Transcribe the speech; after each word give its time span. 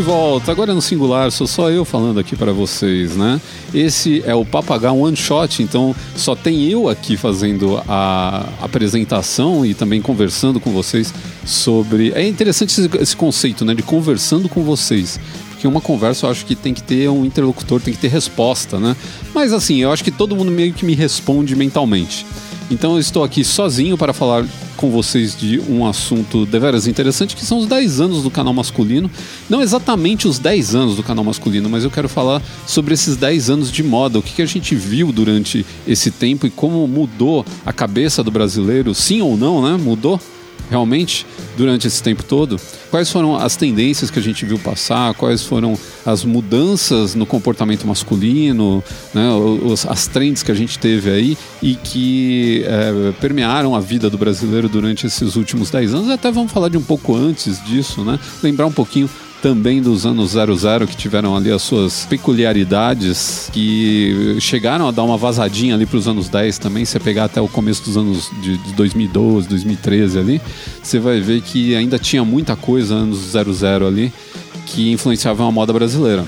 de 0.00 0.06
volta, 0.06 0.50
agora 0.50 0.72
no 0.72 0.80
singular, 0.80 1.30
sou 1.30 1.46
só 1.46 1.70
eu 1.70 1.84
falando 1.84 2.18
aqui 2.18 2.34
para 2.34 2.52
vocês, 2.52 3.16
né? 3.16 3.38
Esse 3.74 4.22
é 4.24 4.34
o 4.34 4.46
Papagaio 4.46 4.96
One 4.96 5.14
Shot, 5.14 5.62
então 5.62 5.94
só 6.16 6.34
tem 6.34 6.64
eu 6.64 6.88
aqui 6.88 7.18
fazendo 7.18 7.76
a 7.86 8.48
apresentação 8.62 9.64
e 9.66 9.74
também 9.74 10.00
conversando 10.00 10.58
com 10.58 10.70
vocês 10.70 11.12
sobre. 11.44 12.12
É 12.12 12.26
interessante 12.26 12.74
esse 12.98 13.14
conceito, 13.14 13.62
né? 13.62 13.74
De 13.74 13.82
conversando 13.82 14.48
com 14.48 14.62
vocês 14.62 15.20
porque 15.50 15.68
uma 15.68 15.82
conversa 15.82 16.24
eu 16.24 16.30
acho 16.30 16.46
que 16.46 16.54
tem 16.54 16.72
que 16.72 16.82
ter 16.82 17.10
um 17.10 17.22
interlocutor, 17.22 17.78
tem 17.82 17.92
que 17.92 18.00
ter 18.00 18.08
resposta, 18.08 18.80
né? 18.80 18.96
Mas 19.34 19.52
assim, 19.52 19.82
eu 19.82 19.92
acho 19.92 20.02
que 20.02 20.10
todo 20.10 20.34
mundo 20.34 20.50
meio 20.50 20.72
que 20.72 20.86
me 20.86 20.94
responde 20.94 21.54
mentalmente. 21.54 22.24
Então 22.70 22.92
eu 22.94 23.00
estou 23.00 23.22
aqui 23.22 23.44
sozinho 23.44 23.98
para 23.98 24.14
falar 24.14 24.46
com 24.80 24.90
vocês 24.90 25.36
de 25.36 25.60
um 25.60 25.86
assunto 25.86 26.46
deveras 26.46 26.86
interessante, 26.86 27.36
que 27.36 27.44
são 27.44 27.58
os 27.58 27.66
10 27.66 28.00
anos 28.00 28.22
do 28.22 28.30
canal 28.30 28.54
masculino. 28.54 29.10
Não 29.48 29.60
exatamente 29.60 30.26
os 30.26 30.38
10 30.38 30.74
anos 30.74 30.96
do 30.96 31.02
canal 31.02 31.22
masculino, 31.22 31.68
mas 31.68 31.84
eu 31.84 31.90
quero 31.90 32.08
falar 32.08 32.42
sobre 32.66 32.94
esses 32.94 33.14
10 33.14 33.50
anos 33.50 33.70
de 33.70 33.82
moda, 33.82 34.18
o 34.18 34.22
que, 34.22 34.32
que 34.32 34.40
a 34.40 34.46
gente 34.46 34.74
viu 34.74 35.12
durante 35.12 35.66
esse 35.86 36.10
tempo 36.10 36.46
e 36.46 36.50
como 36.50 36.88
mudou 36.88 37.44
a 37.66 37.74
cabeça 37.74 38.24
do 38.24 38.30
brasileiro, 38.30 38.94
sim 38.94 39.20
ou 39.20 39.36
não, 39.36 39.60
né? 39.60 39.76
Mudou 39.76 40.18
realmente 40.70 41.26
durante 41.56 41.86
esse 41.86 42.02
tempo 42.02 42.22
todo? 42.22 42.58
Quais 42.90 43.10
foram 43.10 43.36
as 43.36 43.56
tendências 43.56 44.10
que 44.10 44.18
a 44.18 44.22
gente 44.22 44.46
viu 44.46 44.58
passar? 44.58 45.12
Quais 45.14 45.42
foram 45.42 45.76
as 46.06 46.24
mudanças 46.24 47.14
no 47.14 47.26
comportamento 47.26 47.86
masculino, 47.86 48.82
né, 49.12 49.30
os, 49.32 49.84
as 49.84 50.06
trends 50.06 50.42
que 50.42 50.50
a 50.50 50.54
gente 50.54 50.78
teve 50.78 51.10
aí 51.10 51.38
e 51.62 51.74
que 51.74 52.64
é, 52.64 53.12
permearam 53.20 53.74
a 53.74 53.80
vida 53.80 54.08
do 54.08 54.16
brasileiro 54.16 54.68
durante 54.68 55.06
esses 55.06 55.36
últimos 55.36 55.70
10 55.70 55.94
anos? 55.94 56.10
Até 56.10 56.30
vamos 56.30 56.52
falar 56.52 56.68
de 56.68 56.78
um 56.78 56.82
pouco 56.82 57.14
antes 57.14 57.62
disso, 57.64 58.04
né? 58.04 58.18
Lembrar 58.42 58.66
um 58.66 58.72
pouquinho 58.72 59.10
também 59.42 59.80
dos 59.80 60.06
anos 60.06 60.32
00 60.32 60.86
que 60.86 60.96
tiveram 60.96 61.36
ali 61.36 61.50
as 61.50 61.62
suas 61.62 62.04
peculiaridades 62.06 63.50
que 63.52 64.36
chegaram 64.40 64.86
a 64.88 64.90
dar 64.90 65.02
uma 65.02 65.16
vazadinha 65.16 65.74
ali 65.74 65.86
para 65.86 65.98
os 65.98 66.06
anos 66.06 66.28
10 66.28 66.58
também. 66.58 66.84
Se 66.84 66.98
pegar 67.00 67.24
até 67.24 67.40
o 67.40 67.48
começo 67.48 67.84
dos 67.84 67.96
anos 67.96 68.30
de, 68.42 68.58
de 68.58 68.72
2012, 68.74 69.48
2013 69.48 70.18
ali, 70.18 70.40
você 70.82 70.98
vai 70.98 71.20
ver 71.20 71.40
que 71.40 71.74
ainda 71.74 71.98
tinha 71.98 72.24
muita 72.24 72.54
coisa 72.56 72.94
anos 72.94 73.18
00 73.18 73.86
ali 73.86 74.12
que 74.66 74.92
influenciava 74.92 75.46
a 75.46 75.50
moda 75.50 75.72
brasileira. 75.72 76.24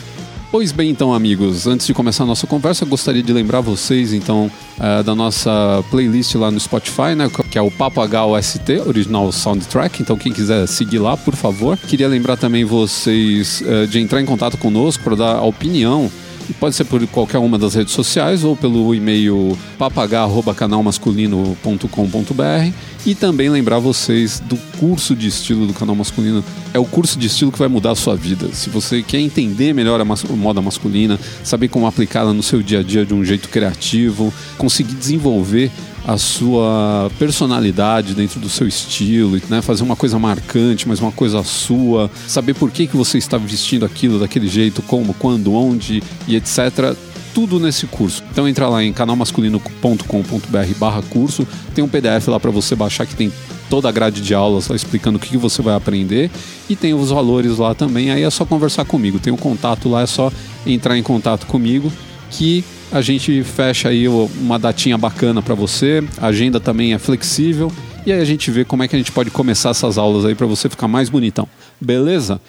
Pois 0.52 0.70
bem, 0.70 0.90
então, 0.90 1.14
amigos, 1.14 1.66
antes 1.66 1.86
de 1.86 1.94
começar 1.94 2.24
a 2.24 2.26
nossa 2.26 2.46
conversa, 2.46 2.84
gostaria 2.84 3.22
de 3.22 3.32
lembrar 3.32 3.62
vocês, 3.62 4.12
então, 4.12 4.50
uh, 4.76 5.02
da 5.02 5.14
nossa 5.14 5.82
playlist 5.90 6.34
lá 6.34 6.50
no 6.50 6.60
Spotify, 6.60 7.14
né, 7.16 7.30
que 7.50 7.56
é 7.56 7.62
o 7.62 7.70
Papo 7.70 8.02
HOST, 8.02 8.82
original 8.86 9.32
soundtrack. 9.32 10.02
Então, 10.02 10.14
quem 10.14 10.30
quiser 10.30 10.68
seguir 10.68 10.98
lá, 10.98 11.16
por 11.16 11.34
favor. 11.34 11.78
Queria 11.78 12.06
lembrar 12.06 12.36
também 12.36 12.66
vocês 12.66 13.62
uh, 13.62 13.86
de 13.86 13.98
entrar 13.98 14.20
em 14.20 14.26
contato 14.26 14.58
conosco 14.58 15.02
para 15.02 15.16
dar 15.16 15.40
opinião 15.40 16.12
pode 16.58 16.74
ser 16.74 16.84
por 16.84 17.06
qualquer 17.08 17.36
uma 17.38 17.58
das 17.58 17.74
redes 17.74 17.92
sociais 17.92 18.42
ou 18.44 18.56
pelo 18.56 18.94
e-mail 18.94 19.58
papagar@canalmasculino.com.br 19.78 22.72
e 23.04 23.14
também 23.14 23.48
lembrar 23.48 23.78
vocês 23.78 24.40
do 24.40 24.56
curso 24.78 25.16
de 25.16 25.28
estilo 25.28 25.66
do 25.66 25.72
canal 25.72 25.96
masculino. 25.96 26.44
É 26.72 26.78
o 26.78 26.84
curso 26.84 27.18
de 27.18 27.26
estilo 27.26 27.50
que 27.50 27.58
vai 27.58 27.68
mudar 27.68 27.92
a 27.92 27.96
sua 27.96 28.16
vida. 28.16 28.48
Se 28.52 28.70
você 28.70 29.02
quer 29.02 29.18
entender 29.18 29.72
melhor 29.72 30.00
a 30.00 30.04
mas 30.04 30.22
moda 30.24 30.62
masculina, 30.62 31.18
saber 31.42 31.68
como 31.68 31.86
aplicá-la 31.86 32.32
no 32.32 32.42
seu 32.42 32.62
dia 32.62 32.80
a 32.80 32.82
dia 32.82 33.04
de 33.04 33.14
um 33.14 33.24
jeito 33.24 33.48
criativo, 33.48 34.32
conseguir 34.56 34.94
desenvolver 34.94 35.70
a 36.06 36.18
sua 36.18 37.10
personalidade 37.18 38.14
dentro 38.14 38.40
do 38.40 38.48
seu 38.48 38.66
estilo, 38.66 39.40
né? 39.48 39.62
fazer 39.62 39.82
uma 39.82 39.96
coisa 39.96 40.18
marcante, 40.18 40.88
mas 40.88 41.00
uma 41.00 41.12
coisa 41.12 41.42
sua, 41.44 42.10
saber 42.26 42.54
por 42.54 42.70
que, 42.70 42.86
que 42.86 42.96
você 42.96 43.18
está 43.18 43.38
vestindo 43.38 43.84
aquilo 43.84 44.18
daquele 44.18 44.48
jeito, 44.48 44.82
como, 44.82 45.14
quando, 45.14 45.54
onde 45.54 46.02
e 46.26 46.36
etc 46.36 46.96
tudo 47.34 47.58
nesse 47.58 47.86
curso. 47.86 48.22
Então 48.30 48.46
entra 48.46 48.68
lá 48.68 48.82
em 48.84 48.92
canalmasculino.com.br 48.92 50.74
barra 50.78 51.02
curso, 51.02 51.46
tem 51.74 51.82
um 51.82 51.88
PDF 51.88 52.28
lá 52.28 52.38
para 52.38 52.50
você 52.50 52.74
baixar 52.74 53.06
que 53.06 53.16
tem 53.16 53.32
toda 53.70 53.88
a 53.88 53.92
grade 53.92 54.20
de 54.20 54.34
aulas 54.34 54.68
lá 54.68 54.76
explicando 54.76 55.16
o 55.16 55.20
que 55.20 55.36
você 55.36 55.62
vai 55.62 55.74
aprender. 55.74 56.30
E 56.68 56.76
tem 56.76 56.94
os 56.94 57.10
valores 57.10 57.58
lá 57.58 57.74
também, 57.74 58.10
aí 58.10 58.22
é 58.22 58.30
só 58.30 58.44
conversar 58.44 58.84
comigo, 58.84 59.18
tem 59.18 59.32
o 59.32 59.36
um 59.36 59.38
contato 59.38 59.88
lá, 59.88 60.02
é 60.02 60.06
só 60.06 60.30
entrar 60.66 60.96
em 60.98 61.02
contato 61.02 61.46
comigo 61.46 61.90
que 62.30 62.64
a 62.92 63.00
gente 63.00 63.42
fecha 63.42 63.88
aí 63.88 64.06
uma 64.06 64.58
datinha 64.58 64.98
bacana 64.98 65.40
para 65.40 65.54
você. 65.54 66.04
A 66.20 66.26
agenda 66.26 66.60
também 66.60 66.92
é 66.92 66.98
flexível. 66.98 67.72
E 68.04 68.12
aí 68.12 68.20
a 68.20 68.24
gente 68.24 68.50
vê 68.50 68.64
como 68.64 68.82
é 68.82 68.88
que 68.88 68.94
a 68.94 68.98
gente 68.98 69.10
pode 69.10 69.30
começar 69.30 69.70
essas 69.70 69.96
aulas 69.96 70.26
aí 70.26 70.34
para 70.34 70.46
você 70.46 70.68
ficar 70.68 70.88
mais 70.88 71.08
bonitão. 71.08 71.48
Beleza? 71.80 72.40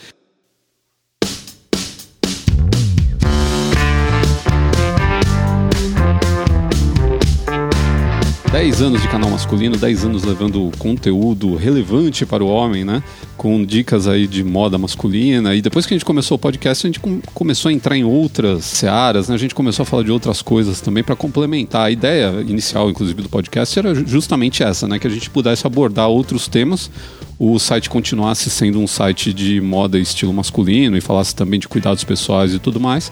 10 8.63 8.81
anos 8.81 9.01
de 9.01 9.09
canal 9.09 9.29
masculino, 9.29 9.75
10 9.75 10.05
anos 10.05 10.23
levando 10.23 10.71
conteúdo 10.77 11.53
relevante 11.53 12.25
para 12.25 12.41
o 12.41 12.47
homem, 12.47 12.85
né? 12.85 13.03
Com 13.35 13.61
dicas 13.61 14.07
aí 14.07 14.25
de 14.25 14.41
moda 14.41 14.77
masculina. 14.77 15.53
E 15.53 15.61
depois 15.61 15.85
que 15.85 15.93
a 15.93 15.97
gente 15.97 16.05
começou 16.05 16.37
o 16.37 16.39
podcast, 16.39 16.87
a 16.87 16.89
gente 16.89 17.01
com 17.01 17.19
começou 17.33 17.67
a 17.67 17.73
entrar 17.73 17.97
em 17.97 18.05
outras 18.05 18.63
searas, 18.63 19.27
né? 19.27 19.35
A 19.35 19.37
gente 19.37 19.53
começou 19.53 19.83
a 19.83 19.85
falar 19.85 20.03
de 20.03 20.11
outras 20.13 20.41
coisas 20.41 20.79
também 20.79 21.03
para 21.03 21.13
complementar. 21.13 21.87
A 21.87 21.91
ideia 21.91 22.41
inicial, 22.47 22.89
inclusive, 22.89 23.21
do 23.21 23.27
podcast 23.27 23.77
era 23.77 23.93
justamente 23.93 24.63
essa, 24.63 24.87
né? 24.87 24.97
Que 24.97 25.07
a 25.07 25.11
gente 25.11 25.29
pudesse 25.29 25.67
abordar 25.67 26.07
outros 26.07 26.47
temas 26.47 26.89
o 27.37 27.59
site 27.59 27.89
continuasse 27.89 28.49
sendo 28.49 28.79
um 28.79 28.87
site 28.87 29.33
de 29.33 29.59
moda 29.59 29.99
e 29.99 30.01
estilo 30.01 30.31
masculino 30.31 30.95
e 30.95 31.01
falasse 31.01 31.35
também 31.35 31.59
de 31.59 31.67
cuidados 31.67 32.05
pessoais 32.05 32.53
e 32.53 32.59
tudo 32.59 32.79
mais, 32.79 33.11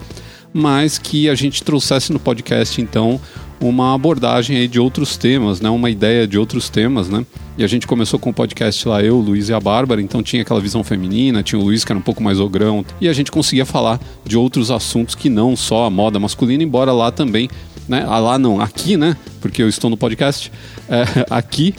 mas 0.53 0.97
que 0.97 1.27
a 1.27 1.35
gente 1.35 1.61
trouxesse 1.61 2.13
no 2.13 2.19
podcast 2.19 2.79
então 2.79 3.19
uma 3.61 3.93
abordagem 3.93 4.57
aí 4.57 4.67
de 4.67 4.79
outros 4.79 5.15
temas, 5.15 5.61
né? 5.61 5.69
Uma 5.69 5.89
ideia 5.89 6.27
de 6.27 6.37
outros 6.37 6.69
temas, 6.69 7.07
né? 7.07 7.25
E 7.57 7.63
a 7.63 7.67
gente 7.67 7.85
começou 7.85 8.19
com 8.19 8.31
o 8.31 8.33
podcast 8.33 8.87
lá, 8.87 9.03
eu, 9.03 9.17
o 9.17 9.21
Luiz 9.21 9.49
e 9.49 9.53
a 9.53 9.59
Bárbara, 9.59 10.01
então 10.01 10.23
tinha 10.23 10.41
aquela 10.41 10.59
visão 10.59 10.83
feminina, 10.83 11.43
tinha 11.43 11.59
o 11.59 11.63
Luiz 11.63 11.85
que 11.85 11.91
era 11.91 11.99
um 11.99 12.01
pouco 12.01 12.23
mais 12.23 12.39
ogrão, 12.39 12.83
e 12.99 13.07
a 13.07 13.13
gente 13.13 13.31
conseguia 13.31 13.65
falar 13.65 13.99
de 14.25 14.37
outros 14.37 14.71
assuntos 14.71 15.13
que 15.13 15.29
não 15.29 15.55
só 15.55 15.85
a 15.85 15.89
moda 15.89 16.19
masculina, 16.19 16.63
embora 16.63 16.91
lá 16.91 17.11
também, 17.11 17.49
né? 17.87 18.03
Ah, 18.07 18.19
lá 18.19 18.39
não, 18.39 18.59
aqui, 18.59 18.97
né? 18.97 19.15
Porque 19.39 19.61
eu 19.61 19.69
estou 19.69 19.89
no 19.89 19.97
podcast, 19.97 20.51
é, 20.89 21.25
aqui 21.29 21.75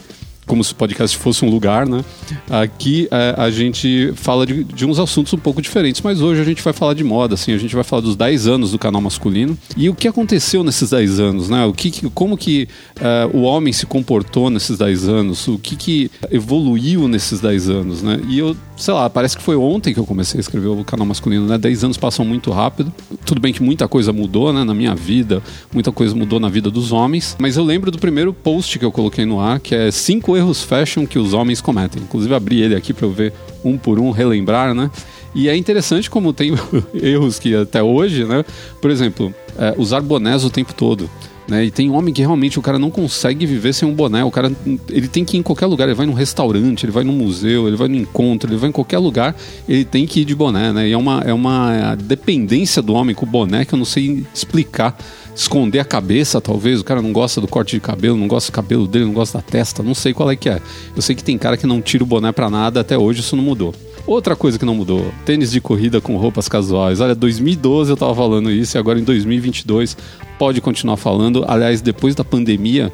como 0.47 0.63
se 0.65 0.73
o 0.73 0.77
podcast 0.77 1.17
fosse 1.17 1.45
um 1.45 1.51
lugar, 1.51 1.87
né? 1.87 2.05
Aqui 2.51 3.09
é, 3.11 3.35
a 3.39 3.51
gente 3.51 4.13
fala 4.17 4.45
de, 4.45 4.65
de, 4.65 4.85
uns 4.85 4.99
assuntos 4.99 5.33
um 5.33 5.39
pouco 5.39 5.63
diferentes, 5.63 6.01
mas 6.01 6.21
hoje 6.21 6.41
a 6.41 6.45
gente 6.45 6.63
vai 6.63 6.73
falar 6.73 6.95
de 6.95 7.05
moda, 7.05 7.35
assim, 7.35 7.53
a 7.53 7.59
gente 7.59 7.75
vai 7.75 7.85
falar 7.85 8.03
dos 8.03 8.17
10 8.17 8.49
anos 8.49 8.73
do 8.73 8.79
canal 8.79 9.01
masculino 9.01 9.57
e 9.77 9.89
o 9.89 9.95
que 9.95 10.09
aconteceu 10.09 10.65
nesses 10.65 10.91
10 10.91 11.21
anos, 11.21 11.49
né? 11.49 11.65
O 11.65 11.73
que, 11.73 12.11
como 12.11 12.37
que 12.37 12.69
é, 13.01 13.29
o 13.33 13.43
homem 13.43 13.73
se 13.73 13.87
comportou 13.87 14.51
nesses 14.51 14.79
10 14.79 15.09
anos, 15.09 15.47
o 15.47 15.59
que, 15.59 15.77
que 15.77 16.11
evoluiu 16.31 17.07
nesses 17.07 17.41
10 17.41 17.69
anos, 17.69 18.03
né? 18.03 18.21
E 18.29 18.39
eu, 18.39 18.57
sei 18.77 18.95
lá, 18.95 19.09
parece 19.09 19.37
que 19.37 19.43
foi 19.43 19.57
ontem 19.57 19.95
que 19.95 20.01
eu 20.01 20.07
comecei 20.07 20.39
a 20.39 20.41
escrever 20.41 20.69
o 20.69 20.85
canal 20.85 21.07
masculino, 21.07 21.47
né? 21.47 21.57
10 21.57 21.85
anos 21.85 21.97
passam 21.97 22.25
muito 22.25 22.51
rápido. 22.51 22.93
Tudo 23.25 23.41
bem 23.41 23.53
que 23.53 23.63
muita 23.63 23.87
coisa 23.87 24.13
mudou, 24.13 24.53
né? 24.53 24.65
Na 24.65 24.75
minha 24.75 24.95
vida, 24.95 25.41
muita 25.73 25.93
coisa 25.93 26.15
mudou 26.17 26.41
na 26.41 26.49
vida 26.49 26.69
dos 26.69 26.91
homens, 26.91 27.37
mas 27.39 27.57
eu 27.57 27.65
lembro 27.65 27.91
do 27.91 27.99
primeiro 27.99 28.33
post 28.33 28.79
que 28.79 28.85
eu 28.85 28.91
coloquei 28.91 29.25
no 29.25 29.41
ar, 29.41 29.61
que 29.61 29.75
é 29.75 29.91
5 29.91 30.32
erros 30.37 30.63
fashion 30.63 31.07
que 31.07 31.19
os 31.19 31.33
homens 31.33 31.61
cometem. 31.61 32.03
Inclusive 32.03 32.35
abri 32.35 32.61
ele 32.61 32.75
aqui 32.75 32.93
para 32.93 33.07
eu 33.07 33.13
ver 33.13 33.33
um 33.65 33.77
por 33.79 33.99
um, 33.99 34.11
relembrar, 34.11 34.75
né? 34.75 34.91
E 35.35 35.49
é 35.49 35.57
interessante 35.57 36.11
como 36.11 36.33
tem 36.33 36.53
erros 36.95 37.39
que 37.39 37.55
até 37.55 37.83
hoje, 37.83 38.25
né? 38.25 38.45
Por 38.81 38.91
exemplo, 38.91 39.35
é, 39.59 39.75
usar 39.79 40.01
bonés 40.01 40.45
o 40.45 40.51
tempo 40.51 40.75
todo. 40.75 41.09
Né? 41.49 41.65
E 41.65 41.71
tem 41.71 41.91
homem 41.91 42.15
que 42.15 42.21
realmente 42.21 42.59
o 42.59 42.63
cara 42.63 42.79
não 42.79 42.91
consegue 42.91 43.45
viver 43.47 43.73
sem 43.73 43.89
um 43.89 43.95
boné. 43.95 44.25
O 44.25 44.31
cara 44.31 44.53
ele 44.89 45.09
tem 45.09 45.25
que 45.25 45.37
ir 45.37 45.41
em 45.41 45.43
qualquer 45.43 45.67
lugar. 45.67 45.87
Ele 45.89 45.95
vai 45.95 46.07
num 46.07 46.13
restaurante, 46.13 46.85
ele 46.85 46.93
vai 46.93 47.05
num 47.05 47.13
museu, 47.13 47.67
ele 47.67 47.77
vai 47.77 47.89
no 47.89 47.97
encontro, 47.97 48.49
ele 48.51 48.59
vai 48.59 48.71
em 48.71 48.73
qualquer 48.73 48.99
lugar. 48.99 49.35
Ele 49.69 49.85
tem 49.85 50.07
que 50.07 50.21
ir 50.21 50.25
de 50.25 50.35
boné, 50.35 50.73
né? 50.73 50.89
E 50.89 50.93
é 50.93 50.97
uma, 50.97 51.21
é 51.21 51.33
uma 51.33 51.95
dependência 51.97 52.81
do 52.81 52.95
homem 52.95 53.15
com 53.15 53.27
o 53.27 53.29
boné 53.29 53.65
que 53.65 53.75
eu 53.75 53.79
não 53.79 53.85
sei 53.85 54.25
explicar 54.33 54.97
esconder 55.35 55.81
a 55.81 55.85
cabeça, 55.85 56.41
talvez. 56.41 56.81
O 56.81 56.85
cara 56.85 57.01
não 57.01 57.13
gosta 57.13 57.41
do 57.41 57.49
corte 57.49 57.77
de 57.77 57.81
cabelo, 57.81 58.17
não 58.17 58.29
gosta 58.29 58.53
do 58.53 58.55
cabelo 58.55 58.87
dele, 58.87 59.07
não 59.07 59.13
gosta 59.13 59.39
da 59.39 59.43
testa, 59.43 59.83
não 59.83 59.95
sei 59.95 60.13
qual 60.13 60.31
é 60.31 60.37
que 60.37 60.49
é. 60.49 60.61
Eu 60.95 61.03
sei 61.03 61.17
que 61.17 61.25
tem 61.25 61.39
cara 61.39 61.57
que 61.57 61.67
não 61.67 61.81
tira 61.81 62.05
o 62.05 62.07
boné 62.07 62.33
pra 62.33 62.51
nada, 62.51 62.81
até 62.81 62.97
hoje 62.97 63.21
isso 63.21 63.37
não 63.37 63.43
mudou. 63.43 63.75
Outra 64.07 64.35
coisa 64.35 64.59
que 64.59 64.65
não 64.65 64.75
mudou, 64.75 65.13
tênis 65.25 65.53
de 65.53 65.61
corrida 65.61 66.01
com 66.01 66.17
roupas 66.17 66.49
casuais. 66.49 67.01
Olha, 67.01 67.15
2012 67.15 67.91
eu 67.91 67.97
tava 67.97 68.15
falando 68.15 68.51
isso 68.51 68.77
e 68.77 68.79
agora 68.79 68.99
em 68.99 69.05
2022 69.05 69.97
pode 70.39 70.61
continuar 70.61 70.97
falando. 70.97 71.45
Aliás, 71.47 71.81
depois 71.81 72.15
da 72.15 72.25
pandemia, 72.25 72.93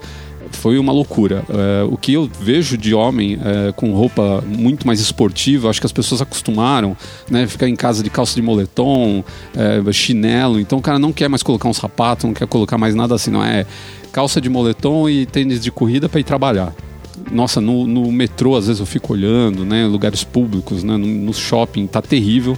foi 0.52 0.78
uma 0.78 0.92
loucura. 0.92 1.44
É, 1.48 1.84
o 1.84 1.96
que 1.96 2.12
eu 2.12 2.28
vejo 2.40 2.76
de 2.76 2.94
homem 2.94 3.38
é, 3.42 3.72
com 3.72 3.92
roupa 3.92 4.42
muito 4.46 4.86
mais 4.86 5.00
esportiva, 5.00 5.70
acho 5.70 5.80
que 5.80 5.86
as 5.86 5.92
pessoas 5.92 6.20
acostumaram, 6.20 6.96
né? 7.30 7.46
Ficar 7.46 7.68
em 7.68 7.76
casa 7.76 8.02
de 8.02 8.10
calça 8.10 8.34
de 8.34 8.42
moletom, 8.42 9.24
é, 9.56 9.92
chinelo. 9.92 10.60
Então 10.60 10.78
o 10.78 10.82
cara 10.82 10.98
não 10.98 11.12
quer 11.12 11.28
mais 11.28 11.42
colocar 11.42 11.68
um 11.68 11.74
sapato, 11.74 12.26
não 12.26 12.34
quer 12.34 12.46
colocar 12.46 12.76
mais 12.76 12.94
nada 12.94 13.14
assim, 13.14 13.30
não 13.30 13.42
é 13.42 13.66
calça 14.12 14.40
de 14.40 14.48
moletom 14.48 15.08
e 15.08 15.26
tênis 15.26 15.60
de 15.60 15.70
corrida 15.70 16.08
para 16.08 16.20
ir 16.20 16.24
trabalhar. 16.24 16.74
Nossa, 17.30 17.60
no, 17.60 17.86
no, 17.86 18.10
metrô 18.10 18.56
às 18.56 18.66
vezes 18.66 18.80
eu 18.80 18.86
fico 18.86 19.12
olhando, 19.12 19.64
né? 19.64 19.86
Lugares 19.86 20.24
públicos, 20.24 20.82
né? 20.82 20.96
No, 20.96 21.06
no 21.06 21.34
shopping, 21.34 21.86
tá 21.86 22.00
terrível 22.02 22.56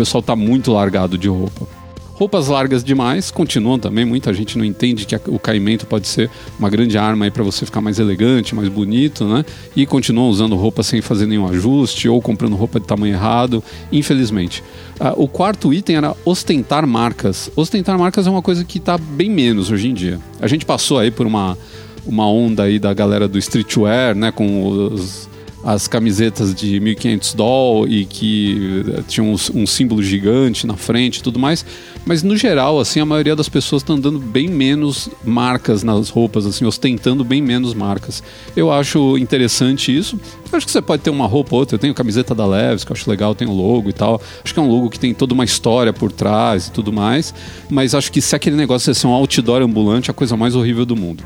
pessoal 0.00 0.22
tá 0.22 0.34
muito 0.34 0.72
largado 0.72 1.18
de 1.18 1.28
roupa. 1.28 1.68
Roupas 2.14 2.48
largas 2.48 2.82
demais 2.82 3.30
continuam 3.30 3.78
também. 3.78 4.04
Muita 4.04 4.32
gente 4.32 4.56
não 4.56 4.64
entende 4.64 5.04
que 5.04 5.14
o 5.26 5.38
caimento 5.38 5.86
pode 5.86 6.06
ser 6.06 6.30
uma 6.58 6.70
grande 6.70 6.96
arma 6.96 7.26
aí 7.26 7.30
para 7.30 7.42
você 7.42 7.66
ficar 7.66 7.82
mais 7.82 7.98
elegante, 7.98 8.54
mais 8.54 8.68
bonito, 8.68 9.26
né? 9.26 9.44
E 9.76 9.84
continuam 9.84 10.28
usando 10.28 10.56
roupa 10.56 10.82
sem 10.82 11.02
fazer 11.02 11.26
nenhum 11.26 11.46
ajuste 11.46 12.08
ou 12.08 12.20
comprando 12.20 12.56
roupa 12.56 12.80
de 12.80 12.86
tamanho 12.86 13.14
errado, 13.14 13.62
infelizmente. 13.92 14.62
Uh, 14.98 15.22
o 15.22 15.28
quarto 15.28 15.72
item 15.72 15.96
era 15.96 16.16
ostentar 16.24 16.86
marcas. 16.86 17.50
Ostentar 17.56 17.98
marcas 17.98 18.26
é 18.26 18.30
uma 18.30 18.42
coisa 18.42 18.64
que 18.64 18.78
está 18.78 18.96
bem 18.96 19.30
menos 19.30 19.70
hoje 19.70 19.88
em 19.88 19.94
dia. 19.94 20.18
A 20.40 20.46
gente 20.46 20.64
passou 20.64 20.98
aí 20.98 21.10
por 21.10 21.26
uma, 21.26 21.56
uma 22.06 22.28
onda 22.28 22.64
aí 22.64 22.78
da 22.78 22.92
galera 22.92 23.28
do 23.28 23.38
streetwear, 23.38 24.14
né? 24.14 24.32
Com 24.32 24.68
os 24.68 25.28
as 25.62 25.86
camisetas 25.86 26.54
de 26.54 26.80
1500 26.80 27.34
doll 27.34 27.88
e 27.88 28.06
que 28.06 28.84
eh, 28.96 29.02
tinham 29.06 29.28
um, 29.28 29.36
um, 29.54 29.66
símbolo 29.66 30.02
gigante 30.02 30.66
na 30.66 30.76
frente 30.76 31.18
e 31.18 31.22
tudo 31.22 31.38
mais. 31.38 31.64
Mas 32.04 32.22
no 32.22 32.36
geral, 32.36 32.80
assim, 32.80 32.98
a 32.98 33.04
maioria 33.04 33.36
das 33.36 33.48
pessoas 33.48 33.82
estão 33.82 34.00
dando 34.00 34.18
bem 34.18 34.48
menos 34.48 35.10
marcas 35.22 35.82
nas 35.82 36.08
roupas, 36.08 36.46
assim, 36.46 36.64
ostentando 36.64 37.22
bem 37.22 37.42
menos 37.42 37.74
marcas. 37.74 38.22
Eu 38.56 38.72
acho 38.72 39.18
interessante 39.18 39.94
isso. 39.94 40.18
Eu 40.50 40.56
acho 40.56 40.64
que 40.64 40.72
você 40.72 40.80
pode 40.80 41.02
ter 41.02 41.10
uma 41.10 41.26
roupa 41.26 41.54
ou 41.54 41.60
outra. 41.60 41.74
Eu 41.74 41.78
tenho 41.78 41.92
camiseta 41.92 42.34
da 42.34 42.46
Leves, 42.46 42.82
que 42.82 42.90
eu 42.90 42.96
acho 42.96 43.08
legal, 43.08 43.34
tem 43.34 43.46
o 43.46 43.52
logo 43.52 43.90
e 43.90 43.92
tal. 43.92 44.20
Acho 44.42 44.54
que 44.54 44.58
é 44.58 44.62
um 44.62 44.68
logo 44.68 44.88
que 44.88 44.98
tem 44.98 45.12
toda 45.12 45.34
uma 45.34 45.44
história 45.44 45.92
por 45.92 46.10
trás 46.10 46.68
e 46.68 46.72
tudo 46.72 46.90
mais. 46.90 47.34
Mas 47.68 47.94
acho 47.94 48.10
que 48.10 48.22
se 48.22 48.34
aquele 48.34 48.56
negócio 48.56 48.90
é 48.90 48.94
ser 48.94 49.06
um 49.06 49.12
outdoor 49.12 49.60
ambulante, 49.60 50.08
é 50.08 50.12
a 50.12 50.14
coisa 50.14 50.36
mais 50.38 50.54
horrível 50.54 50.86
do 50.86 50.96
mundo. 50.96 51.22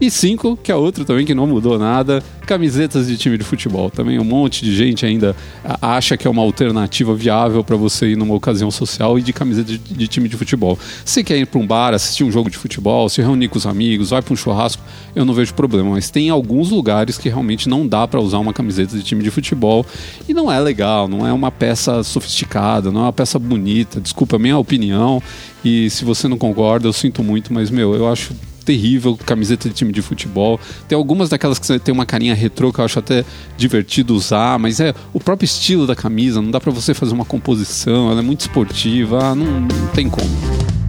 E 0.00 0.10
cinco, 0.10 0.56
que 0.56 0.72
é 0.72 0.74
outro 0.74 1.04
também 1.04 1.24
que 1.24 1.34
não 1.34 1.46
mudou 1.46 1.78
nada, 1.78 2.22
camisetas 2.46 3.06
de 3.06 3.16
time 3.16 3.38
de 3.38 3.44
futebol. 3.44 3.90
Também 3.90 4.18
um 4.18 4.24
monte 4.24 4.64
de 4.64 4.74
gente 4.74 5.06
ainda 5.06 5.36
acha 5.80 6.16
que 6.16 6.26
é 6.26 6.30
uma 6.30 6.42
alternativa 6.42 7.14
viável 7.14 7.62
para 7.62 7.76
você 7.76 8.08
ir 8.08 8.16
numa 8.16 8.34
ocasião 8.34 8.70
social 8.70 9.18
e 9.18 9.22
de 9.22 9.32
camiseta 9.32 9.72
de, 9.72 9.78
de 9.78 10.08
time 10.08 10.28
de 10.28 10.36
futebol. 10.36 10.78
Se 11.04 11.22
quer 11.22 11.38
ir 11.38 11.46
para 11.46 11.60
um 11.60 11.66
bar, 11.66 11.94
assistir 11.94 12.24
um 12.24 12.30
jogo 12.30 12.50
de 12.50 12.58
futebol, 12.58 13.08
se 13.08 13.22
reunir 13.22 13.48
com 13.48 13.56
os 13.56 13.66
amigos, 13.66 14.10
vai 14.10 14.20
para 14.20 14.32
um 14.32 14.36
churrasco, 14.36 14.82
eu 15.14 15.24
não 15.24 15.32
vejo 15.32 15.54
problema. 15.54 15.90
Mas 15.90 16.10
tem 16.10 16.28
alguns 16.28 16.70
lugares 16.70 17.16
que 17.16 17.28
realmente 17.28 17.68
não 17.68 17.86
dá 17.86 18.06
para 18.06 18.20
usar 18.20 18.38
uma 18.38 18.52
camiseta 18.52 18.96
de 18.96 19.02
time 19.02 19.22
de 19.22 19.30
futebol 19.30 19.86
e 20.28 20.34
não 20.34 20.50
é 20.50 20.58
legal, 20.58 21.06
não 21.06 21.26
é 21.26 21.32
uma 21.32 21.50
peça 21.50 22.02
sofisticada, 22.02 22.90
não 22.90 23.00
é 23.00 23.04
uma 23.04 23.12
peça 23.12 23.38
bonita. 23.38 24.00
Desculpa 24.00 24.36
a 24.36 24.38
minha 24.38 24.58
opinião 24.58 25.22
e 25.64 25.88
se 25.88 26.04
você 26.04 26.26
não 26.26 26.36
concorda, 26.36 26.88
eu 26.88 26.92
sinto 26.92 27.22
muito, 27.22 27.54
mas 27.54 27.70
meu, 27.70 27.94
eu 27.94 28.10
acho 28.10 28.34
terrível, 28.64 29.16
camiseta 29.16 29.68
de 29.68 29.74
time 29.74 29.92
de 29.92 30.02
futebol. 30.02 30.58
Tem 30.88 30.96
algumas 30.96 31.28
daquelas 31.28 31.58
que 31.58 31.78
tem 31.78 31.92
uma 31.92 32.06
carinha 32.06 32.34
retrô 32.34 32.72
que 32.72 32.80
eu 32.80 32.84
acho 32.84 32.98
até 32.98 33.24
divertido 33.56 34.14
usar, 34.14 34.58
mas 34.58 34.80
é 34.80 34.94
o 35.12 35.20
próprio 35.20 35.44
estilo 35.44 35.86
da 35.86 35.94
camisa, 35.94 36.40
não 36.40 36.50
dá 36.50 36.60
para 36.60 36.72
você 36.72 36.94
fazer 36.94 37.12
uma 37.12 37.24
composição, 37.24 38.10
ela 38.10 38.20
é 38.20 38.22
muito 38.22 38.40
esportiva, 38.40 39.34
não, 39.34 39.60
não 39.60 39.86
tem 39.94 40.08
como. 40.08 40.83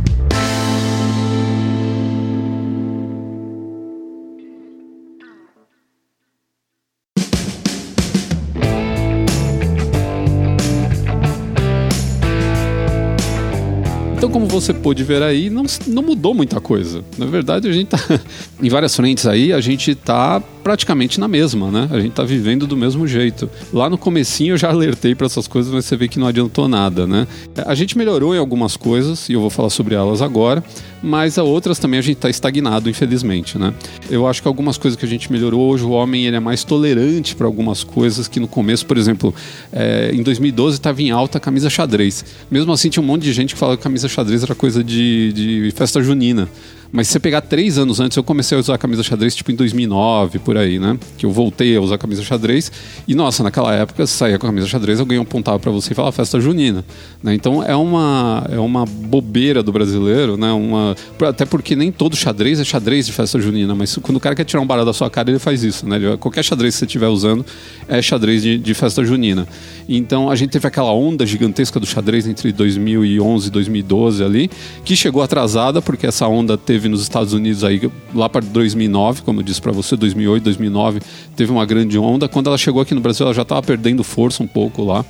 Como 14.35 14.47
você 14.47 14.73
pôde 14.73 15.01
ver 15.01 15.23
aí, 15.23 15.49
não, 15.49 15.63
não 15.87 16.03
mudou 16.03 16.33
muita 16.33 16.59
coisa. 16.59 17.01
Na 17.17 17.25
verdade, 17.25 17.69
a 17.69 17.71
gente 17.71 17.87
tá 17.87 17.97
em 18.61 18.67
várias 18.67 18.93
frentes 18.93 19.25
aí, 19.25 19.53
a 19.53 19.61
gente 19.61 19.95
tá 19.95 20.43
praticamente 20.65 21.19
na 21.19 21.27
mesma, 21.27 21.69
né? 21.69 21.87
A 21.91 21.99
gente 21.99 22.13
tá 22.13 22.23
vivendo 22.23 22.65
do 22.65 22.75
mesmo 22.75 23.05
jeito. 23.05 23.47
Lá 23.71 23.87
no 23.87 23.99
comecinho 23.99 24.53
eu 24.53 24.57
já 24.57 24.71
alertei 24.71 25.13
para 25.13 25.27
essas 25.27 25.47
coisas, 25.47 25.71
mas 25.71 25.85
você 25.85 25.95
vê 25.95 26.07
que 26.07 26.17
não 26.17 26.25
adiantou 26.25 26.67
nada, 26.67 27.05
né? 27.05 27.27
A 27.67 27.75
gente 27.75 27.95
melhorou 27.95 28.33
em 28.33 28.39
algumas 28.39 28.75
coisas 28.75 29.29
e 29.29 29.33
eu 29.33 29.41
vou 29.41 29.51
falar 29.51 29.69
sobre 29.69 29.93
elas 29.93 30.23
agora, 30.23 30.63
mas 31.03 31.37
a 31.37 31.43
outras 31.43 31.77
também 31.77 31.99
a 31.99 32.01
gente 32.01 32.17
tá 32.17 32.31
estagnado, 32.31 32.89
infelizmente, 32.89 33.59
né? 33.59 33.75
Eu 34.09 34.25
acho 34.25 34.41
que 34.41 34.47
algumas 34.47 34.75
coisas 34.75 34.99
que 34.99 35.05
a 35.05 35.07
gente 35.07 35.31
melhorou 35.31 35.69
hoje, 35.69 35.83
o 35.83 35.91
homem 35.91 36.25
ele 36.25 36.35
é 36.35 36.39
mais 36.39 36.63
tolerante 36.63 37.35
para 37.35 37.45
algumas 37.45 37.83
coisas 37.83 38.27
que 38.27 38.39
no 38.39 38.47
começo, 38.47 38.87
por 38.87 38.97
exemplo, 38.97 39.35
é, 39.71 40.09
em 40.15 40.23
2012 40.23 40.77
estava 40.77 40.99
em 40.99 41.11
alta 41.11 41.37
a 41.37 41.41
camisa 41.41 41.69
xadrez. 41.69 42.25
Mesmo 42.49 42.73
assim 42.73 42.89
tinha 42.89 43.03
um 43.03 43.05
monte 43.05 43.21
de 43.21 43.33
gente 43.33 43.53
que 43.53 43.59
falava 43.59 43.77
que 43.77 43.83
camisa 43.83 44.09
xadrez 44.09 44.41
era 44.41 44.55
coisa 44.55 44.83
de, 44.83 45.31
de 45.31 45.71
festa 45.75 46.01
junina. 46.01 46.49
Mas 46.91 47.07
se 47.07 47.13
você 47.13 47.19
pegar 47.19 47.41
três 47.41 47.77
anos 47.77 47.99
antes, 47.99 48.15
eu 48.15 48.23
comecei 48.23 48.57
a 48.57 48.59
usar 48.59 48.75
a 48.75 48.77
camisa 48.77 49.03
xadrez 49.03 49.35
tipo 49.35 49.51
em 49.51 49.55
2009, 49.55 50.39
por 50.39 50.57
aí, 50.57 50.79
né? 50.79 50.97
Que 51.17 51.25
eu 51.25 51.31
voltei 51.31 51.75
a 51.75 51.81
usar 51.81 51.95
a 51.95 51.97
camisa 51.97 52.23
xadrez. 52.23 52.71
E 53.07 53.13
nossa, 53.13 53.43
naquela 53.43 53.73
época, 53.73 54.07
se 54.07 54.13
saía 54.13 54.39
com 54.39 54.45
a 54.45 54.49
camisa 54.49 54.67
xadrez, 54.67 54.99
eu 54.99 55.05
ganhei 55.05 55.21
um 55.21 55.25
pontava 55.25 55.59
para 55.59 55.71
você 55.71 55.91
e 55.91 55.95
falava 55.95 56.11
festa 56.11 56.39
junina. 56.39 56.85
Né? 57.21 57.33
Então 57.33 57.61
é 57.61 57.75
uma, 57.75 58.45
é 58.49 58.59
uma 58.59 58.85
bobeira 58.85 59.61
do 59.61 59.71
brasileiro, 59.71 60.37
né? 60.37 60.51
Uma, 60.51 60.95
até 61.27 61.45
porque 61.45 61.75
nem 61.75 61.91
todo 61.91 62.15
xadrez 62.15 62.59
é 62.59 62.63
xadrez 62.63 63.05
de 63.05 63.11
festa 63.11 63.39
junina, 63.39 63.75
mas 63.75 63.97
quando 63.97 64.17
o 64.17 64.19
cara 64.19 64.35
quer 64.35 64.45
tirar 64.45 64.61
um 64.61 64.67
barato 64.67 64.85
da 64.85 64.93
sua 64.93 65.09
cara, 65.09 65.29
ele 65.29 65.39
faz 65.39 65.63
isso, 65.63 65.87
né? 65.87 65.99
qualquer 66.19 66.43
xadrez 66.43 66.75
que 66.75 66.79
você 66.79 66.85
estiver 66.85 67.07
usando 67.07 67.45
é 67.87 68.01
xadrez 68.01 68.41
de, 68.41 68.57
de 68.57 68.73
festa 68.73 69.03
junina. 69.03 69.47
Então 69.87 70.29
a 70.29 70.35
gente 70.35 70.51
teve 70.51 70.67
aquela 70.67 70.93
onda 70.93 71.25
gigantesca 71.25 71.79
do 71.79 71.85
xadrez 71.85 72.27
entre 72.27 72.51
2011 72.51 73.47
e 73.47 73.51
2012 73.51 74.23
ali, 74.23 74.49
que 74.83 74.95
chegou 74.95 75.21
atrasada, 75.21 75.81
porque 75.81 76.07
essa 76.07 76.27
onda 76.27 76.57
teve 76.57 76.74
teve 76.75 76.89
nos 76.89 77.01
Estados 77.01 77.31
Unidos 77.31 77.63
aí 77.63 77.89
lá 78.13 78.27
para 78.27 78.45
2009, 78.45 79.21
como 79.21 79.39
eu 79.39 79.43
disse 79.43 79.61
para 79.61 79.71
você, 79.71 79.95
2008, 79.95 80.43
2009, 80.43 80.99
teve 81.33 81.49
uma 81.49 81.65
grande 81.65 81.97
onda. 81.97 82.27
Quando 82.27 82.47
ela 82.47 82.57
chegou 82.57 82.81
aqui 82.81 82.93
no 82.93 82.99
Brasil, 82.99 83.25
ela 83.25 83.33
já 83.33 83.43
estava 83.43 83.63
perdendo 83.63 84.03
força 84.03 84.43
um 84.43 84.47
pouco 84.47 84.83
lá. 84.83 85.05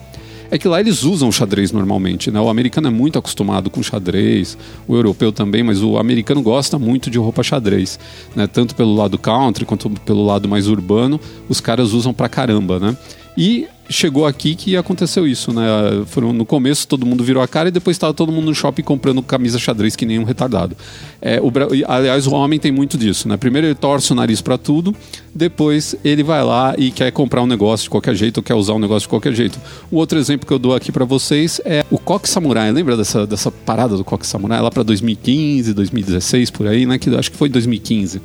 É 0.52 0.60
que 0.60 0.68
lá 0.68 0.80
eles 0.80 1.02
usam 1.02 1.32
xadrez 1.32 1.72
normalmente, 1.72 2.30
né? 2.30 2.40
O 2.40 2.50
americano 2.50 2.88
é 2.88 2.92
muito 2.92 3.18
acostumado 3.18 3.72
com 3.72 3.82
xadrez, 3.82 4.56
o 4.88 4.96
europeu 4.96 5.32
também, 5.32 5.64
mas 5.64 5.82
o 5.82 5.98
americano 5.98 6.40
gosta 6.40 6.78
muito 6.78 7.10
de 7.10 7.18
roupa 7.18 7.42
xadrez, 7.42 7.98
né? 8.36 8.46
Tanto 8.46 8.76
pelo 8.76 8.94
lado 8.94 9.18
country 9.18 9.66
quanto 9.66 9.90
pelo 9.90 10.24
lado 10.24 10.48
mais 10.48 10.68
urbano, 10.68 11.20
os 11.50 11.60
caras 11.60 11.94
usam 11.94 12.14
pra 12.14 12.30
caramba, 12.30 12.80
né? 12.80 12.96
E 13.38 13.68
chegou 13.90 14.26
aqui 14.26 14.56
que 14.56 14.76
aconteceu 14.76 15.28
isso, 15.28 15.54
né? 15.54 15.64
Foram, 16.08 16.34
no 16.34 16.46
começo 16.46 16.88
todo 16.88 17.06
mundo 17.06 17.24
virou 17.24 17.42
a 17.44 17.48
cara 17.48 17.70
e 17.70 17.72
depois 17.72 17.96
estava 17.96 18.14
todo 18.14 18.32
mundo 18.32 18.46
no 18.46 18.56
shopping 18.56 18.82
comprando 18.82 19.22
camisa 19.22 19.60
xadrez 19.60 19.96
que 19.96 20.06
nem 20.06 20.18
um 20.20 20.24
retardado. 20.24 20.76
É, 21.22 21.40
o, 21.42 21.52
aliás, 21.88 22.28
o 22.28 22.34
homem 22.34 22.60
tem 22.60 22.72
muito 22.72 22.98
disso, 22.98 23.28
né? 23.28 23.38
Primeiro 23.38 23.68
ele 23.68 23.76
torce 23.76 24.12
o 24.12 24.16
nariz 24.16 24.42
para 24.42 24.58
tudo, 24.58 24.96
depois 25.34 25.96
ele 26.04 26.24
vai 26.24 26.44
lá 26.44 26.76
e 26.78 26.92
quer 26.92 27.12
comprar 27.12 27.42
um 27.42 27.48
negócio 27.48 27.84
de 27.84 27.90
qualquer 27.90 28.16
jeito, 28.16 28.38
ou 28.38 28.44
quer 28.44 28.56
usar 28.56 28.74
um 28.74 28.80
negócio 28.80 29.02
de 29.02 29.10
qualquer 29.10 29.34
jeito. 29.34 29.60
O 29.92 29.98
outro 29.98 30.18
exemplo 30.18 30.48
que 30.48 30.54
eu 30.54 30.60
dou 30.60 30.74
aqui 30.74 30.92
para 30.92 31.06
vocês 31.06 31.62
é 31.66 31.86
o 31.92 32.00
Coque 32.00 32.30
Samurai. 32.30 32.72
Lembra 32.72 32.98
dessa, 32.98 33.28
dessa 33.28 33.52
parada 33.52 33.96
do 33.98 34.04
Coque 34.04 34.26
Samurai 34.26 34.62
lá 34.62 34.72
para 34.72 34.84
2015, 34.84 35.74
2016 35.74 36.50
por 36.52 36.68
aí, 36.68 36.86
né? 36.86 36.98
Que 36.98 37.14
acho 37.16 37.32
que 37.32 37.38
foi 37.38 37.50
2015, 37.50 38.22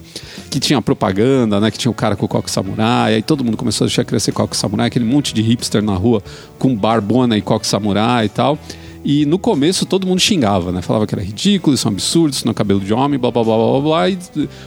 que 0.50 0.58
tinha 0.58 0.82
propaganda, 0.82 1.60
né? 1.60 1.70
Que 1.70 1.78
tinha 1.78 1.90
o 1.90 1.94
cara 1.94 2.16
com 2.16 2.26
o 2.26 2.28
Coque 2.28 2.50
Samurai, 2.50 3.14
aí 3.14 3.22
todo 3.22 3.44
mundo 3.44 3.56
começou 3.56 3.84
a 3.84 3.86
deixar 3.86 4.04
crescer 4.04 4.32
Coque 4.32 4.56
Samurai, 4.56 4.88
aquele 4.88 5.04
monte 5.04 5.32
de 5.32 5.40
hipster 5.40 5.80
na 5.80 5.94
rua 5.94 6.22
com 6.58 6.74
barbona 6.74 7.38
e 7.38 7.40
coque 7.40 7.66
samurai 7.66 8.26
e 8.26 8.28
tal. 8.28 8.58
E 9.02 9.24
no 9.24 9.38
começo 9.38 9.86
todo 9.86 10.06
mundo 10.06 10.20
xingava, 10.20 10.72
né? 10.72 10.82
Falava 10.82 11.06
que 11.06 11.14
era 11.14 11.22
ridículo, 11.22 11.74
isso 11.74 11.88
é 11.88 11.90
um 11.90 11.94
absurdo, 11.94 12.34
isso 12.34 12.44
não 12.44 12.50
é 12.50 12.54
cabelo 12.54 12.80
de 12.80 12.92
homem, 12.92 13.18
blá 13.18 13.30
blá 13.30 13.42
blá 13.42 13.56
blá 13.56 13.80
blá. 13.80 14.10
E 14.10 14.18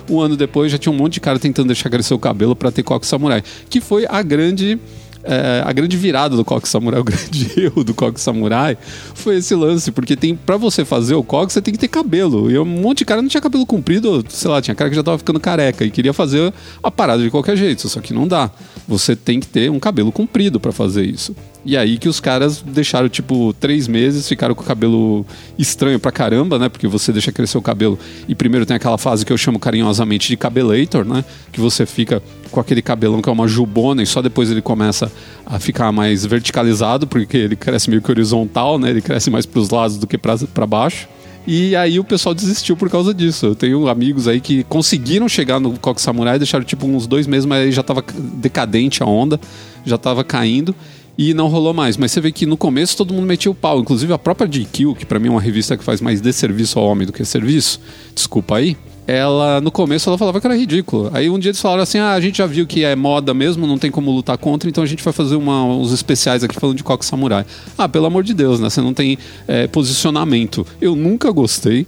um 0.09 0.19
ano 0.19 0.35
depois 0.35 0.71
já 0.71 0.77
tinha 0.77 0.91
um 0.91 0.95
monte 0.95 1.15
de 1.15 1.19
cara 1.19 1.37
tentando 1.37 1.67
deixar 1.67 1.89
crescer 1.89 2.13
o 2.13 2.19
cabelo 2.19 2.55
para 2.55 2.71
ter 2.71 2.81
coque 2.81 3.05
samurai. 3.05 3.43
Que 3.69 3.79
foi 3.79 4.05
a 4.09 4.23
grande 4.23 4.79
é, 5.23 5.63
a 5.65 5.71
grande 5.71 5.95
virada 5.95 6.35
do 6.35 6.43
coque 6.43 6.67
samurai, 6.67 6.99
o 7.01 7.03
grande 7.03 7.51
erro 7.59 7.83
do 7.83 7.93
coque 7.93 8.19
samurai 8.19 8.77
foi 9.15 9.37
esse 9.37 9.55
lance, 9.55 9.91
porque 9.91 10.15
tem 10.15 10.35
para 10.35 10.57
você 10.57 10.83
fazer 10.83 11.15
o 11.15 11.23
coque 11.23 11.53
você 11.53 11.61
tem 11.61 11.73
que 11.73 11.79
ter 11.79 11.87
cabelo. 11.87 12.51
E 12.51 12.57
um 12.57 12.65
monte 12.65 12.99
de 12.99 13.05
cara 13.05 13.21
não 13.21 13.29
tinha 13.29 13.41
cabelo 13.41 13.65
comprido, 13.65 14.23
sei 14.29 14.49
lá, 14.49 14.61
tinha 14.61 14.75
cara 14.75 14.89
que 14.89 14.95
já 14.95 15.03
tava 15.03 15.17
ficando 15.17 15.39
careca 15.39 15.85
e 15.85 15.91
queria 15.91 16.13
fazer 16.13 16.53
a 16.81 16.91
parada 16.91 17.23
de 17.23 17.29
qualquer 17.29 17.55
jeito, 17.55 17.87
só 17.87 18.01
que 18.01 18.13
não 18.13 18.27
dá. 18.27 18.51
Você 18.87 19.15
tem 19.15 19.39
que 19.39 19.47
ter 19.47 19.71
um 19.71 19.79
cabelo 19.79 20.11
comprido 20.11 20.59
para 20.59 20.71
fazer 20.71 21.05
isso. 21.05 21.35
E 21.65 21.77
aí 21.77 21.97
que 21.97 22.09
os 22.09 22.19
caras 22.19 22.61
deixaram, 22.61 23.07
tipo, 23.07 23.53
três 23.53 23.87
meses, 23.87 24.27
ficaram 24.27 24.53
com 24.53 24.61
o 24.61 24.65
cabelo 24.65 25.25
estranho 25.57 25.97
pra 25.97 26.11
caramba, 26.11 26.59
né? 26.59 26.67
Porque 26.67 26.87
você 26.87 27.13
deixa 27.13 27.31
crescer 27.31 27.57
o 27.57 27.61
cabelo 27.61 27.97
e 28.27 28.35
primeiro 28.35 28.65
tem 28.65 28.75
aquela 28.75 28.97
fase 28.97 29.25
que 29.25 29.31
eu 29.31 29.37
chamo 29.37 29.57
carinhosamente 29.57 30.27
de 30.27 30.35
cabelator, 30.35 31.05
né? 31.05 31.23
Que 31.53 31.61
você 31.61 31.85
fica 31.85 32.21
com 32.51 32.59
aquele 32.59 32.81
cabelão 32.81 33.21
que 33.21 33.29
é 33.29 33.31
uma 33.31 33.47
jubona 33.47 34.03
e 34.03 34.05
só 34.05 34.21
depois 34.21 34.51
ele 34.51 34.61
começa 34.61 35.09
a 35.45 35.57
ficar 35.57 35.91
mais 35.93 36.25
verticalizado, 36.25 37.07
porque 37.07 37.37
ele 37.37 37.55
cresce 37.55 37.89
meio 37.89 38.01
que 38.01 38.11
horizontal, 38.11 38.77
né? 38.77 38.89
Ele 38.89 39.01
cresce 39.01 39.29
mais 39.29 39.45
pros 39.45 39.69
lados 39.69 39.97
do 39.97 40.05
que 40.05 40.17
para 40.17 40.67
baixo. 40.67 41.07
E 41.45 41.75
aí 41.75 41.99
o 41.99 42.03
pessoal 42.03 42.33
desistiu 42.33 42.75
por 42.75 42.89
causa 42.89 43.13
disso. 43.13 43.45
Eu 43.47 43.55
tenho 43.55 43.87
amigos 43.87 44.27
aí 44.27 44.39
que 44.39 44.63
conseguiram 44.65 45.27
chegar 45.27 45.59
no 45.59 45.77
Coque 45.77 46.01
Samurai, 46.01 46.37
deixaram 46.37 46.63
tipo 46.63 46.85
uns 46.87 47.05
dois 47.07 47.25
meses, 47.25 47.45
mas 47.45 47.63
aí 47.63 47.71
já 47.71 47.83
tava 47.83 48.03
decadente 48.35 49.03
a 49.03 49.05
onda, 49.05 49.39
já 49.85 49.97
tava 49.97 50.23
caindo 50.23 50.73
e 51.17 51.33
não 51.33 51.47
rolou 51.47 51.73
mais. 51.73 51.97
Mas 51.97 52.11
você 52.11 52.21
vê 52.21 52.31
que 52.31 52.45
no 52.45 52.57
começo 52.57 52.97
todo 52.97 53.13
mundo 53.13 53.25
metia 53.25 53.51
o 53.51 53.55
pau, 53.55 53.79
inclusive 53.79 54.11
a 54.13 54.17
própria 54.17 54.47
GQ, 54.47 54.95
que 54.95 55.05
para 55.05 55.19
mim 55.19 55.27
é 55.27 55.31
uma 55.31 55.41
revista 55.41 55.77
que 55.77 55.83
faz 55.83 56.01
mais 56.01 56.21
desserviço 56.21 56.79
ao 56.79 56.85
homem 56.85 57.05
do 57.05 57.13
que 57.13 57.23
serviço, 57.25 57.79
desculpa 58.13 58.57
aí, 58.57 58.77
ela 59.05 59.59
no 59.59 59.71
começo 59.71 60.09
ela 60.09 60.17
falava 60.17 60.39
que 60.39 60.47
era 60.47 60.55
ridículo. 60.55 61.09
Aí 61.13 61.29
um 61.29 61.37
dia 61.37 61.49
eles 61.49 61.61
falaram 61.61 61.83
assim: 61.83 61.97
ah, 61.99 62.13
a 62.13 62.21
gente 62.21 62.37
já 62.37 62.45
viu 62.45 62.65
que 62.65 62.83
é 62.83 62.95
moda 62.95 63.33
mesmo, 63.33 63.67
não 63.67 63.77
tem 63.77 63.91
como 63.91 64.11
lutar 64.11 64.37
contra, 64.37 64.69
então 64.69 64.83
a 64.83 64.87
gente 64.87 65.03
vai 65.03 65.13
fazer 65.13 65.35
uma, 65.35 65.63
uns 65.65 65.91
especiais 65.91 66.43
aqui 66.43 66.55
falando 66.59 66.77
de 66.77 66.83
coque 66.83 67.05
samurai. 67.05 67.45
Ah, 67.77 67.87
pelo 67.89 68.05
amor 68.05 68.23
de 68.23 68.33
Deus, 68.33 68.59
né? 68.59 68.69
Você 68.69 68.81
não 68.81 68.93
tem 68.93 69.17
é, 69.47 69.67
posicionamento. 69.67 70.65
Eu 70.81 70.95
nunca 70.95 71.31
gostei. 71.31 71.85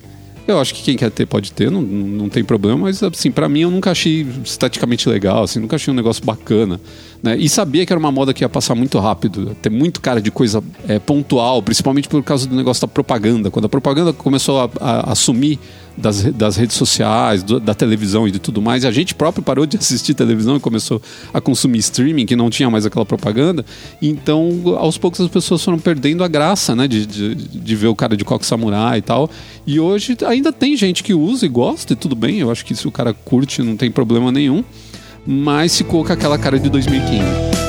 Eu 0.48 0.60
acho 0.60 0.76
que 0.76 0.84
quem 0.84 0.96
quer 0.96 1.10
ter 1.10 1.26
pode 1.26 1.52
ter, 1.52 1.72
não, 1.72 1.82
não 1.82 2.30
tem 2.30 2.44
problema, 2.44 2.78
mas 2.78 3.02
assim, 3.02 3.32
para 3.32 3.50
mim 3.50 3.62
eu 3.62 3.72
nunca 3.72 3.92
achei 3.92 4.28
esteticamente 4.44 5.10
legal, 5.10 5.44
assim, 5.44 5.60
nunca 5.60 5.76
achei 5.76 5.92
um 5.92 5.96
negócio 5.96 6.24
bacana. 6.24 6.80
Né? 7.22 7.36
E 7.38 7.50
sabia 7.50 7.84
que 7.86 7.92
era 7.92 8.00
uma 8.00 8.12
moda 8.12 8.32
que 8.32 8.44
ia 8.44 8.50
passar 8.50 8.76
muito 8.76 9.00
rápido, 9.00 9.56
ter 9.60 9.72
muito 9.72 10.00
cara 10.00 10.22
de 10.22 10.30
coisa 10.30 10.64
é, 10.88 11.00
pontual, 11.00 11.64
principalmente 11.64 12.08
por 12.08 12.22
causa 12.22 12.48
do 12.48 12.56
negócio 12.56 12.82
da 12.82 12.88
propaganda. 12.88 13.50
Quando 13.50 13.66
a 13.66 13.70
propaganda 13.70 14.14
começou 14.14 14.60
a, 14.62 14.70
a, 14.80 15.12
a 15.12 15.16
sumir 15.16 15.58
das, 15.98 16.24
das 16.24 16.56
redes 16.56 16.76
sociais, 16.76 17.44
do, 17.44 17.60
da 17.60 17.74
televisão 17.74 18.28
e 18.28 18.32
de 18.32 18.40
tudo 18.40 18.62
mais, 18.62 18.84
e 18.84 18.88
a 18.88 18.92
gente 18.92 19.16
próprio 19.16 19.44
parou 19.44 19.66
de 19.66 19.78
assistir 19.78 20.14
televisão 20.14 20.58
e 20.58 20.60
começou 20.60 21.02
a 21.34 21.40
consumir 21.40 21.80
streaming, 21.80 22.26
que 22.26 22.36
não 22.36 22.50
tinha 22.50 22.70
mais 22.70 22.86
aquela 22.86 23.06
propaganda. 23.06 23.66
Então, 24.02 24.76
aos 24.78 24.98
poucos 24.98 25.22
as 25.22 25.30
pessoas 25.30 25.64
foram 25.64 25.80
perdendo 25.80 26.24
a 26.24 26.28
graça, 26.28 26.76
né, 26.76 26.88
de, 26.88 27.06
de, 27.06 27.36
de 27.36 27.76
ver 27.76 27.88
o 27.88 27.96
cara 27.96 28.16
de 28.16 28.26
coque 28.26 28.46
samurai 28.46 29.00
e 29.00 29.02
tal. 29.02 29.30
E 29.66 29.80
hoje 29.80 30.18
ainda 30.26 30.52
tem 30.52 30.76
gente 30.76 31.04
que 31.04 31.14
usa 31.14 31.46
e 31.46 31.50
gosta 31.50 31.94
e 31.94 31.96
tudo 31.96 32.16
bem, 32.16 32.40
eu 32.40 32.52
acho 32.52 32.66
que 32.66 32.76
se 32.76 32.88
o 32.88 32.92
cara 32.92 33.14
curte 33.14 33.62
não 33.62 33.76
tem 33.76 33.90
problema 33.90 34.32
nenhum, 34.32 34.64
mas 35.26 35.78
ficou 35.78 36.04
com 36.04 36.14
aquela 36.14 36.38
cara 36.38 36.60
de 36.60 36.70
2015. 36.70 37.65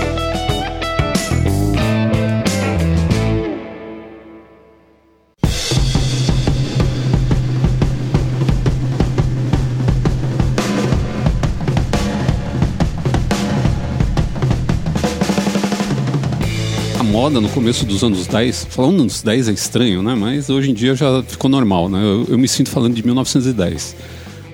Moda 17.17 17.41
no 17.41 17.49
começo 17.49 17.87
dos 17.87 18.05
anos 18.05 18.27
10, 18.27 18.67
falando 18.69 19.03
nos 19.03 19.23
10 19.23 19.49
é 19.49 19.53
estranho, 19.53 20.03
né? 20.03 20.15
Mas 20.15 20.51
hoje 20.51 20.71
em 20.71 20.75
dia 20.75 20.95
já 20.95 21.23
ficou 21.23 21.49
normal, 21.49 21.89
né? 21.89 21.99
Eu, 21.99 22.27
eu 22.29 22.39
me 22.39 22.47
sinto 22.47 22.69
falando 22.69 22.93
de 22.93 23.03
1910. 23.03 23.97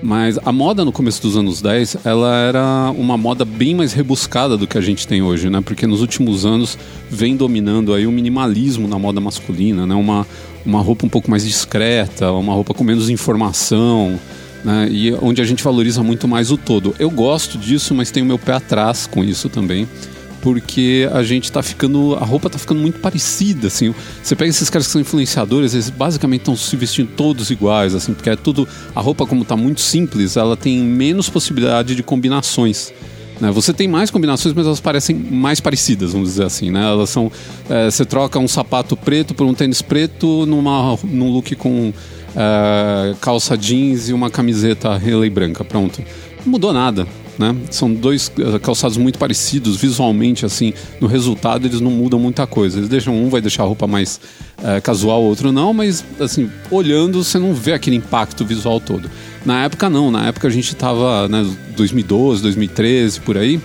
Mas 0.01 0.39
a 0.45 0.49
moda 0.49 0.85
no 0.85 0.91
começo 0.93 1.21
dos 1.21 1.35
anos 1.35 1.61
10, 1.61 1.97
ela 2.05 2.33
era 2.37 2.93
uma 2.97 3.17
moda 3.17 3.43
bem 3.43 3.75
mais 3.75 3.91
rebuscada 3.91 4.55
do 4.55 4.65
que 4.65 4.77
a 4.77 4.81
gente 4.81 5.05
tem 5.05 5.21
hoje, 5.21 5.49
né? 5.49 5.59
Porque 5.59 5.85
nos 5.85 5.99
últimos 5.99 6.45
anos 6.45 6.77
vem 7.09 7.35
dominando 7.35 7.93
aí 7.93 8.07
o 8.07 8.11
minimalismo 8.13 8.87
na 8.87 8.97
moda 8.97 9.19
masculina, 9.19 9.85
né? 9.85 9.93
Uma, 9.93 10.25
uma 10.65 10.79
roupa 10.79 11.05
um 11.05 11.09
pouco 11.09 11.29
mais 11.29 11.43
discreta, 11.43 12.31
uma 12.31 12.53
roupa 12.53 12.73
com 12.73 12.85
menos 12.85 13.09
informação, 13.09 14.17
né? 14.63 14.87
E 14.89 15.13
onde 15.21 15.41
a 15.41 15.45
gente 15.45 15.61
valoriza 15.61 16.01
muito 16.01 16.29
mais 16.29 16.49
o 16.49 16.55
todo. 16.55 16.95
Eu 16.97 17.09
gosto 17.09 17.57
disso, 17.57 17.93
mas 17.93 18.09
tenho 18.09 18.25
meu 18.25 18.39
pé 18.39 18.53
atrás 18.53 19.05
com 19.05 19.21
isso 19.21 19.49
também 19.49 19.85
porque 20.43 21.09
a 21.13 21.23
gente 21.23 21.49
tá 21.49 21.63
ficando. 21.63 22.15
A 22.15 22.25
roupa 22.25 22.49
tá 22.49 22.59
ficando 22.59 22.81
muito 22.81 22.99
parecida, 22.99 23.67
assim. 23.67 23.95
Você 24.21 24.35
pega 24.35 24.49
esses 24.49 24.69
caras 24.69 24.85
que 24.85 24.91
são 24.91 24.99
influenciadores, 24.99 25.73
eles 25.73 25.89
basicamente 25.89 26.41
estão 26.41 26.53
se 26.53 26.75
vestindo 26.75 27.11
todos 27.15 27.49
iguais, 27.49 27.95
assim, 27.95 28.13
porque 28.13 28.29
é 28.29 28.35
tudo. 28.35 28.67
A 28.93 28.99
roupa, 28.99 29.25
como 29.25 29.45
tá 29.45 29.55
muito 29.55 29.79
simples, 29.79 30.35
ela 30.35 30.57
tem 30.57 30.79
menos 30.79 31.29
possibilidade 31.29 31.95
de 31.95 32.03
combinações. 32.03 32.91
Né? 33.39 33.49
Você 33.51 33.71
tem 33.71 33.87
mais 33.87 34.11
combinações, 34.11 34.53
mas 34.53 34.65
elas 34.65 34.81
parecem 34.81 35.15
mais 35.15 35.61
parecidas, 35.61 36.11
vamos 36.11 36.31
dizer 36.31 36.43
assim, 36.43 36.69
né? 36.69 36.83
Elas 36.83 37.09
são. 37.09 37.31
É, 37.69 37.89
você 37.89 38.03
troca 38.03 38.37
um 38.37 38.47
sapato 38.47 38.97
preto 38.97 39.33
por 39.33 39.47
um 39.47 39.53
tênis 39.53 39.81
preto 39.81 40.45
numa, 40.45 40.99
num 41.05 41.31
look 41.31 41.55
com 41.55 41.93
é, 42.35 43.15
calça 43.21 43.57
jeans 43.57 44.09
e 44.09 44.13
uma 44.13 44.29
camiseta 44.29 44.97
relay 44.97 45.29
branca. 45.29 45.63
Pronto. 45.63 46.03
Não 46.45 46.51
mudou 46.51 46.73
nada. 46.73 47.07
Né? 47.37 47.55
São 47.71 47.91
dois 47.91 48.31
eh, 48.37 48.59
calçados 48.59 48.95
muito 48.95 49.17
parecidos 49.17 49.75
visualmente, 49.75 50.45
assim, 50.45 50.71
no 51.01 51.07
resultado 51.07 51.65
eles 51.65 51.81
não 51.81 51.89
mudam 51.89 52.19
muita 52.19 52.45
coisa. 52.45 52.77
Eles 52.77 52.89
deixam 52.89 53.15
um 53.15 53.29
vai 53.29 53.41
deixar 53.41 53.63
a 53.63 53.65
roupa 53.65 53.87
mais 53.87 54.19
é, 54.63 54.79
casual, 54.79 55.21
outro 55.23 55.51
não, 55.51 55.73
mas 55.73 56.05
assim, 56.19 56.49
olhando 56.69 57.23
você 57.23 57.39
não 57.39 57.53
vê 57.53 57.73
aquele 57.73 57.95
impacto 57.95 58.45
visual 58.45 58.79
todo. 58.79 59.09
Na 59.45 59.63
época 59.65 59.89
não, 59.89 60.11
na 60.11 60.27
época 60.27 60.47
a 60.47 60.51
gente 60.51 60.73
estava, 60.73 61.27
né, 61.27 61.45
2012, 61.75 62.41
2013 62.43 63.19
por 63.21 63.37
aí, 63.37 63.59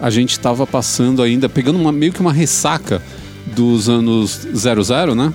a 0.00 0.10
gente 0.10 0.32
estava 0.32 0.66
passando 0.66 1.22
ainda, 1.22 1.48
pegando 1.48 1.78
uma, 1.78 1.92
meio 1.92 2.12
que 2.12 2.20
uma 2.20 2.32
ressaca 2.32 3.02
dos 3.54 3.88
anos 3.88 4.46
00, 4.54 5.14
né? 5.14 5.32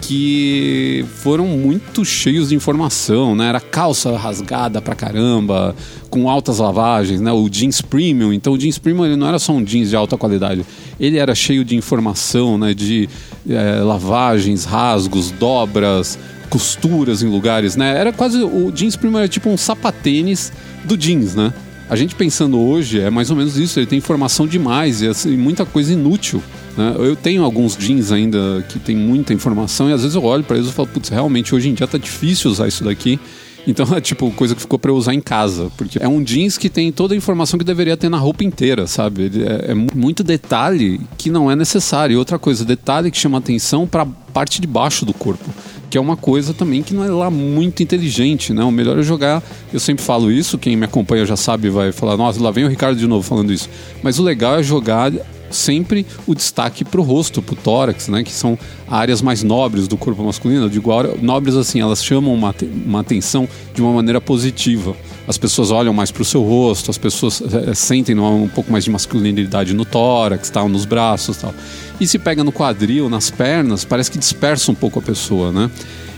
Que 0.00 1.04
foram 1.16 1.46
muito 1.46 2.04
cheios 2.04 2.48
de 2.48 2.54
informação, 2.54 3.34
né? 3.34 3.48
Era 3.48 3.60
calça 3.60 4.16
rasgada 4.16 4.80
pra 4.80 4.94
caramba, 4.94 5.74
com 6.08 6.28
altas 6.28 6.58
lavagens, 6.58 7.20
né? 7.20 7.32
O 7.32 7.48
jeans 7.48 7.80
premium. 7.80 8.32
Então 8.32 8.52
o 8.52 8.58
jeans 8.58 8.78
premium 8.78 9.04
ele 9.04 9.16
não 9.16 9.26
era 9.26 9.38
só 9.38 9.52
um 9.52 9.62
jeans 9.62 9.90
de 9.90 9.96
alta 9.96 10.16
qualidade, 10.16 10.64
ele 10.98 11.18
era 11.18 11.34
cheio 11.34 11.64
de 11.64 11.76
informação, 11.76 12.56
né? 12.56 12.74
De 12.74 13.08
é, 13.48 13.80
lavagens, 13.80 14.64
rasgos, 14.64 15.30
dobras, 15.30 16.18
costuras 16.48 17.22
em 17.22 17.28
lugares, 17.28 17.76
né? 17.76 17.98
Era 17.98 18.12
quase 18.12 18.42
o 18.42 18.70
jeans 18.70 18.96
premium 18.96 19.18
era 19.18 19.28
tipo 19.28 19.48
um 19.50 19.56
sapatênis 19.56 20.52
do 20.84 20.96
jeans, 20.96 21.34
né? 21.34 21.52
A 21.88 21.96
gente 21.96 22.14
pensando 22.14 22.58
hoje 22.58 23.00
é 23.00 23.08
mais 23.08 23.30
ou 23.30 23.36
menos 23.36 23.56
isso. 23.56 23.78
Ele 23.78 23.86
tem 23.86 23.98
informação 23.98 24.46
demais 24.46 25.00
e 25.00 25.08
assim, 25.08 25.36
muita 25.36 25.64
coisa 25.64 25.92
inútil. 25.92 26.42
Né? 26.78 26.94
Eu 26.96 27.16
tenho 27.16 27.42
alguns 27.42 27.76
jeans 27.76 28.12
ainda 28.12 28.64
que 28.68 28.78
tem 28.78 28.94
muita 28.94 29.34
informação 29.34 29.90
e 29.90 29.92
às 29.92 30.02
vezes 30.02 30.14
eu 30.14 30.22
olho 30.22 30.44
para 30.44 30.56
eles 30.56 30.68
e 30.70 30.72
falo, 30.72 30.86
putz, 30.86 31.08
realmente 31.08 31.52
hoje 31.52 31.68
em 31.68 31.74
dia 31.74 31.88
tá 31.88 31.98
difícil 31.98 32.48
usar 32.48 32.68
isso 32.68 32.84
daqui. 32.84 33.18
Então 33.66 33.84
é 33.96 34.00
tipo 34.00 34.30
coisa 34.30 34.54
que 34.54 34.60
ficou 34.60 34.78
para 34.78 34.92
eu 34.92 34.94
usar 34.94 35.12
em 35.12 35.20
casa, 35.20 35.72
porque 35.76 35.98
é 36.00 36.06
um 36.06 36.22
jeans 36.22 36.56
que 36.56 36.68
tem 36.68 36.92
toda 36.92 37.14
a 37.14 37.16
informação 37.16 37.58
que 37.58 37.64
deveria 37.64 37.96
ter 37.96 38.08
na 38.08 38.16
roupa 38.16 38.44
inteira, 38.44 38.86
sabe? 38.86 39.28
É, 39.44 39.72
é 39.72 39.74
muito 39.74 40.22
detalhe 40.22 41.00
que 41.18 41.30
não 41.30 41.50
é 41.50 41.56
necessário. 41.56 42.14
E 42.14 42.16
outra 42.16 42.38
coisa, 42.38 42.64
detalhe 42.64 43.10
que 43.10 43.18
chama 43.18 43.38
atenção 43.38 43.84
para 43.84 44.06
parte 44.32 44.60
de 44.60 44.68
baixo 44.68 45.04
do 45.04 45.12
corpo 45.12 45.50
que 45.90 45.96
é 45.96 46.00
uma 46.00 46.18
coisa 46.18 46.52
também 46.52 46.82
que 46.82 46.92
não 46.92 47.02
é 47.02 47.08
lá 47.08 47.30
muito 47.30 47.82
inteligente, 47.82 48.52
né? 48.52 48.62
O 48.62 48.70
melhor 48.70 48.98
é 48.98 49.02
jogar, 49.02 49.42
eu 49.72 49.80
sempre 49.80 50.04
falo 50.04 50.30
isso, 50.30 50.58
quem 50.58 50.76
me 50.76 50.84
acompanha 50.84 51.24
já 51.24 51.34
sabe, 51.34 51.70
vai 51.70 51.92
falar, 51.92 52.14
nossa, 52.14 52.42
lá 52.42 52.50
vem 52.50 52.66
o 52.66 52.68
Ricardo 52.68 52.98
de 52.98 53.06
novo 53.06 53.26
falando 53.26 53.50
isso. 53.50 53.70
Mas 54.02 54.18
o 54.18 54.22
legal 54.22 54.58
é 54.58 54.62
jogar 54.62 55.10
sempre 55.50 56.06
o 56.26 56.34
destaque 56.34 56.84
para 56.84 57.00
o 57.00 57.04
rosto, 57.04 57.42
para 57.42 57.54
o 57.54 57.56
tórax, 57.56 58.08
né? 58.08 58.22
Que 58.22 58.32
são 58.32 58.58
áreas 58.88 59.22
mais 59.22 59.42
nobres 59.42 59.88
do 59.88 59.96
corpo 59.96 60.22
masculino. 60.22 60.64
Eu 60.64 60.68
digo 60.68 60.90
nobres 61.20 61.56
assim, 61.56 61.80
elas 61.80 62.04
chamam 62.04 62.32
uma, 62.32 62.54
uma 62.84 63.00
atenção 63.00 63.48
de 63.74 63.82
uma 63.82 63.92
maneira 63.92 64.20
positiva. 64.20 64.96
As 65.26 65.36
pessoas 65.36 65.70
olham 65.70 65.92
mais 65.92 66.10
para 66.10 66.22
o 66.22 66.24
seu 66.24 66.42
rosto, 66.42 66.90
as 66.90 66.96
pessoas 66.96 67.42
é, 67.42 67.74
sentem 67.74 68.18
um 68.18 68.48
pouco 68.48 68.72
mais 68.72 68.84
de 68.84 68.90
masculinidade 68.90 69.74
no 69.74 69.84
tórax, 69.84 70.48
tal, 70.48 70.68
nos 70.68 70.86
braços, 70.86 71.36
tal. 71.36 71.54
E 72.00 72.06
se 72.06 72.18
pega 72.18 72.42
no 72.42 72.50
quadril, 72.50 73.10
nas 73.10 73.30
pernas, 73.30 73.84
parece 73.84 74.10
que 74.10 74.18
dispersa 74.18 74.72
um 74.72 74.74
pouco 74.74 74.98
a 74.98 75.02
pessoa, 75.02 75.52
né? 75.52 75.70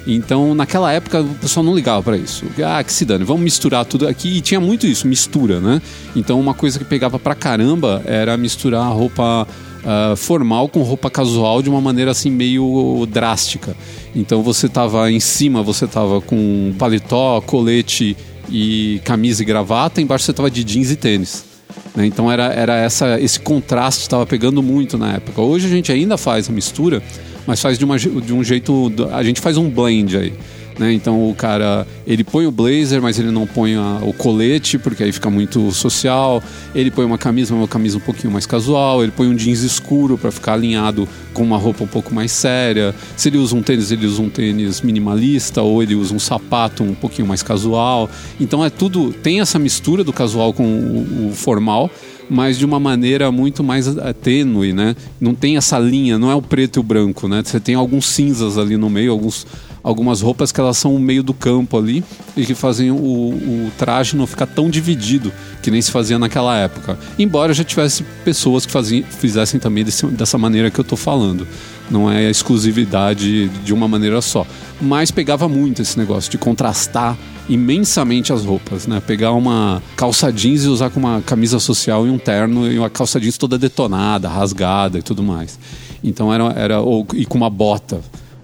Então, 0.06 0.54
naquela 0.54 0.92
época, 0.92 1.20
o 1.20 1.34
pessoal 1.34 1.64
não 1.64 1.74
ligava 1.74 2.02
para 2.02 2.16
isso. 2.16 2.46
Ah, 2.64 2.82
que 2.82 2.92
se 2.92 3.04
dane, 3.04 3.24
vamos 3.24 3.42
misturar 3.42 3.84
tudo 3.84 4.08
aqui. 4.08 4.38
E 4.38 4.40
tinha 4.40 4.60
muito 4.60 4.86
isso, 4.86 5.06
mistura, 5.06 5.60
né? 5.60 5.80
Então, 6.16 6.40
uma 6.40 6.54
coisa 6.54 6.78
que 6.78 6.84
pegava 6.84 7.18
pra 7.18 7.34
caramba 7.34 8.02
era 8.06 8.36
misturar 8.36 8.90
roupa 8.92 9.46
uh, 9.46 10.16
formal 10.16 10.68
com 10.68 10.82
roupa 10.82 11.10
casual 11.10 11.62
de 11.62 11.68
uma 11.68 11.80
maneira 11.80 12.10
assim 12.10 12.30
meio 12.30 13.06
drástica. 13.10 13.76
Então, 14.14 14.42
você 14.42 14.68
tava 14.68 15.10
em 15.10 15.20
cima, 15.20 15.62
você 15.62 15.86
tava 15.86 16.20
com 16.20 16.72
paletó, 16.78 17.40
colete 17.40 18.16
e 18.48 19.00
camisa 19.04 19.42
e 19.42 19.44
gravata, 19.44 20.00
embaixo 20.00 20.24
você 20.24 20.32
tava 20.32 20.50
de 20.50 20.64
jeans 20.64 20.90
e 20.90 20.96
tênis. 20.96 21.49
Né? 21.94 22.06
Então, 22.06 22.30
era, 22.30 22.52
era 22.52 22.76
essa, 22.76 23.20
esse 23.20 23.40
contraste 23.40 24.02
estava 24.02 24.26
pegando 24.26 24.62
muito 24.62 24.96
na 24.96 25.14
época. 25.14 25.40
Hoje 25.40 25.66
a 25.66 25.70
gente 25.70 25.90
ainda 25.90 26.16
faz 26.16 26.48
a 26.48 26.52
mistura 26.52 27.02
mas 27.46 27.60
faz 27.60 27.78
de, 27.78 27.84
uma, 27.84 27.98
de 27.98 28.32
um 28.32 28.44
jeito. 28.44 28.92
A 29.12 29.22
gente 29.22 29.40
faz 29.40 29.56
um 29.56 29.68
blend 29.68 30.16
aí. 30.16 30.32
Né? 30.78 30.92
Então 30.92 31.28
o 31.28 31.34
cara 31.34 31.86
ele 32.06 32.24
põe 32.24 32.46
o 32.46 32.50
blazer, 32.50 33.02
mas 33.02 33.18
ele 33.18 33.30
não 33.30 33.46
põe 33.46 33.74
a, 33.74 34.00
o 34.02 34.12
colete 34.12 34.78
porque 34.78 35.02
aí 35.02 35.12
fica 35.12 35.28
muito 35.30 35.70
social. 35.72 36.42
Ele 36.74 36.90
põe 36.90 37.04
uma 37.04 37.18
camisa, 37.18 37.54
uma 37.54 37.68
camisa 37.68 37.98
um 37.98 38.00
pouquinho 38.00 38.32
mais 38.32 38.46
casual. 38.46 39.02
Ele 39.02 39.12
põe 39.12 39.28
um 39.28 39.34
jeans 39.34 39.60
escuro 39.60 40.16
para 40.16 40.30
ficar 40.30 40.54
alinhado 40.54 41.08
com 41.32 41.42
uma 41.42 41.56
roupa 41.56 41.84
um 41.84 41.88
pouco 41.88 42.14
mais 42.14 42.32
séria. 42.32 42.94
Se 43.16 43.28
ele 43.28 43.38
usa 43.38 43.54
um 43.54 43.62
tênis, 43.62 43.90
ele 43.90 44.06
usa 44.06 44.22
um 44.22 44.28
tênis 44.28 44.80
minimalista 44.80 45.62
ou 45.62 45.82
ele 45.82 45.94
usa 45.94 46.14
um 46.14 46.18
sapato 46.18 46.82
um 46.82 46.94
pouquinho 46.94 47.28
mais 47.28 47.42
casual. 47.42 48.08
Então 48.40 48.64
é 48.64 48.70
tudo 48.70 49.12
tem 49.12 49.40
essa 49.40 49.58
mistura 49.58 50.02
do 50.02 50.12
casual 50.12 50.52
com 50.52 50.64
o, 50.64 51.28
o 51.28 51.32
formal 51.34 51.90
mas 52.30 52.56
de 52.56 52.64
uma 52.64 52.78
maneira 52.78 53.32
muito 53.32 53.64
mais 53.64 53.88
eh, 53.88 54.12
tênue, 54.12 54.72
né? 54.72 54.94
Não 55.20 55.34
tem 55.34 55.56
essa 55.56 55.78
linha, 55.80 56.16
não 56.16 56.30
é 56.30 56.34
o 56.34 56.40
preto 56.40 56.78
e 56.78 56.80
o 56.80 56.82
branco, 56.82 57.26
né? 57.26 57.42
Você 57.44 57.58
tem 57.58 57.74
alguns 57.74 58.06
cinzas 58.06 58.56
ali 58.56 58.76
no 58.76 58.88
meio, 58.88 59.10
alguns, 59.10 59.44
algumas 59.82 60.20
roupas 60.20 60.52
que 60.52 60.60
elas 60.60 60.76
são 60.76 60.94
o 60.94 60.98
meio 60.98 61.22
do 61.22 61.32
campo 61.32 61.76
ali 61.78 62.04
e 62.36 62.44
que 62.44 62.54
fazem 62.54 62.90
o, 62.90 62.96
o 62.96 63.72
traje 63.78 64.16
não 64.16 64.26
ficar 64.26 64.46
tão 64.46 64.70
dividido 64.70 65.32
que 65.62 65.70
nem 65.70 65.80
se 65.80 65.90
fazia 65.90 66.18
naquela 66.18 66.56
época. 66.56 66.98
Embora 67.18 67.52
já 67.52 67.64
tivesse 67.64 68.02
pessoas 68.24 68.66
que 68.66 68.72
faziam, 68.72 69.04
fizessem 69.04 69.58
também 69.58 69.84
desse, 69.84 70.06
dessa 70.06 70.38
maneira 70.38 70.70
que 70.70 70.78
eu 70.78 70.82
estou 70.82 70.98
falando. 70.98 71.46
não 71.90 72.10
é 72.10 72.30
exclusividade 72.30 73.48
de 73.48 73.72
uma 73.72 73.88
maneira 73.88 74.20
só. 74.20 74.46
Mas 74.80 75.10
pegava 75.10 75.48
muito 75.48 75.82
esse 75.82 75.98
negócio 75.98 76.30
de 76.30 76.38
contrastar 76.38 77.16
imensamente 77.48 78.32
as 78.32 78.44
roupas, 78.44 78.86
né? 78.86 79.02
Pegar 79.04 79.32
uma 79.32 79.82
calça 79.96 80.32
jeans 80.32 80.64
e 80.64 80.68
usar 80.68 80.90
com 80.90 81.00
uma 81.00 81.20
camisa 81.20 81.58
social 81.58 82.06
e 82.06 82.10
um 82.10 82.18
terno 82.18 82.70
e 82.70 82.78
uma 82.78 82.88
calça 82.88 83.18
jeans 83.18 83.36
toda 83.36 83.58
detonada, 83.58 84.28
rasgada 84.28 84.98
e 84.98 85.02
tudo 85.02 85.22
mais. 85.22 85.58
Então 86.02 86.32
era, 86.32 86.44
era 86.56 86.80
ou, 86.80 87.06
e 87.14 87.26
com 87.26 87.36
uma 87.36 87.50
bota 87.50 88.00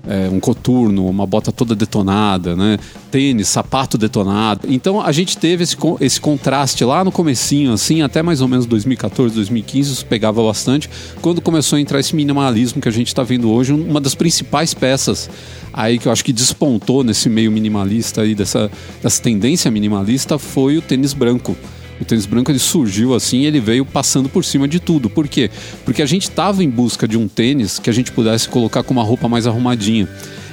é, 0.06 0.28
um 0.30 0.38
coturno, 0.38 1.08
uma 1.08 1.26
bota 1.26 1.50
toda 1.50 1.75
detonada, 1.75 2.54
né? 2.54 2.78
Tênis, 3.10 3.48
sapato 3.48 3.98
detonado. 3.98 4.66
Então 4.70 5.00
a 5.00 5.12
gente 5.12 5.36
teve 5.36 5.64
esse, 5.64 5.76
esse 6.00 6.20
contraste 6.20 6.84
lá 6.84 7.04
no 7.04 7.10
comecinho, 7.10 7.72
assim, 7.72 8.02
até 8.02 8.22
mais 8.22 8.40
ou 8.40 8.48
menos 8.48 8.66
2014, 8.66 9.34
2015, 9.34 9.92
isso 9.92 10.06
pegava 10.06 10.42
bastante. 10.42 10.88
Quando 11.20 11.40
começou 11.40 11.76
a 11.76 11.80
entrar 11.80 12.00
esse 12.00 12.14
minimalismo 12.14 12.80
que 12.80 12.88
a 12.88 12.92
gente 12.92 13.08
está 13.08 13.22
vendo 13.22 13.50
hoje, 13.50 13.72
uma 13.72 14.00
das 14.00 14.14
principais 14.14 14.72
peças 14.72 15.28
aí 15.72 15.98
que 15.98 16.08
eu 16.08 16.12
acho 16.12 16.25
que 16.25 16.32
despontou 16.32 17.04
nesse 17.04 17.28
meio 17.28 17.52
minimalista 17.52 18.22
aí, 18.22 18.34
dessa, 18.34 18.70
dessa 19.02 19.22
tendência 19.22 19.70
minimalista, 19.70 20.38
foi 20.38 20.78
o 20.78 20.82
tênis 20.82 21.12
branco. 21.12 21.56
O 22.00 22.04
tênis 22.04 22.26
branco 22.26 22.50
ele 22.50 22.58
surgiu 22.58 23.14
assim, 23.14 23.44
ele 23.44 23.60
veio 23.60 23.84
passando 23.84 24.28
por 24.28 24.44
cima 24.44 24.68
de 24.68 24.78
tudo. 24.78 25.08
Por 25.08 25.26
quê? 25.26 25.50
Porque 25.84 26.02
a 26.02 26.06
gente 26.06 26.24
estava 26.24 26.62
em 26.62 26.68
busca 26.68 27.08
de 27.08 27.16
um 27.16 27.26
tênis 27.26 27.78
que 27.78 27.88
a 27.88 27.92
gente 27.92 28.12
pudesse 28.12 28.48
colocar 28.48 28.82
com 28.82 28.92
uma 28.92 29.02
roupa 29.02 29.28
mais 29.28 29.46
arrumadinha. 29.46 30.08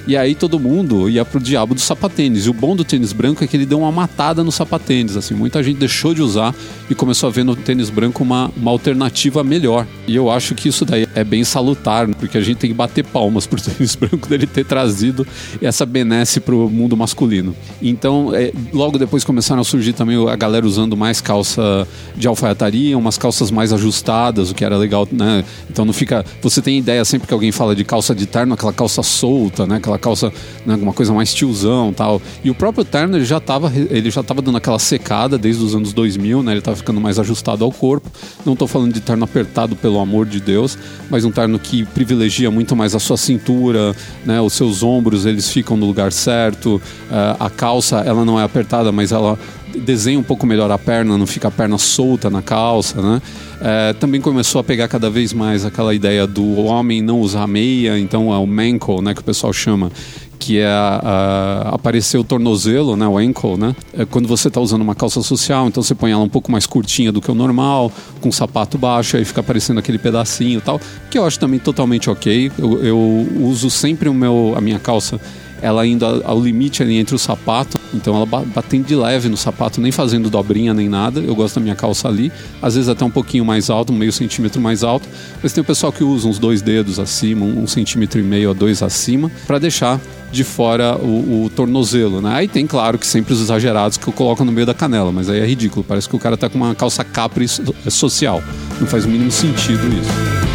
E 0.05 0.17
aí 0.17 0.35
todo 0.35 0.59
mundo 0.59 1.09
ia 1.09 1.23
pro 1.23 1.39
diabo 1.39 1.73
do 1.73 1.79
sapatênis. 1.79 2.45
E 2.45 2.49
o 2.49 2.53
bom 2.53 2.75
do 2.75 2.83
tênis 2.83 3.13
branco 3.13 3.43
é 3.43 3.47
que 3.47 3.55
ele 3.55 3.65
deu 3.65 3.79
uma 3.79 3.91
matada 3.91 4.43
no 4.43 4.51
sapatênis. 4.51 5.15
Assim, 5.15 5.33
muita 5.33 5.63
gente 5.63 5.77
deixou 5.77 6.13
de 6.13 6.21
usar 6.21 6.53
e 6.89 6.95
começou 6.95 7.29
a 7.29 7.31
ver 7.31 7.43
no 7.43 7.55
tênis 7.55 7.89
branco 7.89 8.23
uma, 8.23 8.51
uma 8.57 8.71
alternativa 8.71 9.43
melhor. 9.43 9.87
E 10.07 10.15
eu 10.15 10.29
acho 10.29 10.55
que 10.55 10.67
isso 10.67 10.83
daí 10.83 11.07
é 11.15 11.23
bem 11.23 11.43
salutar, 11.43 12.07
porque 12.15 12.37
a 12.37 12.41
gente 12.41 12.57
tem 12.57 12.69
que 12.69 12.75
bater 12.75 13.03
palmas 13.05 13.47
pro 13.47 13.59
tênis 13.61 13.95
branco 13.95 14.27
dele 14.27 14.45
ter 14.45 14.65
trazido 14.65 15.25
essa 15.61 15.85
benesse 15.85 16.39
pro 16.39 16.69
mundo 16.69 16.97
masculino. 16.97 17.55
Então, 17.81 18.33
é, 18.33 18.51
logo 18.73 18.97
depois 18.97 19.23
começaram 19.23 19.61
a 19.61 19.63
surgir 19.63 19.93
também 19.93 20.17
a 20.27 20.35
galera 20.35 20.65
usando 20.65 20.97
mais 20.97 21.21
calça 21.21 21.87
de 22.15 22.27
alfaiataria, 22.27 22.97
umas 22.97 23.17
calças 23.17 23.51
mais 23.51 23.71
ajustadas, 23.71 24.51
o 24.51 24.55
que 24.55 24.65
era 24.65 24.77
legal, 24.77 25.07
né? 25.11 25.43
Então 25.69 25.85
não 25.85 25.93
fica. 25.93 26.25
Você 26.41 26.61
tem 26.61 26.77
ideia 26.77 27.03
sempre 27.05 27.27
que 27.27 27.33
alguém 27.33 27.51
fala 27.51 27.75
de 27.75 27.83
calça 27.83 28.13
de 28.13 28.25
terno, 28.25 28.53
aquela 28.53 28.73
calça 28.73 29.01
solta, 29.01 29.65
né? 29.65 29.77
Aquela 29.77 29.92
aquela 29.95 30.13
calça, 30.13 30.31
né, 30.65 30.75
uma 30.75 30.93
coisa 30.93 31.13
mais 31.13 31.33
tiozão 31.33 31.93
tal. 31.93 32.21
E 32.43 32.49
o 32.49 32.55
próprio 32.55 32.85
terno 32.85 33.17
ele 33.17 33.25
já 33.25 33.37
estava 33.37 33.71
ele 33.75 34.09
já 34.09 34.23
tava 34.23 34.41
dando 34.41 34.57
aquela 34.57 34.79
secada 34.79 35.37
desde 35.37 35.63
os 35.63 35.75
anos 35.75 35.93
2000, 35.93 36.43
né? 36.43 36.51
Ele 36.51 36.59
estava 36.59 36.77
ficando 36.77 37.01
mais 37.01 37.19
ajustado 37.19 37.63
ao 37.63 37.71
corpo. 37.71 38.09
Não 38.45 38.53
estou 38.53 38.67
falando 38.67 38.93
de 38.93 39.01
terno 39.01 39.23
apertado, 39.23 39.75
pelo 39.75 39.99
amor 39.99 40.25
de 40.25 40.39
Deus, 40.39 40.77
mas 41.09 41.25
um 41.25 41.31
terno 41.31 41.57
que 41.59 41.85
privilegia 41.85 42.49
muito 42.51 42.75
mais 42.75 42.95
a 42.95 42.99
sua 42.99 43.17
cintura, 43.17 43.95
né? 44.25 44.39
Os 44.41 44.53
seus 44.53 44.83
ombros, 44.83 45.25
eles 45.25 45.49
ficam 45.49 45.75
no 45.75 45.85
lugar 45.85 46.11
certo. 46.11 46.75
Uh, 47.09 47.35
a 47.39 47.49
calça, 47.49 47.97
ela 47.97 48.23
não 48.23 48.39
é 48.39 48.43
apertada, 48.43 48.91
mas 48.91 49.11
ela 49.11 49.37
desenha 49.79 50.19
um 50.19 50.23
pouco 50.23 50.45
melhor 50.45 50.69
a 50.71 50.77
perna, 50.77 51.17
não 51.17 51.27
fica 51.27 51.47
a 51.47 51.51
perna 51.51 51.77
solta 51.77 52.29
na 52.29 52.41
calça, 52.41 53.01
né? 53.01 53.21
É, 53.61 53.93
também 53.93 54.19
começou 54.19 54.59
a 54.59 54.63
pegar 54.63 54.87
cada 54.87 55.09
vez 55.09 55.31
mais 55.31 55.65
aquela 55.65 55.93
ideia 55.93 56.27
do 56.27 56.55
homem 56.65 57.01
não 57.01 57.21
usar 57.21 57.47
meia, 57.47 57.97
então 57.97 58.33
é 58.33 58.37
o 58.37 58.45
mankle, 58.45 59.01
né, 59.01 59.13
que 59.13 59.21
o 59.21 59.23
pessoal 59.23 59.53
chama, 59.53 59.89
que 60.37 60.59
é 60.59 60.67
a, 60.67 60.99
a, 61.01 61.75
aparecer 61.75 62.17
o 62.17 62.25
tornozelo, 62.25 62.97
né, 62.97 63.07
o 63.07 63.17
ankle, 63.17 63.55
né? 63.57 63.73
É 63.93 64.03
quando 64.03 64.27
você 64.27 64.49
está 64.49 64.59
usando 64.59 64.81
uma 64.81 64.93
calça 64.93 65.21
social, 65.21 65.67
então 65.67 65.81
você 65.81 65.95
põe 65.95 66.11
ela 66.11 66.23
um 66.23 66.29
pouco 66.29 66.51
mais 66.51 66.67
curtinha 66.67 67.11
do 67.11 67.21
que 67.21 67.31
o 67.31 67.35
normal, 67.35 67.89
com 68.19 68.31
sapato 68.31 68.77
baixo, 68.77 69.15
aí 69.15 69.23
fica 69.23 69.39
aparecendo 69.39 69.77
aquele 69.77 69.97
pedacinho 69.97 70.57
e 70.57 70.61
tal, 70.61 70.81
que 71.09 71.17
eu 71.17 71.25
acho 71.25 71.39
também 71.39 71.59
totalmente 71.59 72.09
ok. 72.09 72.51
Eu, 72.59 72.83
eu 72.83 73.27
uso 73.39 73.69
sempre 73.69 74.09
o 74.09 74.13
meu, 74.13 74.53
a 74.57 74.59
minha 74.59 74.79
calça 74.79 75.21
ela 75.63 75.87
indo 75.87 76.05
ao 76.05 76.41
limite 76.41 76.83
ali 76.83 76.97
entre 76.97 77.15
o 77.15 77.17
sapato, 77.17 77.79
então 77.93 78.13
ela 78.17 78.25
batendo 78.25 78.85
de 78.85 78.95
leve 78.95 79.29
no 79.29 79.37
sapato, 79.37 79.79
nem 79.79 79.93
fazendo 79.93 80.29
dobrinha 80.29 80.73
nem 80.73 80.89
nada. 80.89 81.21
Eu 81.21 81.33
gosto 81.33 81.55
da 81.55 81.61
minha 81.61 81.75
calça 81.75 82.09
ali, 82.09 82.29
às 82.61 82.75
vezes 82.75 82.89
até 82.89 83.05
um 83.05 83.09
pouquinho 83.09 83.45
mais 83.45 83.69
alto, 83.69 83.93
meio 83.93 84.11
centímetro 84.11 84.59
mais 84.59 84.83
alto. 84.83 85.07
Mas 85.41 85.53
tem 85.53 85.61
o 85.61 85.65
pessoal 85.65 85.93
que 85.93 86.03
usa 86.03 86.27
uns 86.27 86.37
dois 86.37 86.61
dedos 86.61 86.99
acima, 86.99 87.45
um 87.45 87.65
centímetro 87.65 88.19
e 88.19 88.23
meio 88.23 88.49
a 88.49 88.53
dois 88.53 88.83
acima, 88.83 89.31
para 89.47 89.57
deixar 89.57 90.01
de 90.33 90.43
fora 90.43 90.97
o, 90.97 91.45
o, 91.45 91.49
tornozelo, 91.49 92.19
né? 92.19 92.33
Aí 92.33 92.47
tem, 92.47 92.67
claro, 92.67 92.97
que 92.97 93.07
sempre 93.07 93.33
os 93.33 93.39
exagerados 93.39 93.97
que 93.97 94.05
eu 94.05 94.11
coloco 94.11 94.43
no 94.43 94.51
meio 94.51 94.65
da 94.65 94.73
canela, 94.73 95.11
mas 95.11 95.29
aí 95.29 95.39
é 95.39 95.45
ridículo. 95.45 95.85
Parece 95.87 96.09
que 96.09 96.15
o 96.15 96.19
cara 96.19 96.35
tá 96.35 96.49
com 96.49 96.57
uma 96.57 96.75
calça 96.75 97.05
capri 97.05 97.47
social. 97.47 98.43
Não 98.81 98.87
faz 98.87 99.05
o 99.05 99.07
mínimo 99.07 99.31
sentido 99.31 99.87
isso. 99.87 100.52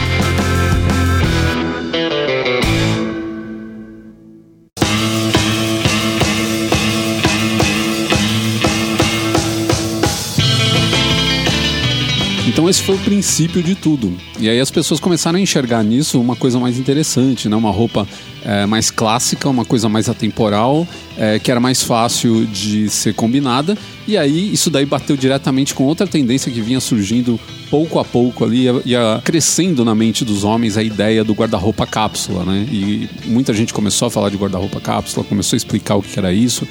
Então 12.59 12.69
esse 12.69 12.83
foi 12.83 12.97
o 12.97 12.99
princípio 12.99 13.63
de 13.63 13.77
tudo. 13.77 14.13
E 14.37 14.49
aí 14.49 14.59
as 14.59 14.69
pessoas 14.69 14.99
começaram 14.99 15.39
a 15.39 15.41
enxergar 15.41 15.81
nisso 15.85 16.21
uma 16.21 16.35
coisa 16.35 16.59
mais 16.59 16.77
interessante, 16.77 17.49
né? 17.49 17.55
Uma 17.55 17.71
roupa 17.71 18.05
é, 18.45 18.67
mais 18.67 18.91
clássica, 18.91 19.49
uma 19.49 19.65
coisa 19.65 19.89
mais 19.89 20.09
atemporal, 20.09 20.85
é, 21.17 21.39
que 21.39 21.53
era 21.53 21.61
mais 21.61 21.85
fácil 21.85 22.45
de 22.47 22.91
ser 22.91 23.15
combinada. 23.15 23.79
E 24.09 24.19
aí 24.19 24.53
isso 24.53 24.71
daí 24.71 24.85
bateu 24.85 25.17
diretamente 25.17 25.73
com 25.73 25.85
outra 25.85 26.05
tendência 26.05 26.51
que 26.51 26.61
vinha 26.61 26.81
surgindo 26.81 27.39
pouco 27.71 28.01
a 28.01 28.05
pouco 28.05 28.45
ali, 28.45 28.65
ia, 28.85 29.23
crescendo 29.23 29.85
na 29.85 29.95
mente 29.95 30.25
dos 30.25 30.43
homens 30.43 30.77
a 30.77 30.83
ideia 30.83 31.23
do 31.23 31.35
guarda-roupa 31.35 31.87
cápsula, 31.87 32.45
né? 32.45 32.67
E 32.73 33.09
muita 33.27 33.55
gente 33.55 33.73
começou 33.73 34.09
a 34.09 34.11
falar 34.11 34.31
de 34.31 34.37
guarda-roupa 34.37 34.81
cápsula, 34.81 35.25
começou 35.25 35.55
a 35.55 35.59
explicar 35.59 35.95
o 35.95 36.03
que 36.03 36.19
era 36.19 36.33
isso. 36.33 36.67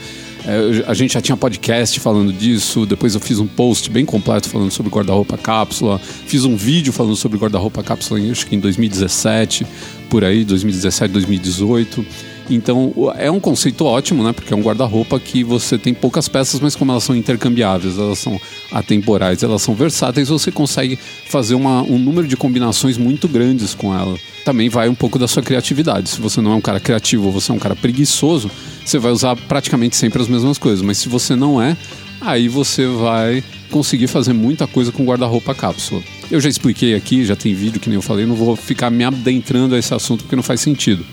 É, 0.47 0.89
a 0.89 0.93
gente 0.93 1.13
já 1.13 1.21
tinha 1.21 1.35
podcast 1.35 1.99
falando 1.99 2.31
disso, 2.31 2.85
depois 2.85 3.13
eu 3.13 3.19
fiz 3.19 3.37
um 3.37 3.45
post 3.45 3.89
bem 3.89 4.05
completo 4.05 4.47
falando 4.47 4.71
sobre 4.71 4.89
guarda-roupa 4.89 5.37
cápsula, 5.37 5.99
fiz 5.99 6.45
um 6.45 6.55
vídeo 6.55 6.93
falando 6.93 7.17
sobre 7.17 7.37
guarda-roupa 7.37 7.83
cápsula, 7.83 8.17
acho 8.31 8.47
que 8.47 8.55
em 8.55 8.59
2017, 8.61 9.67
por 10.09 10.23
aí, 10.23 10.45
2017, 10.45 11.11
2018. 11.11 12.05
Então 12.49 12.93
é 13.17 13.29
um 13.29 13.39
conceito 13.39 13.85
ótimo, 13.85 14.23
né? 14.23 14.31
Porque 14.31 14.53
é 14.53 14.55
um 14.55 14.61
guarda-roupa 14.61 15.19
que 15.19 15.43
você 15.43 15.77
tem 15.77 15.93
poucas 15.93 16.27
peças, 16.27 16.59
mas 16.59 16.75
como 16.75 16.91
elas 16.91 17.03
são 17.03 17.15
intercambiáveis, 17.15 17.97
elas 17.97 18.19
são 18.19 18.39
atemporais, 18.71 19.43
elas 19.43 19.61
são 19.61 19.75
versáteis, 19.75 20.29
você 20.29 20.51
consegue 20.51 20.97
fazer 21.25 21.55
uma, 21.55 21.81
um 21.83 21.97
número 21.97 22.27
de 22.27 22.37
combinações 22.37 22.97
muito 22.97 23.27
grandes 23.27 23.73
com 23.73 23.93
ela. 23.93 24.17
Também 24.45 24.69
vai 24.69 24.87
um 24.87 24.95
pouco 24.95 25.19
da 25.19 25.27
sua 25.27 25.43
criatividade. 25.43 26.09
Se 26.09 26.21
você 26.21 26.39
não 26.41 26.53
é 26.53 26.55
um 26.55 26.61
cara 26.61 26.79
criativo 26.79 27.31
você 27.31 27.51
é 27.51 27.55
um 27.55 27.59
cara 27.59 27.75
preguiçoso, 27.75 28.49
você 28.83 28.97
vai 28.97 29.11
usar 29.11 29.35
praticamente 29.35 29.95
sempre 29.95 30.21
as 30.21 30.27
mesmas 30.27 30.57
coisas. 30.57 30.81
Mas 30.81 30.97
se 30.97 31.09
você 31.09 31.35
não 31.35 31.61
é, 31.61 31.75
aí 32.21 32.47
você 32.47 32.87
vai 32.87 33.43
conseguir 33.69 34.07
fazer 34.07 34.33
muita 34.33 34.65
coisa 34.65 34.91
com 34.91 35.03
guarda-roupa 35.03 35.53
cápsula. 35.53 36.01
Eu 36.31 36.39
já 36.39 36.49
expliquei 36.49 36.95
aqui, 36.95 37.25
já 37.25 37.35
tem 37.35 37.53
vídeo 37.53 37.79
que 37.79 37.89
nem 37.89 37.95
eu 37.95 38.01
falei, 38.01 38.25
não 38.25 38.35
vou 38.35 38.55
ficar 38.55 38.89
me 38.89 39.03
adentrando 39.03 39.75
a 39.75 39.77
esse 39.79 39.93
assunto 39.93 40.23
porque 40.23 40.35
não 40.35 40.43
faz 40.43 40.61
sentido. 40.61 41.05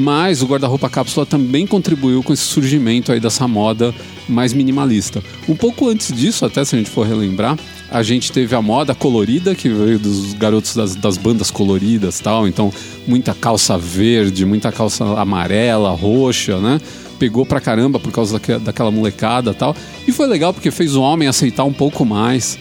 Mas 0.00 0.42
o 0.42 0.46
guarda-roupa 0.46 0.88
cápsula 0.88 1.26
também 1.26 1.66
contribuiu 1.66 2.22
com 2.22 2.32
esse 2.32 2.44
surgimento 2.44 3.10
aí 3.10 3.18
dessa 3.18 3.48
moda 3.48 3.92
mais 4.28 4.52
minimalista. 4.52 5.20
Um 5.48 5.56
pouco 5.56 5.88
antes 5.88 6.12
disso, 6.16 6.44
até 6.44 6.64
se 6.64 6.76
a 6.76 6.78
gente 6.78 6.88
for 6.88 7.04
relembrar, 7.04 7.58
a 7.90 8.00
gente 8.04 8.30
teve 8.30 8.54
a 8.54 8.62
moda 8.62 8.94
colorida, 8.94 9.56
que 9.56 9.68
veio 9.68 9.98
dos 9.98 10.34
garotos 10.34 10.76
das, 10.76 10.94
das 10.94 11.16
bandas 11.16 11.50
coloridas 11.50 12.20
tal. 12.20 12.46
Então, 12.46 12.72
muita 13.08 13.34
calça 13.34 13.76
verde, 13.76 14.46
muita 14.46 14.70
calça 14.70 15.04
amarela, 15.20 15.90
roxa, 15.90 16.60
né? 16.60 16.80
Pegou 17.18 17.44
pra 17.44 17.60
caramba 17.60 17.98
por 17.98 18.12
causa 18.12 18.40
daquela 18.60 18.92
molecada 18.92 19.52
tal. 19.52 19.74
E 20.06 20.12
foi 20.12 20.28
legal 20.28 20.54
porque 20.54 20.70
fez 20.70 20.94
o 20.94 21.02
homem 21.02 21.26
aceitar 21.26 21.64
um 21.64 21.72
pouco 21.72 22.04
mais 22.04 22.56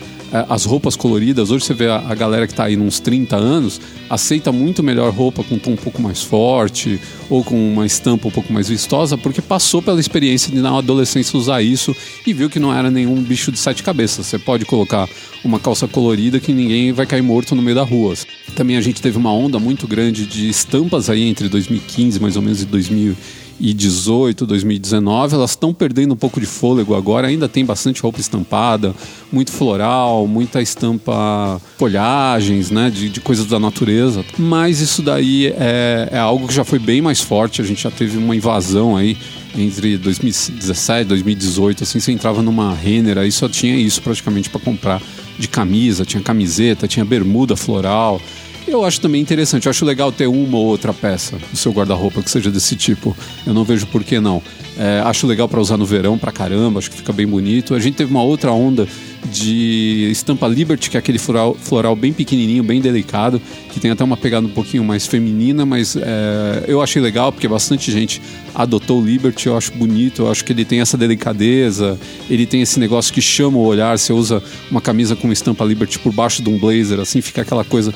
as 0.49 0.65
roupas 0.65 0.95
coloridas. 0.95 1.51
Hoje 1.51 1.65
você 1.65 1.73
vê 1.73 1.87
a, 1.87 2.13
galera 2.15 2.45
que 2.47 2.53
está 2.53 2.65
aí 2.65 2.77
uns 2.77 2.99
30 2.99 3.35
anos 3.35 3.79
aceita 4.09 4.51
muito 4.51 4.81
melhor 4.81 5.13
roupa 5.13 5.43
com 5.43 5.55
um 5.55 5.59
tom 5.59 5.71
um 5.71 5.75
pouco 5.75 6.01
mais 6.01 6.23
forte 6.23 6.99
ou 7.29 7.43
com 7.43 7.73
uma 7.73 7.85
estampa 7.85 8.27
um 8.27 8.31
pouco 8.31 8.51
mais 8.51 8.69
vistosa, 8.69 9.17
porque 9.17 9.41
passou 9.41 9.81
pela 9.81 9.99
experiência 9.99 10.51
de 10.51 10.61
na 10.61 10.77
adolescência 10.77 11.37
usar 11.37 11.61
isso 11.61 11.95
e 12.25 12.33
viu 12.33 12.49
que 12.49 12.59
não 12.59 12.73
era 12.73 12.89
nenhum 12.89 13.21
bicho 13.21 13.51
de 13.51 13.59
sete 13.59 13.83
cabeças. 13.83 14.25
Você 14.25 14.39
pode 14.39 14.65
colocar 14.65 15.09
uma 15.43 15.59
calça 15.59 15.87
colorida 15.87 16.39
que 16.39 16.53
ninguém 16.53 16.91
vai 16.91 17.05
cair 17.05 17.21
morto 17.21 17.55
no 17.55 17.61
meio 17.61 17.75
da 17.75 17.83
rua. 17.83 18.13
Também 18.55 18.77
a 18.77 18.81
gente 18.81 19.01
teve 19.01 19.17
uma 19.17 19.31
onda 19.31 19.59
muito 19.59 19.87
grande 19.87 20.25
de 20.25 20.49
estampas 20.49 21.09
aí 21.09 21.23
entre 21.23 21.49
2015 21.49 22.19
mais 22.19 22.35
ou 22.35 22.41
menos 22.41 22.61
e 22.61 22.65
2000 22.65 23.15
2018, 23.59 24.45
2019, 24.45 25.35
elas 25.35 25.51
estão 25.51 25.73
perdendo 25.73 26.13
um 26.13 26.17
pouco 26.17 26.39
de 26.39 26.45
fôlego 26.45 26.95
agora. 26.95 27.27
Ainda 27.27 27.49
tem 27.49 27.65
bastante 27.65 28.01
roupa 28.01 28.19
estampada, 28.19 28.93
muito 29.31 29.51
floral, 29.51 30.27
muita 30.27 30.61
estampa, 30.61 31.59
folhagens, 31.77 32.69
né, 32.69 32.89
de, 32.89 33.09
de 33.09 33.19
coisas 33.19 33.47
da 33.47 33.59
natureza. 33.59 34.23
Mas 34.37 34.79
isso 34.79 35.01
daí 35.01 35.47
é, 35.47 36.09
é 36.11 36.19
algo 36.19 36.47
que 36.47 36.53
já 36.53 36.63
foi 36.63 36.79
bem 36.79 37.01
mais 37.01 37.19
forte. 37.19 37.61
A 37.61 37.65
gente 37.65 37.81
já 37.81 37.91
teve 37.91 38.17
uma 38.17 38.35
invasão 38.35 38.95
aí 38.95 39.17
entre 39.55 39.97
2017 39.97 41.01
e 41.01 41.05
2018, 41.05 41.83
assim, 41.83 41.99
você 41.99 42.11
entrava 42.11 42.43
numa 42.43 42.75
Renner, 42.75 43.17
aí 43.17 43.31
só 43.31 43.49
tinha 43.49 43.75
isso 43.75 44.01
praticamente 44.03 44.51
para 44.51 44.59
comprar 44.59 45.01
de 45.37 45.47
camisa, 45.47 46.05
tinha 46.05 46.21
camiseta, 46.21 46.87
tinha 46.87 47.03
bermuda 47.03 47.55
floral, 47.55 48.21
Eu 48.67 48.83
acho 48.83 48.99
também 48.99 49.21
interessante, 49.21 49.65
eu 49.65 49.69
acho 49.69 49.85
legal 49.85 50.11
ter 50.11 50.27
uma 50.27 50.57
ou 50.57 50.65
outra 50.65 50.93
peça 50.93 51.37
do 51.51 51.57
seu 51.57 51.71
guarda-roupa 51.71 52.21
que 52.21 52.29
seja 52.29 52.51
desse 52.51 52.75
tipo. 52.75 53.15
Eu 53.45 53.53
não 53.53 53.63
vejo 53.63 53.87
por 53.87 54.03
que 54.03 54.19
não. 54.19 54.43
É, 54.77 55.01
acho 55.05 55.25
legal 55.25 55.47
para 55.47 55.61
usar 55.61 55.77
no 55.77 55.85
verão 55.85 56.17
pra 56.17 56.33
caramba, 56.33 56.79
acho 56.79 56.91
que 56.91 56.97
fica 56.97 57.13
bem 57.13 57.25
bonito. 57.25 57.73
A 57.73 57.79
gente 57.79 57.95
teve 57.95 58.11
uma 58.11 58.21
outra 58.21 58.51
onda 58.51 58.85
de 59.31 60.09
estampa 60.11 60.47
Liberty, 60.47 60.89
que 60.89 60.97
é 60.97 60.99
aquele 60.99 61.17
floral, 61.17 61.55
floral 61.55 61.95
bem 61.95 62.13
pequenininho, 62.13 62.63
bem 62.63 62.81
delicado, 62.81 63.41
que 63.71 63.79
tem 63.79 63.89
até 63.89 64.03
uma 64.03 64.17
pegada 64.17 64.45
um 64.45 64.49
pouquinho 64.49 64.83
mais 64.83 65.07
feminina, 65.07 65.65
mas 65.65 65.95
é, 65.95 66.65
eu 66.67 66.81
achei 66.81 67.01
legal 67.01 67.31
porque 67.31 67.47
bastante 67.47 67.91
gente 67.91 68.21
adotou 68.53 69.01
o 69.01 69.05
Liberty, 69.05 69.47
eu 69.47 69.57
acho 69.57 69.71
bonito, 69.73 70.23
eu 70.23 70.31
acho 70.31 70.43
que 70.45 70.53
ele 70.53 70.65
tem 70.65 70.81
essa 70.81 70.97
delicadeza, 70.97 71.97
ele 72.29 72.45
tem 72.45 72.61
esse 72.61 72.79
negócio 72.79 73.13
que 73.13 73.21
chama 73.21 73.57
o 73.57 73.65
olhar, 73.65 73.97
você 73.97 74.13
usa 74.13 74.43
uma 74.69 74.81
camisa 74.81 75.15
com 75.15 75.31
estampa 75.31 75.63
Liberty 75.65 75.99
por 75.99 76.13
baixo 76.13 76.41
de 76.41 76.49
um 76.49 76.57
blazer, 76.57 76.99
assim, 76.99 77.21
fica 77.21 77.41
aquela 77.41 77.63
coisa 77.63 77.93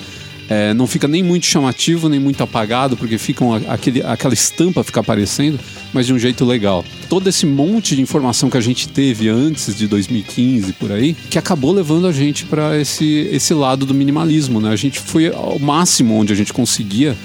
é, 0.52 0.74
não 0.74 0.86
fica 0.86 1.08
nem 1.08 1.24
muito 1.24 1.46
chamativo, 1.46 2.10
nem 2.10 2.20
muito 2.20 2.44
apagado, 2.44 2.98
porque 2.98 3.18
fica 3.18 3.46
aquele, 3.70 4.04
aquela 4.04 4.34
estampa 4.34 4.84
fica 4.84 5.00
aparecendo, 5.00 5.58
mas 5.94 6.06
de 6.06 6.14
um 6.14 6.20
jeito 6.20 6.44
legal. 6.44 6.84
Todo 7.08 7.30
esse 7.30 7.46
monte 7.46 7.96
de 7.96 8.02
informação 8.02 8.50
que 8.50 8.58
a 8.58 8.62
gente 8.62 8.90
teve 8.90 9.30
antes 9.30 9.74
de 9.74 9.88
2015 9.88 10.74
por 10.74 10.92
aí, 10.92 11.14
que 11.14 11.40
acabou 11.40 11.72
levando 11.72 12.06
a 12.06 12.12
gente 12.12 12.44
para 12.44 12.78
esse, 12.78 13.30
esse 13.32 13.54
lado 13.54 13.86
do 13.86 13.94
minimalismo, 13.94 14.60
né? 14.60 14.74
A 14.74 14.76
gente 14.76 15.00
foi 15.00 15.34
ao 15.34 15.58
máximo 15.58 16.16
onde 16.16 16.34
a 16.34 16.36
gente 16.36 16.52
conseguia 16.52 17.16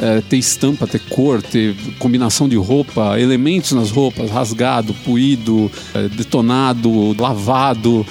é, 0.00 0.20
ter 0.20 0.36
estampa, 0.36 0.88
ter 0.88 0.98
cor, 1.08 1.40
ter 1.40 1.76
combinação 2.00 2.48
de 2.48 2.56
roupa, 2.56 3.16
elementos 3.16 3.70
nas 3.72 3.92
roupas, 3.92 4.28
rasgado, 4.28 4.92
puído, 5.04 5.70
é, 5.94 6.08
detonado, 6.08 7.14
lavado 7.16 8.04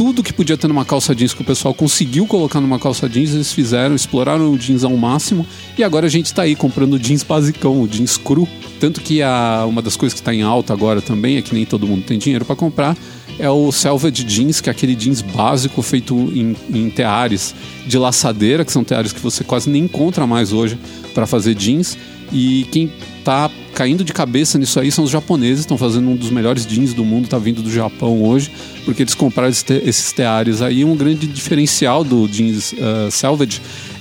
tudo 0.00 0.22
que 0.22 0.32
podia 0.32 0.56
ter 0.56 0.66
numa 0.66 0.82
calça 0.82 1.14
jeans 1.14 1.34
que 1.34 1.42
o 1.42 1.44
pessoal 1.44 1.74
conseguiu 1.74 2.26
colocar 2.26 2.58
numa 2.58 2.78
calça 2.78 3.06
jeans, 3.06 3.34
eles 3.34 3.52
fizeram, 3.52 3.94
exploraram 3.94 4.50
o 4.50 4.58
jeans 4.58 4.82
ao 4.82 4.96
máximo 4.96 5.46
e 5.76 5.84
agora 5.84 6.06
a 6.06 6.08
gente 6.08 6.24
está 6.24 6.40
aí 6.40 6.56
comprando 6.56 6.98
jeans 6.98 7.22
basicão, 7.22 7.86
jeans 7.86 8.16
cru. 8.16 8.48
Tanto 8.80 9.02
que 9.02 9.20
a, 9.20 9.66
uma 9.68 9.82
das 9.82 9.96
coisas 9.96 10.14
que 10.14 10.22
está 10.22 10.32
em 10.32 10.40
alta 10.40 10.72
agora 10.72 11.02
também 11.02 11.36
é 11.36 11.42
que 11.42 11.54
nem 11.54 11.66
todo 11.66 11.86
mundo 11.86 12.02
tem 12.02 12.18
dinheiro 12.18 12.46
para 12.46 12.56
comprar 12.56 12.96
é 13.38 13.50
o 13.50 13.70
Selvage 13.70 14.24
Jeans, 14.24 14.62
que 14.62 14.70
é 14.70 14.72
aquele 14.72 14.94
jeans 14.94 15.20
básico 15.20 15.82
feito 15.82 16.14
em, 16.14 16.56
em 16.70 16.88
teares 16.88 17.54
de 17.86 17.98
laçadeira, 17.98 18.64
que 18.64 18.72
são 18.72 18.82
teares 18.82 19.12
que 19.12 19.20
você 19.20 19.44
quase 19.44 19.68
nem 19.68 19.84
encontra 19.84 20.26
mais 20.26 20.50
hoje 20.50 20.78
para 21.12 21.26
fazer 21.26 21.54
jeans. 21.54 21.98
E 22.32 22.66
quem 22.72 22.90
tá 23.22 23.50
caindo 23.80 24.04
de 24.04 24.12
cabeça 24.12 24.58
nisso 24.58 24.78
aí 24.78 24.92
são 24.92 25.04
os 25.04 25.10
japoneses, 25.10 25.60
estão 25.60 25.78
fazendo 25.78 26.10
um 26.10 26.14
dos 26.14 26.28
melhores 26.28 26.66
jeans 26.66 26.92
do 26.92 27.02
mundo, 27.02 27.28
tá 27.28 27.38
vindo 27.38 27.62
do 27.62 27.72
Japão 27.72 28.22
hoje, 28.22 28.52
porque 28.84 29.02
eles 29.02 29.14
compraram 29.14 29.48
esses 29.48 30.12
teares 30.12 30.60
aí. 30.60 30.84
Um 30.84 30.94
grande 30.94 31.26
diferencial 31.26 32.04
do 32.04 32.28
jeans 32.28 32.72
uh, 32.72 33.08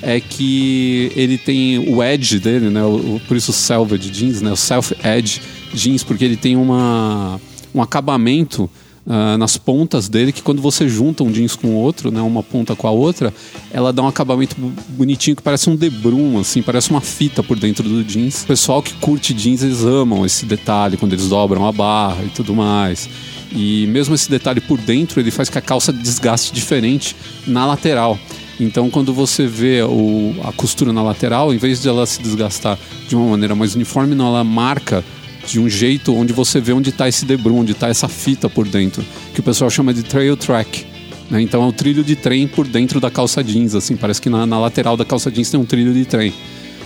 é 0.01 0.19
que 0.19 1.13
ele 1.15 1.37
tem 1.37 1.79
o 1.79 2.03
edge 2.03 2.41
dele, 2.41 2.69
né? 2.69 2.83
O, 2.83 3.21
por 3.25 3.37
isso 3.37 3.51
o 3.51 3.53
Salvage 3.53 4.09
Jeans, 4.09 4.41
né? 4.41 4.51
O 4.51 4.57
Self 4.57 4.93
Edge 5.01 5.41
Jeans, 5.73 6.03
porque 6.03 6.25
ele 6.25 6.35
tem 6.35 6.57
uma, 6.57 7.39
um 7.73 7.81
acabamento 7.81 8.69
uh, 9.10 9.38
nas 9.38 9.58
pontas 9.58 10.08
dele, 10.08 10.32
que 10.32 10.43
quando 10.43 10.62
você 10.62 10.88
junta 10.88 11.24
um 11.24 11.32
jeans 11.32 11.56
com 11.56 11.69
o 11.69 11.74
outro, 11.74 12.12
né, 12.12 12.22
uma 12.22 12.43
ponta 12.43 12.76
com 12.76 12.88
a 12.88 12.91
outra, 12.91 13.34
ela 13.72 13.91
dá 13.91 14.04
um 14.04 14.08
acabamento 14.08 14.56
bonitinho 14.89 15.36
que 15.36 15.41
parece 15.41 15.69
um 15.69 15.76
debrum, 15.76 16.39
assim, 16.39 16.62
parece 16.62 16.91
uma 16.91 17.02
fita 17.02 17.41
por 17.41 17.58
dentro 17.58 17.84
do 17.89 18.04
jeans. 18.04 18.43
O 18.43 18.48
pessoal 18.48 18.84
que 18.84 18.93
curte 18.93 19.34
jeans, 19.34 19.63
eles 19.63 19.84
amam 19.84 20.26
esse 20.26 20.45
detalhe 20.45 20.95
quando 20.95 21.13
eles 21.13 21.28
dobram 21.28 21.65
a 21.65 21.72
barra 21.72 22.24
e 22.24 22.30
tudo 22.30 22.54
mais. 22.54 23.10
E 23.52 23.88
mesmo 23.88 24.13
esse 24.13 24.30
detalhe 24.30 24.62
por 24.62 24.78
dentro, 24.78 25.19
ele 25.19 25.32
faz 25.32 25.50
que 25.50 25.58
a 25.58 25.62
calça 25.62 25.91
desgaste 25.91 26.54
diferente 26.54 27.15
na 27.48 27.65
lateral. 27.65 28.19
Então, 28.60 28.89
quando 28.89 29.13
você 29.13 29.48
vê 29.48 29.82
o, 29.84 30.36
a 30.43 30.52
costura 30.52 30.91
na 30.91 31.02
lateral, 31.02 31.54
em 31.54 31.58
vez 31.58 31.82
de 31.82 31.88
ela 31.88 32.06
se 32.06 32.22
desgastar 32.22 32.78
de 33.08 33.15
uma 33.15 33.30
maneira 33.30 33.56
mais 33.56 33.74
uniforme, 33.74 34.13
não, 34.13 34.28
ela 34.28 34.43
marca 34.43 35.04
de 35.49 35.59
um 35.59 35.67
jeito 35.67 36.13
onde 36.13 36.31
você 36.31 36.62
vê 36.62 36.73
onde 36.73 36.89
está 36.91 37.07
esse 37.07 37.25
debrum, 37.25 37.59
onde 37.59 37.71
está 37.71 37.88
essa 37.88 38.07
fita 38.07 38.49
por 38.49 38.67
dentro, 38.67 39.03
que 39.33 39.39
o 39.39 39.43
pessoal 39.43 39.69
chama 39.69 39.93
de 39.93 40.03
trail 40.03 40.38
track. 40.38 40.85
Né? 41.29 41.41
Então 41.41 41.63
é 41.63 41.67
o 41.67 41.71
trilho 41.71 42.03
de 42.03 42.15
trem 42.15 42.47
por 42.47 42.67
dentro 42.67 42.99
da 42.99 43.09
calça 43.09 43.43
jeans, 43.43 43.75
assim, 43.75 43.95
parece 43.95 44.21
que 44.21 44.29
na, 44.29 44.45
na 44.45 44.59
lateral 44.59 44.95
da 44.95 45.05
calça 45.05 45.31
jeans 45.31 45.49
tem 45.49 45.59
um 45.59 45.65
trilho 45.65 45.93
de 45.93 46.05
trem. 46.05 46.33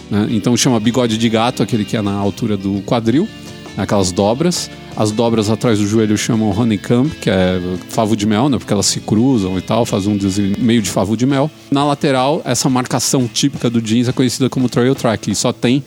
Né? 0.09 0.27
Então 0.31 0.55
chama 0.55 0.79
bigode 0.79 1.17
de 1.17 1.29
gato, 1.29 1.61
aquele 1.61 1.83
que 1.83 1.97
é 1.97 2.01
na 2.01 2.13
altura 2.13 2.55
do 2.55 2.81
quadril, 2.81 3.27
aquelas 3.77 4.11
dobras. 4.11 4.69
As 4.95 5.09
dobras 5.09 5.49
atrás 5.49 5.79
do 5.79 5.87
joelho 5.87 6.15
chamam 6.15 6.51
honeycomb, 6.51 7.09
que 7.19 7.27
é 7.27 7.59
favo 7.89 8.15
de 8.15 8.27
mel, 8.27 8.47
né? 8.47 8.59
Porque 8.59 8.71
elas 8.71 8.85
se 8.85 8.99
cruzam 8.99 9.57
e 9.57 9.61
tal, 9.61 9.87
fazem 9.87 10.13
um 10.13 10.17
desenho 10.17 10.55
meio 10.59 10.83
de 10.83 10.89
favo 10.91 11.17
de 11.17 11.25
mel. 11.25 11.49
Na 11.71 11.83
lateral, 11.83 12.43
essa 12.45 12.69
marcação 12.69 13.27
típica 13.27 13.71
do 13.71 13.81
jeans 13.81 14.07
é 14.07 14.11
conhecida 14.11 14.51
como 14.51 14.69
trail 14.69 14.93
track, 14.93 15.31
e 15.31 15.35
só 15.35 15.51
tem 15.51 15.83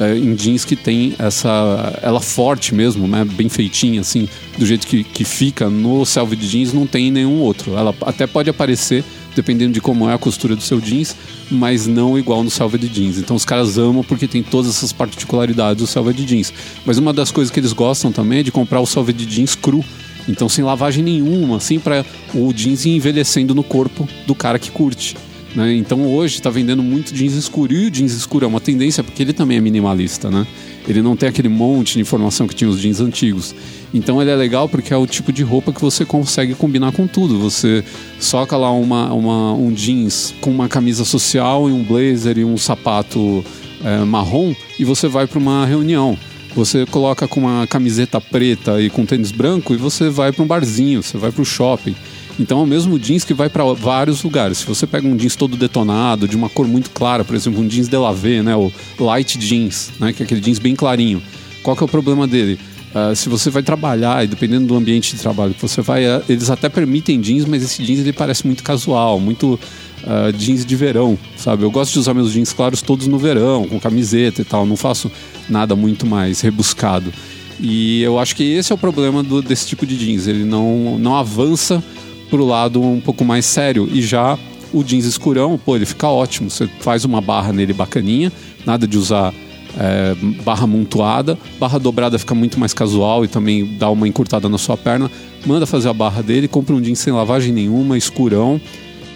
é, 0.00 0.16
em 0.16 0.34
jeans 0.34 0.64
que 0.64 0.74
tem 0.74 1.14
essa. 1.18 1.98
Ela 2.02 2.20
forte 2.20 2.74
mesmo, 2.74 3.06
né? 3.06 3.24
Bem 3.24 3.48
feitinha, 3.48 4.00
assim, 4.00 4.28
do 4.58 4.66
jeito 4.66 4.86
que, 4.86 5.04
que 5.04 5.24
fica 5.24 5.70
no 5.70 6.04
de 6.04 6.48
jeans, 6.48 6.72
não 6.72 6.86
tem 6.86 7.10
nenhum 7.10 7.40
outro. 7.40 7.76
Ela 7.76 7.94
até 8.02 8.26
pode 8.26 8.50
aparecer, 8.50 9.04
dependendo 9.36 9.72
de 9.72 9.80
como 9.80 10.08
é 10.08 10.14
a 10.14 10.18
costura 10.18 10.56
do 10.56 10.62
seu 10.62 10.80
jeans, 10.80 11.16
mas 11.50 11.86
não 11.86 12.18
igual 12.18 12.42
no 12.42 12.50
de 12.78 12.88
jeans. 12.88 13.18
Então 13.18 13.36
os 13.36 13.44
caras 13.44 13.78
amam 13.78 14.02
porque 14.02 14.26
tem 14.26 14.42
todas 14.42 14.70
essas 14.76 14.92
particularidades 14.92 15.94
do 15.94 16.12
de 16.12 16.24
jeans. 16.24 16.52
Mas 16.84 16.98
uma 16.98 17.12
das 17.12 17.30
coisas 17.30 17.52
que 17.52 17.60
eles 17.60 17.72
gostam 17.72 18.10
também 18.10 18.40
é 18.40 18.42
de 18.42 18.52
comprar 18.52 18.80
o 18.80 19.12
de 19.12 19.26
jeans 19.26 19.54
cru. 19.54 19.84
Então 20.26 20.48
sem 20.48 20.64
lavagem 20.64 21.04
nenhuma, 21.04 21.58
assim, 21.58 21.78
para 21.78 22.04
o 22.34 22.52
jeans 22.52 22.84
ir 22.84 22.96
envelhecendo 22.96 23.54
no 23.54 23.62
corpo 23.62 24.08
do 24.26 24.34
cara 24.34 24.58
que 24.58 24.70
curte. 24.70 25.16
Né? 25.54 25.74
Então 25.74 26.06
hoje 26.12 26.34
está 26.36 26.50
vendendo 26.50 26.82
muito 26.82 27.14
jeans 27.14 27.34
escuro. 27.34 27.72
E 27.72 27.86
o 27.86 27.90
jeans 27.90 28.12
escuro 28.12 28.44
é 28.44 28.48
uma 28.48 28.60
tendência 28.60 29.04
porque 29.04 29.22
ele 29.22 29.32
também 29.32 29.58
é 29.58 29.60
minimalista, 29.60 30.30
né? 30.30 30.46
Ele 30.86 31.00
não 31.00 31.16
tem 31.16 31.28
aquele 31.28 31.48
monte 31.48 31.94
de 31.94 32.00
informação 32.00 32.46
que 32.46 32.54
tinha 32.54 32.68
os 32.68 32.80
jeans 32.80 33.00
antigos. 33.00 33.54
Então 33.92 34.20
ele 34.20 34.30
é 34.30 34.36
legal 34.36 34.68
porque 34.68 34.92
é 34.92 34.96
o 34.96 35.06
tipo 35.06 35.32
de 35.32 35.42
roupa 35.42 35.72
que 35.72 35.80
você 35.80 36.04
consegue 36.04 36.54
combinar 36.54 36.92
com 36.92 37.06
tudo. 37.06 37.38
Você 37.38 37.84
soca 38.18 38.56
lá 38.56 38.70
uma, 38.70 39.12
uma 39.12 39.54
um 39.54 39.72
jeans 39.72 40.34
com 40.40 40.50
uma 40.50 40.68
camisa 40.68 41.04
social 41.04 41.68
e 41.70 41.72
um 41.72 41.82
blazer 41.82 42.38
e 42.38 42.44
um 42.44 42.58
sapato 42.58 43.44
é, 43.82 44.04
marrom 44.04 44.54
e 44.78 44.84
você 44.84 45.08
vai 45.08 45.26
para 45.26 45.38
uma 45.38 45.64
reunião. 45.64 46.18
Você 46.54 46.86
coloca 46.86 47.26
com 47.26 47.40
uma 47.40 47.66
camiseta 47.66 48.20
preta 48.20 48.80
e 48.80 48.88
com 48.88 49.04
tênis 49.04 49.32
branco 49.32 49.74
e 49.74 49.76
você 49.76 50.08
vai 50.08 50.32
para 50.32 50.44
um 50.44 50.46
barzinho, 50.46 51.02
você 51.02 51.18
vai 51.18 51.32
para 51.32 51.42
o 51.42 51.44
shopping. 51.44 51.96
Então 52.38 52.60
é 52.60 52.62
o 52.62 52.66
mesmo 52.66 52.98
jeans 52.98 53.24
que 53.24 53.32
vai 53.32 53.48
para 53.48 53.64
vários 53.74 54.22
lugares. 54.22 54.58
Se 54.58 54.66
você 54.66 54.86
pega 54.86 55.06
um 55.06 55.16
jeans 55.16 55.36
todo 55.36 55.56
detonado, 55.56 56.26
de 56.26 56.36
uma 56.36 56.48
cor 56.48 56.66
muito 56.66 56.90
clara, 56.90 57.24
por 57.24 57.36
exemplo, 57.36 57.60
um 57.60 57.68
jeans 57.68 57.88
Delavé, 57.88 58.42
né, 58.42 58.56
o 58.56 58.72
light 58.98 59.38
jeans, 59.38 59.92
né, 60.00 60.12
que 60.12 60.22
é 60.22 60.24
aquele 60.24 60.40
jeans 60.40 60.58
bem 60.58 60.74
clarinho. 60.74 61.22
Qual 61.62 61.76
que 61.76 61.82
é 61.82 61.86
o 61.86 61.88
problema 61.88 62.26
dele? 62.26 62.58
Uh, 62.94 63.14
se 63.16 63.28
você 63.28 63.50
vai 63.50 63.62
trabalhar, 63.62 64.24
e 64.24 64.28
dependendo 64.28 64.66
do 64.66 64.76
ambiente 64.76 65.16
de 65.16 65.20
trabalho 65.20 65.52
que 65.52 65.60
você 65.60 65.82
vai, 65.82 66.06
uh, 66.06 66.22
eles 66.28 66.48
até 66.48 66.68
permitem 66.68 67.20
jeans, 67.20 67.44
mas 67.44 67.62
esse 67.62 67.82
jeans 67.82 67.98
ele 67.98 68.12
parece 68.12 68.46
muito 68.46 68.62
casual, 68.62 69.18
muito 69.18 69.58
uh, 70.04 70.32
jeans 70.32 70.64
de 70.64 70.76
verão, 70.76 71.18
sabe? 71.36 71.64
Eu 71.64 71.72
gosto 71.72 71.92
de 71.92 71.98
usar 71.98 72.14
meus 72.14 72.32
jeans 72.32 72.52
claros 72.52 72.82
todos 72.82 73.08
no 73.08 73.18
verão, 73.18 73.66
com 73.66 73.80
camiseta 73.80 74.42
e 74.42 74.44
tal, 74.44 74.64
não 74.64 74.76
faço 74.76 75.10
nada 75.48 75.74
muito 75.74 76.06
mais 76.06 76.40
rebuscado. 76.40 77.12
E 77.58 78.00
eu 78.02 78.16
acho 78.16 78.36
que 78.36 78.44
esse 78.44 78.70
é 78.70 78.74
o 78.76 78.78
problema 78.78 79.24
do, 79.24 79.42
desse 79.42 79.66
tipo 79.66 79.84
de 79.84 79.96
jeans, 79.96 80.28
ele 80.28 80.44
não, 80.44 80.96
não 80.96 81.16
avança 81.16 81.82
pro 82.30 82.44
lado 82.44 82.82
um 82.82 83.00
pouco 83.00 83.24
mais 83.24 83.44
sério. 83.44 83.88
E 83.92 84.02
já 84.02 84.38
o 84.72 84.82
jeans 84.82 85.04
escurão, 85.04 85.58
pô, 85.58 85.76
ele 85.76 85.86
fica 85.86 86.08
ótimo. 86.08 86.50
Você 86.50 86.66
faz 86.80 87.04
uma 87.04 87.20
barra 87.20 87.52
nele 87.52 87.72
bacaninha, 87.72 88.32
nada 88.66 88.86
de 88.86 88.98
usar 88.98 89.32
é, 89.78 90.14
barra 90.42 90.64
amontoada. 90.64 91.38
Barra 91.58 91.78
dobrada 91.78 92.18
fica 92.18 92.34
muito 92.34 92.58
mais 92.58 92.74
casual 92.74 93.24
e 93.24 93.28
também 93.28 93.76
dá 93.76 93.90
uma 93.90 94.08
encurtada 94.08 94.48
na 94.48 94.58
sua 94.58 94.76
perna. 94.76 95.10
Manda 95.46 95.66
fazer 95.66 95.88
a 95.88 95.92
barra 95.92 96.22
dele, 96.22 96.48
compra 96.48 96.74
um 96.74 96.80
jeans 96.80 96.98
sem 96.98 97.12
lavagem 97.12 97.52
nenhuma, 97.52 97.96
escurão. 97.96 98.60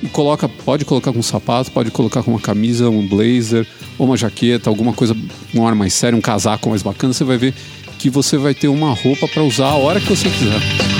E 0.01 0.07
coloca, 0.07 0.49
pode 0.49 0.85
colocar 0.85 1.12
com 1.12 1.21
sapato, 1.23 1.73
pode 1.73 1.90
colocar 1.90 2.23
com 2.23 2.31
uma 2.31 2.40
camisa, 2.40 2.88
um 2.88 3.07
blazer, 3.07 3.66
ou 3.99 4.07
uma 4.07 4.16
jaqueta, 4.16 4.71
alguma 4.71 4.92
coisa, 4.92 5.16
um 5.53 5.66
ar 5.66 5.75
mais 5.75 5.92
sério, 5.92 6.16
um 6.16 6.21
casaco 6.21 6.71
mais 6.71 6.83
bacana. 6.83 7.12
Você 7.12 7.25
vai 7.25 7.37
ver 7.37 7.53
que 7.99 8.09
você 8.09 8.37
vai 8.37 8.55
ter 8.55 8.68
uma 8.68 8.94
roupa 8.94 9.27
para 9.27 9.42
usar 9.42 9.71
a 9.71 9.75
hora 9.75 10.01
que 10.01 10.09
você 10.09 10.31
quiser. 10.31 10.97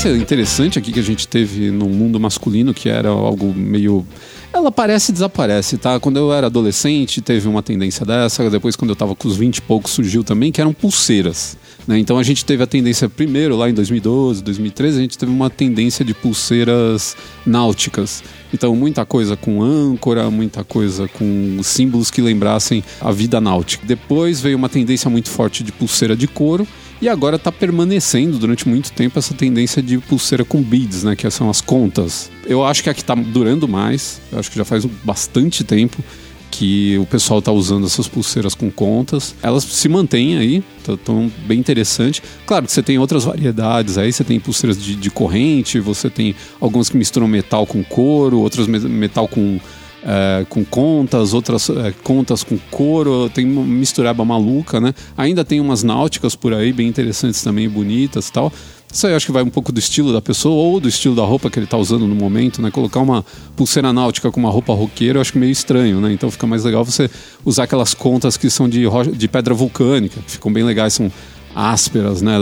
Tendência 0.00 0.16
interessante 0.16 0.78
aqui 0.78 0.92
que 0.92 1.00
a 1.00 1.02
gente 1.02 1.28
teve 1.28 1.70
no 1.70 1.86
mundo 1.86 2.18
masculino, 2.18 2.72
que 2.72 2.88
era 2.88 3.10
algo 3.10 3.52
meio. 3.54 4.06
Ela 4.52 4.68
aparece 4.68 5.10
e 5.10 5.12
desaparece, 5.12 5.76
tá? 5.76 6.00
Quando 6.00 6.16
eu 6.16 6.32
era 6.32 6.46
adolescente, 6.46 7.20
teve 7.20 7.46
uma 7.46 7.62
tendência 7.62 8.06
dessa. 8.06 8.48
Depois, 8.48 8.76
quando 8.76 8.90
eu 8.90 8.96
tava 8.96 9.14
com 9.14 9.28
os 9.28 9.36
20 9.36 9.58
e 9.58 9.62
poucos, 9.62 9.92
surgiu 9.92 10.24
também, 10.24 10.50
que 10.50 10.60
eram 10.60 10.72
pulseiras. 10.72 11.56
Né? 11.86 11.98
Então 11.98 12.18
a 12.18 12.22
gente 12.22 12.44
teve 12.44 12.62
a 12.62 12.66
tendência, 12.66 13.08
primeiro, 13.08 13.56
lá 13.56 13.68
em 13.68 13.74
2012, 13.74 14.42
2013, 14.42 14.98
a 14.98 15.02
gente 15.02 15.18
teve 15.18 15.30
uma 15.30 15.50
tendência 15.50 16.04
de 16.04 16.14
pulseiras 16.14 17.14
náuticas. 17.44 18.22
Então, 18.54 18.74
muita 18.74 19.04
coisa 19.04 19.36
com 19.36 19.62
âncora, 19.62 20.30
muita 20.30 20.64
coisa 20.64 21.08
com 21.08 21.60
símbolos 21.62 22.10
que 22.10 22.22
lembrassem 22.22 22.82
a 23.00 23.12
vida 23.12 23.40
náutica. 23.40 23.86
Depois 23.86 24.40
veio 24.40 24.56
uma 24.56 24.68
tendência 24.68 25.10
muito 25.10 25.28
forte 25.28 25.62
de 25.62 25.70
pulseira 25.70 26.16
de 26.16 26.26
couro. 26.26 26.66
E 27.00 27.08
agora 27.08 27.36
está 27.36 27.50
permanecendo 27.50 28.38
durante 28.38 28.68
muito 28.68 28.92
tempo 28.92 29.18
essa 29.18 29.32
tendência 29.32 29.82
de 29.82 29.96
pulseira 29.98 30.44
com 30.44 30.62
beads, 30.62 31.02
né? 31.02 31.16
Que 31.16 31.30
são 31.30 31.48
as 31.48 31.60
contas. 31.60 32.30
Eu 32.46 32.64
acho 32.64 32.82
que 32.82 32.90
a 32.90 32.94
que 32.94 33.00
está 33.00 33.14
durando 33.14 33.66
mais, 33.66 34.20
eu 34.30 34.38
acho 34.38 34.50
que 34.50 34.58
já 34.58 34.64
faz 34.64 34.84
bastante 34.84 35.64
tempo 35.64 36.04
que 36.50 36.98
o 36.98 37.06
pessoal 37.06 37.38
está 37.38 37.52
usando 37.52 37.86
essas 37.86 38.08
pulseiras 38.08 38.54
com 38.54 38.70
contas. 38.70 39.34
Elas 39.42 39.64
se 39.64 39.88
mantêm 39.88 40.36
aí, 40.36 40.64
estão 40.86 41.30
bem 41.46 41.58
interessante. 41.58 42.22
Claro 42.44 42.66
que 42.66 42.72
você 42.72 42.82
tem 42.82 42.98
outras 42.98 43.24
variedades 43.24 43.96
aí, 43.96 44.12
você 44.12 44.24
tem 44.24 44.38
pulseiras 44.40 44.82
de, 44.82 44.94
de 44.96 45.10
corrente, 45.10 45.78
você 45.80 46.10
tem 46.10 46.34
algumas 46.60 46.90
que 46.90 46.96
misturam 46.96 47.28
metal 47.28 47.66
com 47.66 47.82
couro, 47.84 48.40
outras 48.40 48.66
metal 48.66 49.28
com 49.28 49.58
é, 50.02 50.46
com 50.48 50.64
contas, 50.64 51.34
outras 51.34 51.68
é, 51.70 51.92
contas 52.02 52.42
com 52.42 52.58
couro, 52.70 53.28
tem 53.28 53.44
uma 53.44 53.62
mistureba 53.62 54.24
maluca, 54.24 54.80
né? 54.80 54.94
Ainda 55.16 55.44
tem 55.44 55.60
umas 55.60 55.82
náuticas 55.82 56.34
por 56.34 56.54
aí, 56.54 56.72
bem 56.72 56.88
interessantes 56.88 57.42
também, 57.42 57.68
bonitas 57.68 58.28
e 58.28 58.32
tal. 58.32 58.52
Isso 58.92 59.06
aí 59.06 59.14
acho 59.14 59.26
que 59.26 59.32
vai 59.32 59.42
um 59.42 59.50
pouco 59.50 59.70
do 59.70 59.78
estilo 59.78 60.12
da 60.12 60.20
pessoa 60.20 60.54
ou 60.54 60.80
do 60.80 60.88
estilo 60.88 61.14
da 61.14 61.22
roupa 61.22 61.48
que 61.48 61.58
ele 61.58 61.64
está 61.64 61.76
usando 61.76 62.08
no 62.08 62.14
momento, 62.14 62.60
né? 62.60 62.70
Colocar 62.70 63.00
uma 63.00 63.24
pulseira 63.54 63.92
náutica 63.92 64.30
com 64.32 64.40
uma 64.40 64.50
roupa 64.50 64.72
roqueira 64.74 65.18
eu 65.18 65.20
acho 65.20 65.38
meio 65.38 65.52
estranho, 65.52 66.00
né? 66.00 66.12
Então 66.12 66.30
fica 66.30 66.46
mais 66.46 66.64
legal 66.64 66.84
você 66.84 67.08
usar 67.44 67.64
aquelas 67.64 67.94
contas 67.94 68.36
que 68.36 68.50
são 68.50 68.68
de, 68.68 68.84
de 69.14 69.28
pedra 69.28 69.54
vulcânica, 69.54 70.20
que 70.20 70.32
ficam 70.32 70.52
bem 70.52 70.64
legais, 70.64 70.94
são 70.94 71.10
ásperas, 71.54 72.22
né, 72.22 72.32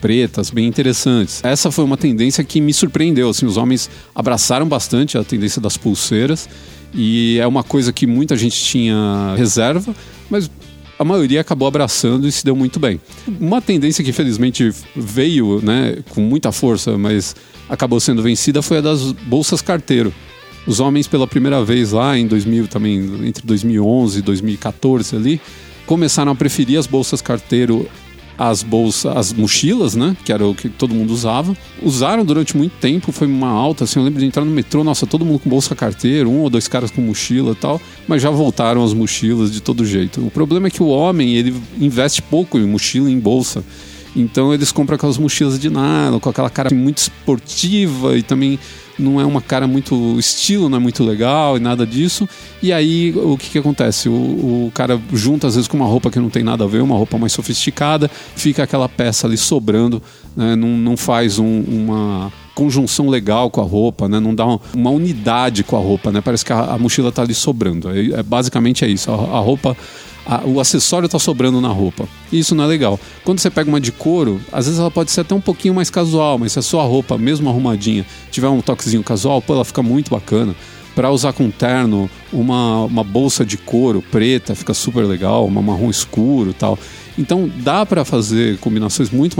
pretas, 0.00 0.50
bem 0.50 0.66
interessantes. 0.66 1.42
Essa 1.42 1.70
foi 1.70 1.84
uma 1.84 1.96
tendência 1.96 2.44
que 2.44 2.60
me 2.60 2.72
surpreendeu, 2.72 3.30
assim, 3.30 3.46
os 3.46 3.56
homens 3.56 3.88
abraçaram 4.14 4.68
bastante 4.68 5.16
a 5.16 5.24
tendência 5.24 5.60
das 5.60 5.78
pulseiras 5.78 6.48
e 6.94 7.38
é 7.38 7.46
uma 7.46 7.62
coisa 7.62 7.92
que 7.92 8.06
muita 8.06 8.36
gente 8.36 8.62
tinha 8.62 9.34
reserva, 9.36 9.94
mas 10.30 10.50
a 10.98 11.04
maioria 11.04 11.40
acabou 11.40 11.68
abraçando 11.68 12.26
e 12.26 12.32
se 12.32 12.44
deu 12.44 12.56
muito 12.56 12.80
bem. 12.80 13.00
Uma 13.40 13.62
tendência 13.62 14.02
que 14.02 14.10
infelizmente 14.10 14.72
veio 14.96 15.60
né, 15.62 15.98
com 16.10 16.20
muita 16.20 16.50
força, 16.50 16.98
mas 16.98 17.36
acabou 17.68 18.00
sendo 18.00 18.22
vencida 18.22 18.62
foi 18.62 18.78
a 18.78 18.80
das 18.80 19.12
bolsas 19.12 19.62
carteiro. 19.62 20.12
Os 20.66 20.80
homens 20.80 21.06
pela 21.06 21.26
primeira 21.26 21.64
vez 21.64 21.92
lá 21.92 22.18
em 22.18 22.26
2000 22.26 22.66
também 22.66 23.26
entre 23.26 23.46
2011 23.46 24.18
e 24.18 24.22
2014 24.22 25.16
ali 25.16 25.40
começaram 25.86 26.32
a 26.32 26.34
preferir 26.34 26.78
as 26.78 26.86
bolsas 26.86 27.22
carteiro 27.22 27.88
as 28.38 28.62
bolsas, 28.62 29.16
as 29.16 29.32
mochilas, 29.32 29.96
né? 29.96 30.16
Que 30.24 30.32
era 30.32 30.46
o 30.46 30.54
que 30.54 30.68
todo 30.68 30.94
mundo 30.94 31.12
usava. 31.12 31.56
Usaram 31.82 32.24
durante 32.24 32.56
muito 32.56 32.72
tempo, 32.80 33.10
foi 33.10 33.26
uma 33.26 33.48
alta, 33.48 33.84
assim, 33.84 33.98
eu 33.98 34.04
lembro 34.04 34.20
de 34.20 34.26
entrar 34.26 34.44
no 34.44 34.50
metrô, 34.50 34.84
nossa, 34.84 35.06
todo 35.06 35.24
mundo 35.24 35.40
com 35.40 35.50
bolsa 35.50 35.74
carteira, 35.74 36.28
um 36.28 36.42
ou 36.42 36.50
dois 36.50 36.68
caras 36.68 36.90
com 36.90 37.00
mochila 37.00 37.52
e 37.52 37.56
tal, 37.56 37.80
mas 38.06 38.22
já 38.22 38.30
voltaram 38.30 38.84
as 38.84 38.94
mochilas 38.94 39.50
de 39.50 39.60
todo 39.60 39.84
jeito. 39.84 40.24
O 40.24 40.30
problema 40.30 40.68
é 40.68 40.70
que 40.70 40.82
o 40.82 40.86
homem, 40.86 41.34
ele 41.34 41.54
investe 41.80 42.22
pouco 42.22 42.58
em 42.58 42.66
mochila 42.66 43.10
e 43.10 43.12
em 43.12 43.18
bolsa. 43.18 43.64
Então 44.14 44.54
eles 44.54 44.72
compram 44.72 44.96
aquelas 44.96 45.18
mochilas 45.18 45.58
de 45.58 45.68
nylon, 45.68 46.20
com 46.20 46.28
aquela 46.28 46.50
cara 46.50 46.74
muito 46.74 46.98
esportiva 46.98 48.16
e 48.16 48.22
também 48.22 48.58
não 48.98 49.20
é 49.20 49.24
uma 49.24 49.40
cara 49.40 49.66
muito. 49.66 50.18
Estilo 50.18 50.68
não 50.68 50.78
é 50.78 50.80
muito 50.80 51.04
legal 51.04 51.56
e 51.56 51.60
nada 51.60 51.86
disso. 51.86 52.28
E 52.62 52.72
aí 52.72 53.12
o 53.16 53.36
que, 53.36 53.50
que 53.50 53.58
acontece? 53.58 54.08
O, 54.08 54.12
o 54.66 54.72
cara 54.74 55.00
junta 55.12 55.46
às 55.46 55.54
vezes 55.54 55.68
com 55.68 55.76
uma 55.76 55.86
roupa 55.86 56.10
que 56.10 56.18
não 56.18 56.30
tem 56.30 56.42
nada 56.42 56.64
a 56.64 56.66
ver, 56.66 56.82
uma 56.82 56.96
roupa 56.96 57.18
mais 57.18 57.32
sofisticada, 57.32 58.10
fica 58.36 58.62
aquela 58.62 58.88
peça 58.88 59.26
ali 59.26 59.36
sobrando, 59.36 60.02
né? 60.36 60.56
não, 60.56 60.68
não 60.70 60.96
faz 60.96 61.38
um, 61.38 61.60
uma 61.62 62.32
conjunção 62.54 63.08
legal 63.08 63.50
com 63.50 63.60
a 63.60 63.64
roupa, 63.64 64.08
né? 64.08 64.18
Não 64.18 64.34
dá 64.34 64.44
uma, 64.44 64.60
uma, 64.74 64.90
unidade 64.90 65.62
com 65.62 65.76
a 65.76 65.78
roupa, 65.78 66.10
né? 66.10 66.20
Parece 66.20 66.44
que 66.44 66.52
a, 66.52 66.72
a 66.72 66.78
mochila 66.78 67.12
tá 67.12 67.22
ali 67.22 67.34
sobrando. 67.34 67.88
É, 67.88 68.18
é 68.18 68.22
basicamente 68.22 68.84
é 68.84 68.88
isso. 68.88 69.12
A, 69.12 69.14
a 69.14 69.38
roupa 69.38 69.76
a, 70.28 70.42
o 70.44 70.60
acessório 70.60 71.06
está 71.06 71.18
sobrando 71.18 71.60
na 71.60 71.68
roupa. 71.68 72.06
E 72.30 72.38
isso 72.38 72.54
não 72.54 72.64
é 72.64 72.66
legal. 72.66 73.00
Quando 73.24 73.40
você 73.40 73.50
pega 73.50 73.68
uma 73.68 73.80
de 73.80 73.90
couro, 73.90 74.40
às 74.52 74.66
vezes 74.66 74.78
ela 74.78 74.90
pode 74.90 75.10
ser 75.10 75.22
até 75.22 75.34
um 75.34 75.40
pouquinho 75.40 75.74
mais 75.74 75.88
casual, 75.88 76.38
mas 76.38 76.52
se 76.52 76.58
a 76.58 76.62
sua 76.62 76.84
roupa, 76.84 77.16
mesmo 77.16 77.48
arrumadinha, 77.48 78.04
tiver 78.30 78.48
um 78.48 78.60
toquezinho 78.60 79.02
casual, 79.02 79.40
pô, 79.40 79.54
ela 79.54 79.64
fica 79.64 79.82
muito 79.82 80.10
bacana. 80.10 80.54
Para 80.98 81.12
usar 81.12 81.32
com 81.32 81.48
terno, 81.48 82.10
uma, 82.32 82.82
uma 82.82 83.04
bolsa 83.04 83.46
de 83.46 83.56
couro 83.56 84.02
preta 84.10 84.52
fica 84.56 84.74
super 84.74 85.04
legal, 85.04 85.46
uma 85.46 85.62
marrom 85.62 85.88
escuro 85.88 86.52
tal. 86.52 86.76
Então 87.16 87.48
dá 87.58 87.86
para 87.86 88.04
fazer 88.04 88.58
combinações 88.58 89.08
muito 89.08 89.36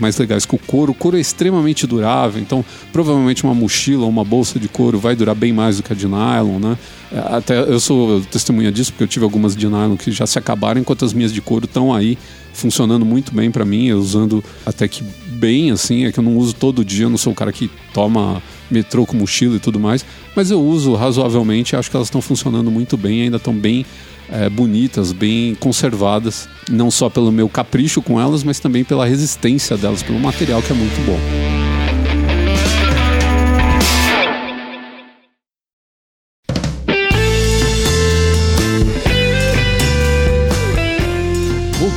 mais 0.00 0.16
legais 0.16 0.46
com 0.46 0.56
o 0.56 0.58
couro. 0.58 0.92
O 0.92 0.94
couro 0.94 1.18
é 1.18 1.20
extremamente 1.20 1.86
durável, 1.86 2.40
então 2.40 2.64
provavelmente 2.94 3.44
uma 3.44 3.52
mochila 3.52 4.04
ou 4.04 4.08
uma 4.08 4.24
bolsa 4.24 4.58
de 4.58 4.68
couro 4.68 4.98
vai 4.98 5.14
durar 5.14 5.34
bem 5.34 5.52
mais 5.52 5.76
do 5.76 5.82
que 5.82 5.92
a 5.92 5.96
de 5.96 6.08
nylon, 6.08 6.58
né? 6.58 6.78
Até 7.26 7.60
eu 7.60 7.78
sou 7.78 8.22
testemunha 8.22 8.72
disso 8.72 8.90
porque 8.90 9.04
eu 9.04 9.08
tive 9.08 9.26
algumas 9.26 9.54
de 9.54 9.68
nylon 9.68 9.98
que 9.98 10.10
já 10.10 10.26
se 10.26 10.38
acabaram, 10.38 10.80
enquanto 10.80 11.04
as 11.04 11.12
minhas 11.12 11.30
de 11.30 11.42
couro 11.42 11.66
estão 11.66 11.92
aí 11.92 12.16
funcionando 12.54 13.04
muito 13.04 13.34
bem 13.34 13.50
para 13.50 13.66
mim, 13.66 13.88
eu 13.88 13.98
usando 13.98 14.42
até 14.64 14.88
que 14.88 15.04
bem 15.26 15.70
assim, 15.70 16.06
é 16.06 16.12
que 16.12 16.18
eu 16.18 16.24
não 16.24 16.36
uso 16.36 16.54
todo 16.54 16.84
dia, 16.84 17.04
eu 17.04 17.10
não 17.10 17.18
sou 17.18 17.32
o 17.32 17.36
cara 17.36 17.52
que 17.52 17.70
toma 17.92 18.42
metrô 18.70 19.04
com 19.04 19.16
mochila 19.16 19.56
e 19.56 19.58
tudo 19.58 19.78
mais, 19.78 20.04
mas 20.34 20.50
eu 20.50 20.60
uso 20.60 20.94
razoavelmente, 20.94 21.76
acho 21.76 21.90
que 21.90 21.96
elas 21.96 22.08
estão 22.08 22.20
funcionando 22.20 22.70
muito 22.70 22.96
bem, 22.96 23.22
ainda 23.22 23.36
estão 23.36 23.54
bem 23.54 23.84
é, 24.28 24.48
bonitas, 24.48 25.12
bem 25.12 25.54
conservadas, 25.54 26.48
não 26.70 26.90
só 26.90 27.10
pelo 27.10 27.30
meu 27.30 27.48
capricho 27.48 28.00
com 28.00 28.20
elas, 28.20 28.42
mas 28.42 28.58
também 28.58 28.84
pela 28.84 29.06
resistência 29.06 29.76
delas, 29.76 30.02
pelo 30.02 30.18
material 30.18 30.62
que 30.62 30.72
é 30.72 30.74
muito 30.74 31.04
bom. 31.04 31.61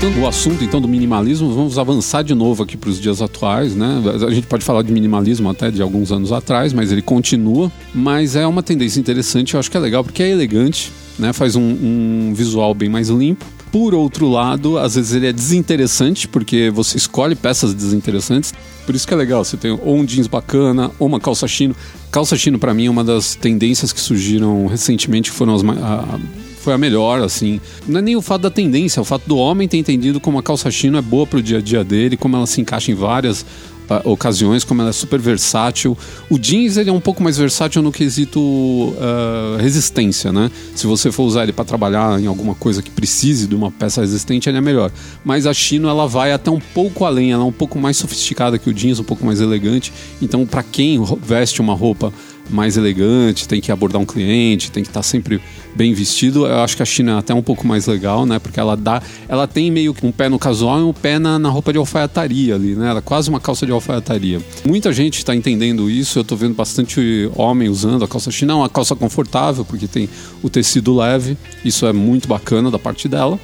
Voltando 0.06 0.28
assunto 0.28 0.64
então 0.64 0.80
do 0.80 0.88
minimalismo, 0.88 1.52
vamos 1.52 1.80
avançar 1.80 2.24
de 2.24 2.36
novo 2.36 2.62
aqui 2.62 2.78
para 2.78 2.92
os 2.92 3.00
dias 3.00 3.24
atuais, 3.24 3.76
né? 3.76 4.04
A 4.28 4.32
gente 4.32 4.46
pode 4.46 4.64
falar 4.64 4.84
de 4.84 4.92
minimalismo 4.92 5.50
até 5.50 5.72
de 5.72 5.82
alguns 5.82 6.12
anos 6.12 6.32
atrás, 6.32 6.74
mas 6.74 6.92
ele 6.92 7.02
continua. 7.02 7.72
Mas 7.94 8.36
é 8.36 8.46
uma 8.46 8.62
tendência 8.62 9.00
interessante, 9.00 9.56
eu 9.56 9.60
acho 9.60 9.72
que 9.72 9.78
é 9.78 9.80
legal 9.80 10.04
porque 10.04 10.22
é 10.22 10.30
elegante, 10.30 10.92
né? 11.18 11.34
Faz 11.34 11.56
um, 11.56 11.62
um 11.62 12.34
visual 12.36 12.74
bem 12.76 12.88
mais 12.88 13.10
limpo. 13.10 13.46
Por 13.72 13.96
outro 13.96 14.30
lado, 14.30 14.78
às 14.78 14.94
vezes 14.94 15.14
ele 15.14 15.26
é 15.26 15.34
desinteressante, 15.34 16.28
porque 16.28 16.70
você 16.70 16.98
escolhe 16.98 17.34
peças 17.34 17.74
desinteressantes. 17.74 18.54
Por 18.86 18.94
isso 18.94 19.08
que 19.08 19.14
é 19.14 19.18
legal, 19.18 19.44
você 19.44 19.58
tem 19.58 19.72
ou 19.72 19.96
um 19.96 20.06
jeans 20.06 20.28
bacana, 20.28 20.92
ou 21.00 21.08
uma 21.08 21.20
calça 21.20 21.48
chino. 21.48 21.76
Calça 22.12 22.38
chino, 22.38 22.60
para 22.60 22.74
mim, 22.76 22.86
é 22.86 22.90
uma 22.92 23.04
das 23.04 23.34
tendências 23.34 23.92
que 23.92 24.00
surgiram 24.00 24.68
recentemente, 24.68 25.32
que 25.32 25.38
foram 25.38 25.56
as 25.56 25.64
a, 25.64 26.20
foi 26.66 26.74
a 26.74 26.78
melhor, 26.80 27.22
assim. 27.22 27.62
Não 27.88 28.00
é 28.00 28.02
nem 28.02 28.16
o 28.16 28.22
fato 28.24 28.42
da 28.42 28.50
tendência, 28.50 29.00
é 29.00 29.02
o 29.02 29.06
fato 29.06 29.28
do 29.28 29.38
homem 29.38 29.68
ter 29.68 29.78
entendido 29.78 30.20
como 30.20 30.40
a 30.40 30.44
calça 30.44 30.72
chino 30.72 30.98
é 30.98 31.02
boa 31.02 31.28
pro 31.28 31.42
dia 31.42 31.60
a 31.60 31.62
dia 31.62 31.84
dele, 31.84 32.18
como 32.18 32.36
ela 32.36 32.48
se 32.48 32.60
encaixa 32.60 32.92
em 32.92 32.96
várias 32.96 33.46
uh, 33.88 34.10
ocasiões, 34.10 34.64
como 34.64 34.82
ela 34.82 34.90
é 34.90 34.94
super 34.94 35.20
versátil. 35.20 35.96
O 36.28 36.40
jeans 36.40 36.78
ele 36.78 36.90
é 36.90 36.94
um 36.94 37.00
pouco 37.00 37.22
mais 37.22 37.38
versátil 37.38 37.84
no 37.84 37.92
quesito 37.92 38.40
uh, 38.40 39.58
resistência, 39.60 40.34
né? 40.34 40.50
Se 40.74 40.88
você 40.88 41.12
for 41.12 41.24
usar 41.26 41.44
ele 41.44 41.54
para 41.54 41.66
trabalhar 41.66 42.20
em 42.20 42.26
alguma 42.26 42.56
coisa 42.56 42.82
que 42.82 42.90
precise 42.90 43.46
de 43.46 43.54
uma 43.54 43.70
peça 43.70 44.02
resistente, 44.02 44.50
ele 44.50 44.58
é 44.58 44.62
melhor. 44.62 44.92
Mas 45.24 45.46
a 45.46 45.54
chino 45.54 45.88
ela 45.88 46.08
vai 46.08 46.32
até 46.32 46.50
um 46.50 46.60
pouco 46.60 47.06
além, 47.06 47.32
ela 47.32 47.44
é 47.44 47.48
um 47.48 47.52
pouco 47.52 47.78
mais 47.78 47.96
sofisticada 47.96 48.58
que 48.58 48.72
o 48.72 48.74
jeans, 48.74 49.00
um 49.00 49.04
pouco 49.04 49.24
mais 49.24 49.40
elegante. 49.40 49.94
Então, 50.20 50.48
para 50.48 50.64
quem 50.64 51.00
veste 51.22 51.62
uma 51.62 51.76
roupa 51.76 52.12
mais 52.50 52.78
elegante, 52.78 53.48
tem 53.48 53.60
que 53.60 53.72
abordar 53.72 54.02
um 54.02 54.06
cliente, 54.06 54.72
tem 54.72 54.84
que 54.84 54.90
estar 54.90 55.00
tá 55.00 55.04
sempre 55.04 55.42
bem 55.76 55.94
vestido. 55.94 56.46
Eu 56.46 56.60
acho 56.60 56.76
que 56.76 56.84
a 56.84 56.86
China 56.86 57.14
é 57.14 57.18
até 57.18 57.34
um 57.34 57.42
pouco 57.42 57.68
mais 57.68 57.86
legal, 57.88 58.26
né? 58.26 58.40
Porque 58.40 58.60
ela 58.60 58.76
dá, 58.78 59.02
ela 59.28 59.48
tem 59.48 59.72
meio 59.72 59.94
que 59.94 60.06
um 60.06 60.12
pé 60.12 60.30
no 60.30 60.40
casual 60.40 60.80
e 60.80 60.84
um 60.84 60.94
pé 60.94 61.20
na, 61.20 61.38
na 61.38 61.50
roupa 61.50 61.72
de 61.72 61.78
alfaiataria 61.78 62.56
ali, 62.56 62.76
né? 62.76 62.90
Ela 62.90 63.00
é 63.00 63.02
quase 63.02 63.30
uma 63.30 63.40
calça 63.40 63.66
de 63.66 63.72
alfaiataria. 63.72 64.40
Muita 64.66 64.94
gente 64.94 65.18
está 65.18 65.36
entendendo 65.36 65.90
isso. 65.90 66.20
Eu 66.20 66.22
estou 66.22 66.38
vendo 66.38 66.54
bastante 66.54 67.30
homem 67.36 67.68
usando 67.68 68.06
a 68.06 68.08
calça 68.08 68.32
China. 68.32 68.54
É 68.54 68.56
uma 68.56 68.70
calça 68.70 68.96
confortável 68.96 69.66
porque 69.66 69.88
tem 69.88 70.10
o 70.42 70.50
tecido 70.50 70.96
leve. 70.96 71.38
Isso 71.64 71.86
é 71.86 71.94
muito 71.94 72.28
bacana 72.28 72.72
da 72.72 72.80
parte 72.80 73.08
dela. 73.08 73.40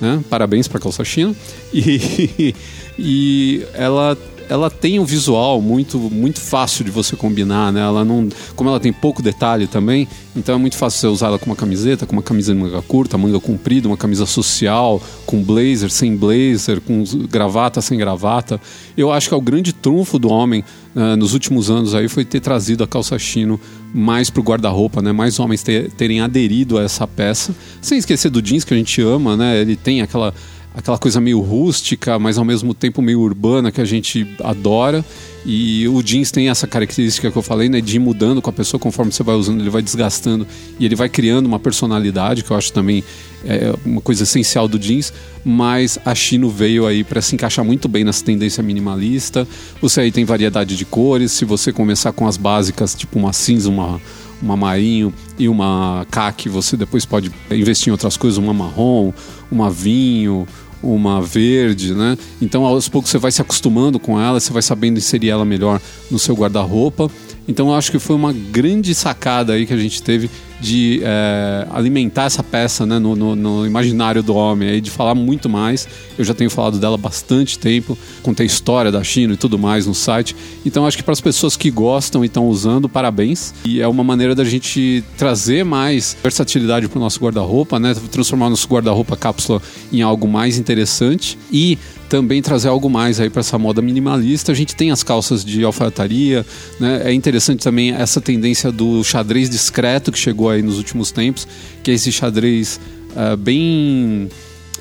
Né? 0.00 0.20
Parabéns 0.28 0.66
para 0.66 0.78
a 0.78 0.80
calça 0.80 1.04
China. 1.04 1.34
E, 1.74 2.54
e 2.98 3.66
ela 3.72 4.16
ela 4.52 4.68
tem 4.70 5.00
um 5.00 5.04
visual 5.04 5.62
muito, 5.62 5.98
muito 5.98 6.38
fácil 6.38 6.84
de 6.84 6.90
você 6.90 7.16
combinar, 7.16 7.72
né? 7.72 7.80
Ela 7.80 8.04
não, 8.04 8.28
como 8.54 8.68
ela 8.68 8.78
tem 8.78 8.92
pouco 8.92 9.22
detalhe 9.22 9.66
também, 9.66 10.06
então 10.36 10.54
é 10.54 10.58
muito 10.58 10.76
fácil 10.76 11.00
você 11.00 11.06
usar 11.06 11.26
ela 11.28 11.38
com 11.38 11.46
uma 11.46 11.56
camiseta, 11.56 12.04
com 12.04 12.12
uma 12.12 12.22
camisa 12.22 12.52
de 12.54 12.60
manga 12.60 12.82
curta, 12.82 13.16
manga 13.16 13.40
comprida, 13.40 13.88
uma 13.88 13.96
camisa 13.96 14.26
social, 14.26 15.00
com 15.24 15.42
blazer, 15.42 15.90
sem 15.90 16.14
blazer, 16.14 16.82
com 16.82 17.02
gravata, 17.30 17.80
sem 17.80 17.96
gravata. 17.96 18.60
Eu 18.94 19.10
acho 19.10 19.28
que 19.28 19.34
é 19.34 19.36
o 19.36 19.40
grande 19.40 19.72
trunfo 19.72 20.18
do 20.18 20.28
homem 20.28 20.62
uh, 20.94 21.16
nos 21.16 21.32
últimos 21.32 21.70
anos 21.70 21.94
aí 21.94 22.06
foi 22.06 22.24
ter 22.24 22.40
trazido 22.40 22.84
a 22.84 22.86
calça 22.86 23.18
chino 23.18 23.58
mais 23.94 24.28
pro 24.28 24.42
guarda-roupa, 24.42 25.00
né? 25.00 25.12
Mais 25.12 25.40
homens 25.40 25.62
ter, 25.62 25.90
terem 25.92 26.20
aderido 26.20 26.78
a 26.78 26.82
essa 26.82 27.06
peça, 27.06 27.54
sem 27.80 27.96
esquecer 27.96 28.30
do 28.30 28.42
jeans 28.42 28.64
que 28.64 28.74
a 28.74 28.76
gente 28.76 29.00
ama, 29.00 29.34
né? 29.34 29.60
Ele 29.60 29.76
tem 29.76 30.02
aquela 30.02 30.34
aquela 30.74 30.98
coisa 30.98 31.20
meio 31.20 31.40
rústica, 31.40 32.18
mas 32.18 32.38
ao 32.38 32.44
mesmo 32.44 32.72
tempo 32.74 33.02
meio 33.02 33.20
urbana 33.20 33.70
que 33.70 33.80
a 33.80 33.84
gente 33.84 34.26
adora. 34.42 35.04
E 35.44 35.88
o 35.88 36.00
jeans 36.02 36.30
tem 36.30 36.48
essa 36.48 36.68
característica 36.68 37.30
que 37.30 37.36
eu 37.36 37.42
falei, 37.42 37.68
né, 37.68 37.80
de 37.80 37.96
ir 37.96 37.98
mudando 37.98 38.40
com 38.40 38.48
a 38.48 38.52
pessoa 38.52 38.78
conforme 38.78 39.10
você 39.10 39.24
vai 39.24 39.34
usando, 39.34 39.60
ele 39.60 39.70
vai 39.70 39.82
desgastando 39.82 40.46
e 40.78 40.84
ele 40.84 40.94
vai 40.94 41.08
criando 41.08 41.46
uma 41.46 41.58
personalidade, 41.58 42.44
que 42.44 42.50
eu 42.52 42.56
acho 42.56 42.72
também 42.72 43.02
é 43.44 43.74
uma 43.84 44.00
coisa 44.00 44.22
essencial 44.22 44.68
do 44.68 44.78
jeans. 44.78 45.12
Mas 45.44 45.98
a 46.04 46.14
Chino 46.14 46.48
veio 46.48 46.86
aí 46.86 47.02
para 47.02 47.20
se 47.20 47.34
encaixar 47.34 47.64
muito 47.64 47.88
bem 47.88 48.04
nessa 48.04 48.24
tendência 48.24 48.62
minimalista. 48.62 49.46
Você 49.80 50.02
aí 50.02 50.12
tem 50.12 50.24
variedade 50.24 50.76
de 50.76 50.84
cores, 50.84 51.32
se 51.32 51.44
você 51.44 51.72
começar 51.72 52.12
com 52.12 52.28
as 52.28 52.36
básicas, 52.36 52.94
tipo 52.94 53.18
uma 53.18 53.32
cinza, 53.32 53.68
uma 53.68 54.00
uma 54.42 54.56
marinho 54.56 55.14
e 55.38 55.48
uma 55.48 56.04
caque, 56.10 56.48
você 56.48 56.76
depois 56.76 57.06
pode 57.06 57.30
investir 57.50 57.88
em 57.88 57.92
outras 57.92 58.16
coisas, 58.16 58.38
uma 58.38 58.52
marrom, 58.52 59.12
uma 59.50 59.70
vinho, 59.70 60.46
uma 60.82 61.20
verde, 61.22 61.94
né? 61.94 62.16
Então 62.40 62.64
aos 62.64 62.88
poucos 62.88 63.10
você 63.10 63.18
vai 63.18 63.30
se 63.30 63.40
acostumando 63.40 63.98
com 63.98 64.20
ela, 64.20 64.40
você 64.40 64.52
vai 64.52 64.62
sabendo 64.62 64.98
inserir 64.98 65.30
ela 65.30 65.44
melhor 65.44 65.80
no 66.10 66.18
seu 66.18 66.34
guarda-roupa. 66.34 67.10
Então 67.46 67.68
eu 67.68 67.74
acho 67.74 67.90
que 67.90 67.98
foi 67.98 68.16
uma 68.16 68.32
grande 68.32 68.94
sacada 68.94 69.52
aí 69.52 69.66
que 69.66 69.72
a 69.72 69.76
gente 69.76 70.02
teve 70.02 70.30
de 70.62 71.00
é, 71.02 71.66
alimentar 71.72 72.26
essa 72.26 72.42
peça 72.42 72.86
né, 72.86 72.96
no, 73.00 73.16
no, 73.16 73.34
no, 73.34 73.66
imaginário 73.66 74.22
do 74.22 74.32
homem, 74.32 74.68
aí, 74.68 74.80
de 74.80 74.90
falar 74.90 75.12
muito 75.12 75.48
mais. 75.48 75.88
Eu 76.16 76.24
já 76.24 76.32
tenho 76.32 76.48
falado 76.48 76.78
dela 76.78 76.96
bastante 76.96 77.58
tempo, 77.58 77.98
contei 78.22 78.46
história 78.46 78.92
da 78.92 79.02
China 79.02 79.34
e 79.34 79.36
tudo 79.36 79.58
mais 79.58 79.86
no 79.86 79.94
site. 79.94 80.36
Então 80.64 80.86
acho 80.86 80.96
que 80.96 81.02
para 81.02 81.12
as 81.12 81.20
pessoas 81.20 81.56
que 81.56 81.68
gostam 81.68 82.22
e 82.22 82.26
estão 82.26 82.46
usando, 82.46 82.88
parabéns. 82.88 83.52
E 83.64 83.80
é 83.80 83.88
uma 83.88 84.04
maneira 84.04 84.36
da 84.36 84.44
gente 84.44 85.02
trazer 85.18 85.64
mais 85.64 86.16
versatilidade 86.22 86.86
para 86.88 86.98
o 86.98 87.02
nosso 87.02 87.18
guarda-roupa, 87.18 87.80
né, 87.80 87.92
transformar 88.12 88.48
nosso 88.48 88.68
guarda-roupa 88.68 89.16
cápsula 89.16 89.60
em 89.92 90.00
algo 90.00 90.28
mais 90.28 90.58
interessante. 90.58 91.36
E 91.50 91.76
também 92.12 92.42
trazer 92.42 92.68
algo 92.68 92.90
mais 92.90 93.18
aí 93.18 93.30
para 93.30 93.40
essa 93.40 93.58
moda 93.58 93.80
minimalista. 93.80 94.52
A 94.52 94.54
gente 94.54 94.76
tem 94.76 94.90
as 94.90 95.02
calças 95.02 95.42
de 95.42 95.64
alfaiataria, 95.64 96.44
né? 96.78 97.04
É 97.06 97.12
interessante 97.14 97.64
também 97.64 97.90
essa 97.90 98.20
tendência 98.20 98.70
do 98.70 99.02
xadrez 99.02 99.48
discreto 99.48 100.12
que 100.12 100.18
chegou 100.18 100.50
aí 100.52 100.62
nos 100.62 100.78
últimos 100.78 101.10
tempos, 101.10 101.46
que 101.82 101.90
é 101.90 101.94
esse 101.94 102.12
xadrez 102.12 102.80
uh, 103.10 103.36
bem 103.36 104.28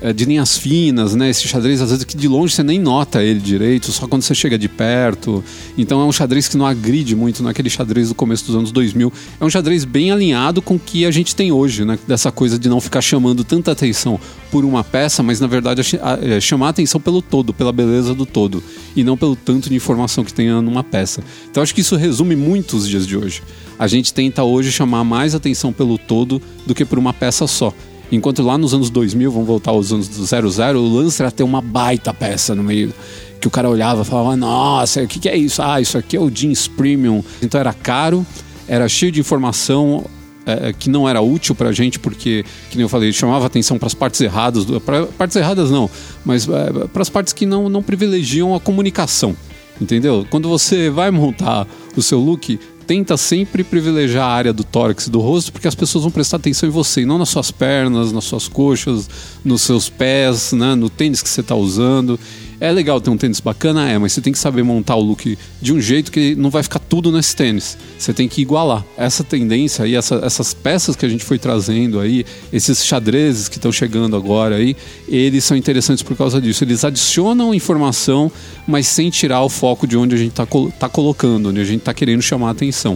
é, 0.01 0.11
de 0.11 0.25
linhas 0.25 0.57
finas, 0.57 1.15
né? 1.15 1.29
Esse 1.29 1.47
xadrez, 1.47 1.79
às 1.79 1.91
vezes, 1.91 2.03
que 2.03 2.17
de 2.17 2.27
longe 2.27 2.53
você 2.53 2.63
nem 2.63 2.79
nota 2.79 3.23
ele 3.23 3.39
direito, 3.39 3.91
só 3.91 4.07
quando 4.07 4.23
você 4.23 4.33
chega 4.33 4.57
de 4.57 4.67
perto. 4.67 5.43
Então 5.77 6.01
é 6.01 6.05
um 6.05 6.11
xadrez 6.11 6.47
que 6.47 6.57
não 6.57 6.65
agride 6.65 7.15
muito 7.15 7.43
naquele 7.43 7.69
xadrez 7.69 8.09
do 8.09 8.15
começo 8.15 8.45
dos 8.45 8.55
anos 8.55 8.71
2000. 8.71 9.13
É 9.39 9.45
um 9.45 9.49
xadrez 9.49 9.85
bem 9.85 10.11
alinhado 10.11 10.61
com 10.61 10.75
o 10.75 10.79
que 10.79 11.05
a 11.05 11.11
gente 11.11 11.35
tem 11.35 11.51
hoje, 11.51 11.85
né? 11.85 11.99
Dessa 12.07 12.31
coisa 12.31 12.57
de 12.57 12.67
não 12.67 12.81
ficar 12.81 13.01
chamando 13.01 13.43
tanta 13.43 13.71
atenção 13.71 14.19
por 14.49 14.65
uma 14.65 14.83
peça, 14.83 15.23
mas 15.23 15.39
na 15.39 15.47
verdade 15.47 15.81
é, 16.21 16.41
chamar 16.41 16.69
atenção 16.69 16.99
pelo 16.99 17.21
todo, 17.21 17.53
pela 17.53 17.71
beleza 17.71 18.13
do 18.13 18.25
todo, 18.25 18.61
e 18.95 19.03
não 19.03 19.15
pelo 19.15 19.35
tanto 19.35 19.69
de 19.69 19.75
informação 19.75 20.25
que 20.25 20.33
tenha 20.33 20.61
numa 20.61 20.83
peça. 20.83 21.23
Então 21.49 21.63
acho 21.63 21.73
que 21.73 21.81
isso 21.81 21.95
resume 21.95 22.35
muito 22.35 22.75
os 22.75 22.87
dias 22.87 23.07
de 23.07 23.15
hoje. 23.15 23.41
A 23.79 23.87
gente 23.87 24.13
tenta 24.13 24.43
hoje 24.43 24.71
chamar 24.71 25.03
mais 25.03 25.33
atenção 25.33 25.71
pelo 25.71 25.97
todo 25.97 26.41
do 26.65 26.75
que 26.75 26.85
por 26.85 26.99
uma 26.99 27.13
peça 27.13 27.47
só. 27.47 27.73
Enquanto 28.11 28.41
lá 28.43 28.57
nos 28.57 28.73
anos 28.73 28.89
2000, 28.89 29.31
vamos 29.31 29.47
voltar 29.47 29.71
aos 29.71 29.91
anos 29.91 30.07
do 30.07 30.25
00, 30.25 30.79
o 30.79 30.95
lance 30.95 31.21
era 31.21 31.31
ter 31.31 31.43
uma 31.43 31.61
baita 31.61 32.13
peça 32.13 32.53
no 32.53 32.63
meio 32.63 32.93
que 33.39 33.47
o 33.47 33.51
cara 33.51 33.69
olhava 33.69 34.01
e 34.01 34.05
falava: 34.05 34.35
Nossa, 34.35 35.01
o 35.01 35.07
que, 35.07 35.19
que 35.19 35.29
é 35.29 35.37
isso? 35.37 35.61
Ah, 35.61 35.79
isso 35.79 35.97
aqui 35.97 36.17
é 36.17 36.19
o 36.19 36.29
jeans 36.29 36.67
premium. 36.67 37.23
Então 37.41 37.59
era 37.59 37.73
caro, 37.73 38.25
era 38.67 38.87
cheio 38.89 39.11
de 39.11 39.19
informação 39.19 40.05
é, 40.45 40.69
é 40.69 40.73
que 40.73 40.89
não 40.89 41.07
era 41.07 41.21
útil 41.21 41.55
pra 41.55 41.71
gente, 41.71 41.99
porque, 41.99 42.43
que 42.69 42.77
nem 42.77 42.83
eu 42.83 42.89
falei, 42.89 43.11
chamava 43.11 43.45
atenção 43.45 43.77
para 43.77 43.87
as 43.87 43.93
partes 43.93 44.21
erradas. 44.21 44.65
Pra, 44.85 45.05
partes 45.05 45.35
erradas 45.35 45.69
não, 45.69 45.89
mas 46.25 46.47
é, 46.47 46.87
para 46.87 47.01
as 47.01 47.09
partes 47.09 47.33
que 47.33 47.45
não, 47.45 47.69
não 47.69 47.83
privilegiam 47.83 48.55
a 48.55 48.59
comunicação. 48.59 49.35
Entendeu? 49.79 50.27
Quando 50.29 50.47
você 50.47 50.91
vai 50.91 51.09
montar 51.09 51.65
o 51.95 52.03
seu 52.03 52.19
look, 52.19 52.59
tenta 52.91 53.15
sempre 53.15 53.63
privilegiar 53.63 54.25
a 54.25 54.33
área 54.33 54.51
do 54.51 54.65
tórax 54.65 55.07
e 55.07 55.09
do 55.09 55.21
rosto, 55.21 55.53
porque 55.53 55.65
as 55.65 55.73
pessoas 55.73 56.03
vão 56.03 56.11
prestar 56.11 56.35
atenção 56.35 56.67
em 56.67 56.71
você, 56.73 57.03
e 57.03 57.05
não 57.05 57.17
nas 57.17 57.29
suas 57.29 57.49
pernas, 57.49 58.11
nas 58.11 58.25
suas 58.25 58.49
coxas, 58.49 59.09
nos 59.45 59.61
seus 59.61 59.87
pés, 59.87 60.51
né, 60.51 60.75
no 60.75 60.89
tênis 60.89 61.23
que 61.23 61.29
você 61.29 61.39
está 61.39 61.55
usando. 61.55 62.19
É 62.61 62.71
legal 62.71 63.01
ter 63.01 63.09
um 63.09 63.17
tênis 63.17 63.39
bacana, 63.39 63.89
é, 63.89 63.97
mas 63.97 64.13
você 64.13 64.21
tem 64.21 64.31
que 64.31 64.37
saber 64.37 64.61
montar 64.61 64.95
o 64.95 65.01
look 65.01 65.35
de 65.59 65.73
um 65.73 65.81
jeito 65.81 66.11
que 66.11 66.35
não 66.35 66.51
vai 66.51 66.61
ficar 66.61 66.77
tudo 66.77 67.11
nesse 67.11 67.35
tênis. 67.35 67.75
Você 67.97 68.13
tem 68.13 68.27
que 68.27 68.39
igualar. 68.39 68.85
Essa 68.95 69.23
tendência 69.23 69.83
aí, 69.83 69.95
essa, 69.95 70.21
essas 70.23 70.53
peças 70.53 70.95
que 70.95 71.03
a 71.03 71.09
gente 71.09 71.25
foi 71.25 71.39
trazendo 71.39 71.99
aí, 71.99 72.23
esses 72.53 72.85
xadrezes 72.85 73.49
que 73.49 73.57
estão 73.57 73.71
chegando 73.71 74.15
agora 74.15 74.57
aí, 74.57 74.77
eles 75.07 75.43
são 75.43 75.57
interessantes 75.57 76.03
por 76.03 76.15
causa 76.15 76.39
disso. 76.39 76.63
Eles 76.63 76.85
adicionam 76.85 77.51
informação, 77.51 78.31
mas 78.67 78.85
sem 78.85 79.09
tirar 79.09 79.41
o 79.41 79.49
foco 79.49 79.87
de 79.87 79.97
onde 79.97 80.13
a 80.13 80.17
gente 80.19 80.29
está 80.29 80.45
tá 80.77 80.87
colocando, 80.87 81.49
onde 81.49 81.61
a 81.61 81.65
gente 81.65 81.79
está 81.79 81.95
querendo 81.95 82.21
chamar 82.21 82.49
a 82.49 82.51
atenção. 82.51 82.95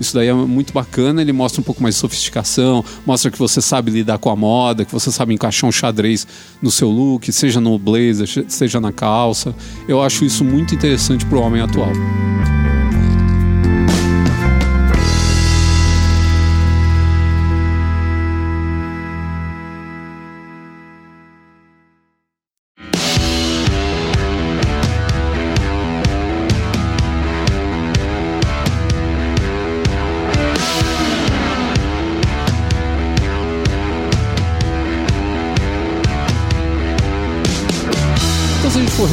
Isso 0.00 0.14
daí 0.14 0.28
é 0.28 0.34
muito 0.34 0.72
bacana, 0.72 1.20
ele 1.20 1.32
mostra 1.32 1.60
um 1.60 1.64
pouco 1.64 1.82
mais 1.82 1.94
de 1.94 2.00
sofisticação, 2.00 2.84
mostra 3.04 3.30
que 3.30 3.38
você 3.38 3.60
sabe 3.60 3.90
lidar 3.90 4.18
com 4.18 4.30
a 4.30 4.36
moda, 4.36 4.84
que 4.84 4.92
você 4.92 5.10
sabe 5.10 5.34
encaixar 5.34 5.68
um 5.68 5.72
xadrez 5.72 6.26
no 6.60 6.70
seu 6.70 6.90
look, 6.90 7.30
seja 7.32 7.60
no 7.60 7.78
blazer, 7.78 8.28
seja 8.48 8.80
na 8.80 8.92
calça. 8.92 9.54
Eu 9.88 10.02
acho 10.02 10.24
isso 10.24 10.44
muito 10.44 10.74
interessante 10.74 11.24
para 11.24 11.38
o 11.38 11.40
homem 11.40 11.62
atual. 11.62 11.92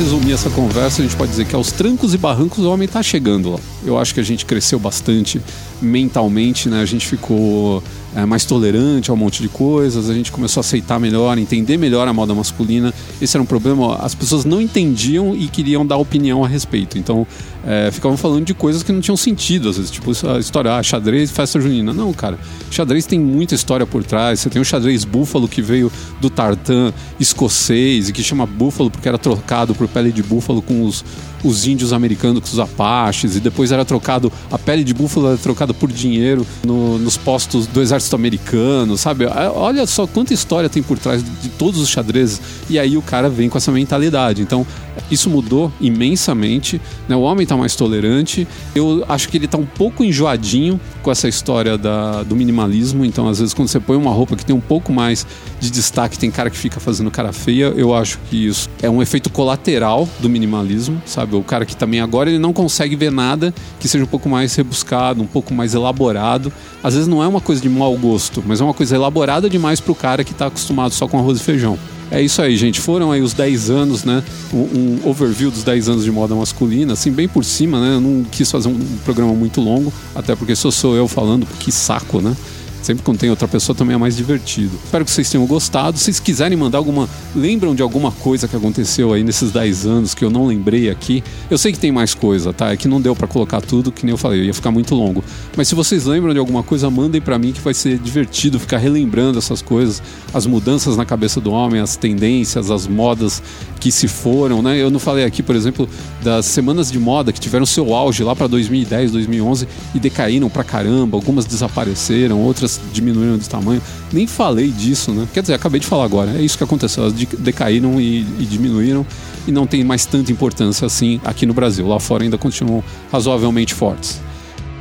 Resumir 0.03 0.33
essa 0.33 0.49
conversa, 0.49 1.01
a 1.01 1.05
gente 1.05 1.15
pode 1.15 1.31
dizer 1.31 1.45
que 1.45 1.55
aos 1.55 1.71
trancos 1.71 2.13
e 2.13 2.17
barrancos 2.17 2.59
o 2.65 2.69
homem 2.69 2.85
está 2.85 3.01
chegando 3.01 3.51
lá. 3.51 3.59
Eu 3.85 3.97
acho 3.97 4.13
que 4.13 4.19
a 4.19 4.23
gente 4.23 4.45
cresceu 4.45 4.77
bastante 4.77 5.41
mentalmente, 5.81 6.67
né? 6.67 6.81
A 6.81 6.85
gente 6.85 7.07
ficou 7.07 7.81
é, 8.15 8.25
mais 8.25 8.45
tolerante 8.45 9.09
a 9.09 9.13
um 9.13 9.17
monte 9.17 9.41
de 9.41 9.49
coisas, 9.49 10.09
a 10.09 10.13
gente 10.13 10.31
começou 10.31 10.59
a 10.59 10.61
aceitar 10.61 10.99
melhor, 10.99 11.37
entender 11.37 11.77
melhor 11.77 12.07
a 12.07 12.13
moda 12.13 12.33
masculina. 12.33 12.93
Esse 13.21 13.35
era 13.35 13.43
um 13.43 13.45
problema, 13.45 13.95
as 13.95 14.13
pessoas 14.13 14.45
não 14.45 14.61
entendiam 14.61 15.35
e 15.35 15.47
queriam 15.47 15.85
dar 15.85 15.97
opinião 15.97 16.43
a 16.43 16.47
respeito. 16.47 16.97
Então, 16.97 17.25
é, 17.65 17.89
ficavam 17.91 18.17
falando 18.17 18.45
de 18.45 18.53
coisas 18.53 18.83
que 18.83 18.91
não 18.91 19.01
tinham 19.01 19.17
sentido, 19.17 19.69
às 19.69 19.77
vezes, 19.77 19.91
tipo 19.91 20.11
a 20.27 20.39
história, 20.39 20.75
ah, 20.75 20.83
xadrez, 20.83 21.31
festa 21.31 21.59
junina. 21.59 21.93
Não, 21.93 22.13
cara, 22.13 22.37
xadrez 22.69 23.05
tem 23.05 23.19
muita 23.19 23.55
história 23.55 23.85
por 23.85 24.03
trás. 24.03 24.39
Você 24.39 24.49
tem 24.49 24.61
o 24.61 24.65
xadrez 24.65 25.05
búfalo 25.05 25.47
que 25.47 25.61
veio 25.61 25.91
do 26.19 26.29
tartan 26.29 26.93
escocês 27.19 28.09
e 28.09 28.13
que 28.13 28.23
chama 28.23 28.45
búfalo 28.45 28.91
porque 28.91 29.07
era 29.07 29.17
trocado 29.17 29.73
por 29.73 29.87
pele 29.87 30.11
de 30.11 30.21
búfalo 30.21 30.61
com 30.61 30.83
os, 30.85 31.03
os 31.43 31.67
índios 31.67 31.93
americanos, 31.93 32.41
com 32.41 32.47
os 32.47 32.59
apaches, 32.59 33.35
e 33.35 33.39
depois 33.39 33.71
era 33.71 33.83
trocado, 33.83 34.31
a 34.51 34.57
pele 34.57 34.83
de 34.83 34.93
búfalo 34.93 35.27
era 35.27 35.37
trocada 35.37 35.73
por 35.73 35.91
dinheiro 35.91 36.45
no, 36.65 36.97
nos 36.97 37.17
postos 37.17 37.67
do 37.67 37.81
exército 37.81 38.15
americano, 38.15 38.97
sabe? 38.97 39.25
Olha 39.25 39.85
só 39.85 40.07
quanta 40.07 40.33
história 40.33 40.69
tem 40.69 40.81
por 40.81 40.97
trás 40.97 41.23
de 41.23 41.49
todos 41.49 41.79
os 41.79 41.89
xadrezes. 41.89 42.41
E 42.69 42.79
aí 42.79 42.97
o 42.97 43.01
cara 43.01 43.29
vem 43.29 43.49
com 43.49 43.57
essa 43.57 43.71
mentalidade. 43.71 44.41
Então, 44.41 44.65
isso 45.09 45.29
mudou 45.29 45.71
imensamente. 45.79 46.81
Né? 47.07 47.15
O 47.15 47.21
homem 47.21 47.43
está 47.43 47.55
mais 47.55 47.75
tolerante. 47.75 48.47
Eu 48.75 49.03
acho 49.07 49.29
que 49.29 49.37
ele 49.37 49.45
está 49.45 49.57
um 49.57 49.65
pouco 49.65 50.03
enjoadinho 50.03 50.79
com 51.01 51.11
essa 51.11 51.27
história 51.27 51.77
da, 51.77 52.23
do 52.23 52.35
minimalismo. 52.35 53.05
Então, 53.05 53.27
às 53.27 53.39
vezes, 53.39 53.53
quando 53.53 53.67
você 53.67 53.79
põe 53.79 53.97
uma 53.97 54.11
roupa 54.11 54.35
que 54.35 54.45
tem 54.45 54.55
um 54.55 54.61
pouco 54.61 54.91
mais 54.91 55.25
de 55.59 55.71
destaque, 55.71 56.17
tem 56.17 56.31
cara 56.31 56.49
que 56.49 56.57
fica 56.57 56.79
fazendo 56.79 57.11
cara 57.11 57.31
feia. 57.31 57.73
Eu 57.75 57.93
acho 57.93 58.19
que 58.29 58.47
isso 58.47 58.69
é 58.81 58.89
um 58.89 59.01
efeito 59.01 59.29
colateral 59.29 60.07
do 60.19 60.29
minimalismo, 60.29 61.01
sabe? 61.05 61.35
O 61.35 61.43
cara 61.43 61.65
que 61.65 61.75
também 61.75 61.99
agora 61.99 62.29
ele 62.29 62.39
não 62.39 62.53
consegue 62.53 62.95
ver 62.95 63.11
nada 63.11 63.53
que 63.79 63.87
seja 63.87 64.03
um 64.03 64.07
pouco 64.07 64.29
mais 64.29 64.55
rebuscado, 64.55 65.21
um 65.21 65.27
pouco 65.27 65.53
mais 65.53 65.73
elaborado. 65.73 66.51
Às 66.83 66.93
vezes 66.93 67.07
não 67.07 67.23
é 67.23 67.27
uma 67.27 67.41
coisa 67.41 67.61
de 67.61 67.69
mau 67.69 67.95
gosto, 67.97 68.43
mas 68.45 68.61
é 68.61 68.63
uma 68.63 68.73
coisa 68.73 68.95
elaborada 68.95 69.49
demais 69.49 69.79
para 69.79 69.91
o 69.91 69.95
cara 69.95 70.23
que 70.23 70.31
está 70.31 70.47
acostumado 70.47 70.93
só 70.93 71.07
com 71.07 71.17
arroz 71.17 71.39
e 71.39 71.43
feijão 71.43 71.77
É 72.13 72.21
isso 72.21 72.43
aí, 72.43 72.55
gente. 72.55 72.79
Foram 72.79 73.11
aí 73.11 73.23
os 73.23 73.33
10 73.33 73.71
anos, 73.71 74.03
né? 74.03 74.23
Um, 74.53 74.99
overview 75.03 75.49
dos 75.49 75.63
10 75.63 75.89
anos 75.89 76.03
de 76.03 76.11
moda 76.11 76.35
masculina, 76.35 76.93
assim, 76.93 77.11
bem 77.11 77.27
por 77.27 77.43
cima, 77.43 77.81
né? 77.81 77.95
Eu 77.95 78.01
não 78.01 78.23
quis 78.23 78.51
fazer 78.51 78.69
um 78.69 78.79
programa 79.03 79.33
muito 79.33 79.59
longo, 79.59 79.91
até 80.13 80.35
porque 80.35 80.55
só 80.55 80.69
sou 80.69 80.95
eu 80.95 81.07
falando, 81.07 81.47
que 81.59 81.71
saco, 81.71 82.21
né? 82.21 82.37
Sempre 82.83 83.01
quando 83.01 83.17
tem 83.17 83.29
outra 83.29 83.47
pessoa 83.47 83.73
também 83.73 83.95
é 83.95 83.97
mais 83.97 84.17
divertido. 84.17 84.77
Espero 84.83 85.05
que 85.05 85.11
vocês 85.11 85.29
tenham 85.29 85.47
gostado. 85.47 85.97
Se 85.97 86.03
vocês 86.03 86.19
quiserem 86.19 86.57
mandar 86.57 86.79
alguma. 86.79 87.07
Lembram 87.33 87.73
de 87.73 87.81
alguma 87.81 88.11
coisa 88.11 88.45
que 88.45 88.55
aconteceu 88.57 89.13
aí 89.13 89.23
nesses 89.23 89.51
10 89.51 89.85
anos 89.85 90.13
que 90.13 90.23
eu 90.23 90.29
não 90.29 90.45
lembrei 90.45 90.89
aqui? 90.89 91.23
Eu 91.49 91.57
sei 91.57 91.71
que 91.71 91.79
tem 91.79 91.93
mais 91.93 92.13
coisa, 92.13 92.51
tá? 92.51 92.73
É 92.73 92.77
que 92.77 92.87
não 92.87 92.99
deu 92.99 93.15
para 93.15 93.25
colocar 93.25 93.61
tudo, 93.61 93.89
que 93.89 94.05
nem 94.05 94.11
eu 94.11 94.17
falei, 94.17 94.43
ia 94.43 94.53
ficar 94.53 94.69
muito 94.69 94.93
longo. 94.95 95.23
Mas 95.55 95.69
se 95.69 95.75
vocês 95.75 96.03
lembram 96.03 96.33
de 96.33 96.39
alguma 96.39 96.61
coisa, 96.61 96.89
mandem 96.89 97.21
para 97.21 97.39
mim 97.39 97.53
que 97.53 97.61
vai 97.61 97.73
ser 97.73 97.97
divertido 97.97 98.59
ficar 98.59 98.79
relembrando 98.79 99.39
essas 99.39 99.61
coisas, 99.61 100.03
as 100.33 100.45
mudanças 100.45 100.97
na 100.97 101.05
cabeça 101.05 101.39
do 101.39 101.51
homem, 101.51 101.79
as 101.79 101.95
tendências, 101.95 102.69
as 102.69 102.85
modas 102.85 103.41
que 103.79 103.91
se 103.91 104.07
foram, 104.09 104.61
né? 104.61 104.77
Eu 104.77 104.89
não 104.89 104.99
falei 104.99 105.23
aqui, 105.23 105.41
por 105.41 105.55
exemplo, 105.55 105.87
das 106.21 106.45
semanas 106.45 106.91
de 106.91 106.99
moda 106.99 107.31
que 107.31 107.39
tiveram 107.39 107.65
seu 107.65 107.93
auge 107.93 108.23
lá 108.23 108.35
para 108.35 108.47
2010, 108.47 109.11
2011 109.11 109.67
e 109.95 109.99
decaíram 109.99 110.49
pra 110.49 110.63
caramba, 110.63 111.17
algumas 111.17 111.45
desapareceram, 111.45 112.39
outras 112.39 112.72
diminuíram 112.91 113.37
de 113.37 113.49
tamanho. 113.49 113.81
Nem 114.11 114.27
falei 114.27 114.69
disso, 114.69 115.11
né? 115.11 115.27
Quer 115.33 115.41
dizer, 115.41 115.53
acabei 115.53 115.79
de 115.79 115.87
falar 115.87 116.05
agora. 116.05 116.31
É 116.31 116.41
isso 116.41 116.57
que 116.57 116.63
aconteceu. 116.63 117.03
Elas 117.03 117.13
decaíram 117.13 117.99
e, 117.99 118.19
e 118.39 118.45
diminuíram 118.45 119.05
e 119.47 119.51
não 119.51 119.67
tem 119.67 119.83
mais 119.83 120.05
tanta 120.05 120.31
importância 120.31 120.85
assim 120.85 121.19
aqui 121.23 121.45
no 121.45 121.53
Brasil. 121.53 121.87
Lá 121.87 121.99
fora 121.99 122.23
ainda 122.23 122.37
continuam 122.37 122.83
razoavelmente 123.11 123.73
fortes. 123.73 124.21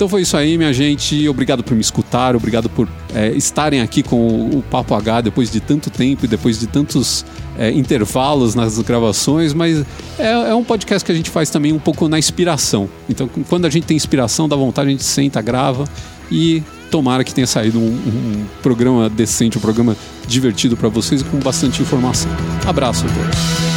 Então 0.02 0.08
foi 0.08 0.22
isso 0.22 0.36
aí, 0.36 0.58
minha 0.58 0.72
gente. 0.72 1.28
Obrigado 1.28 1.62
por 1.62 1.74
me 1.74 1.80
escutar, 1.80 2.34
obrigado 2.34 2.68
por 2.68 2.88
é, 3.14 3.28
estarem 3.36 3.80
aqui 3.80 4.02
com 4.02 4.16
o, 4.16 4.58
o, 4.58 4.62
Papo 4.62 4.94
H 4.94 5.20
depois 5.20 5.48
de 5.48 5.60
tanto 5.60 5.90
tempo 5.90 6.24
e 6.24 6.28
depois 6.28 6.58
de 6.58 6.66
tantos 6.66 7.24
é, 7.56 7.70
intervalos 7.70 8.56
nas 8.56 8.78
gravações, 8.80 9.54
mas 9.54 9.84
é, 10.18 10.50
é, 10.50 10.54
um 10.56 10.64
podcast 10.64 11.04
que 11.04 11.12
a 11.12 11.14
gente 11.14 11.30
faz 11.30 11.50
também 11.50 11.72
um 11.72 11.78
pouco 11.78 12.08
na 12.08 12.18
inspiração. 12.18 12.88
Então, 13.08 13.30
quando 13.48 13.64
a 13.66 13.70
gente 13.70 13.86
tem 13.86 13.96
inspiração, 13.96 14.48
dá 14.48 14.56
vontade, 14.56 14.88
a 14.88 14.90
gente 14.90 15.04
senta, 15.04 15.40
grava 15.40 15.84
e 16.30 16.62
tomara 16.92 17.24
que 17.24 17.34
tenha 17.34 17.46
saído 17.46 17.80
um, 17.80 17.84
um 17.84 18.46
programa 18.62 19.08
decente, 19.08 19.56
um 19.56 19.60
programa 19.60 19.96
divertido 20.28 20.76
para 20.76 20.90
vocês 20.90 21.22
com 21.22 21.38
bastante 21.38 21.80
informação. 21.80 22.30
Abraço 22.66 23.06
a 23.06 23.08
todos. 23.08 23.71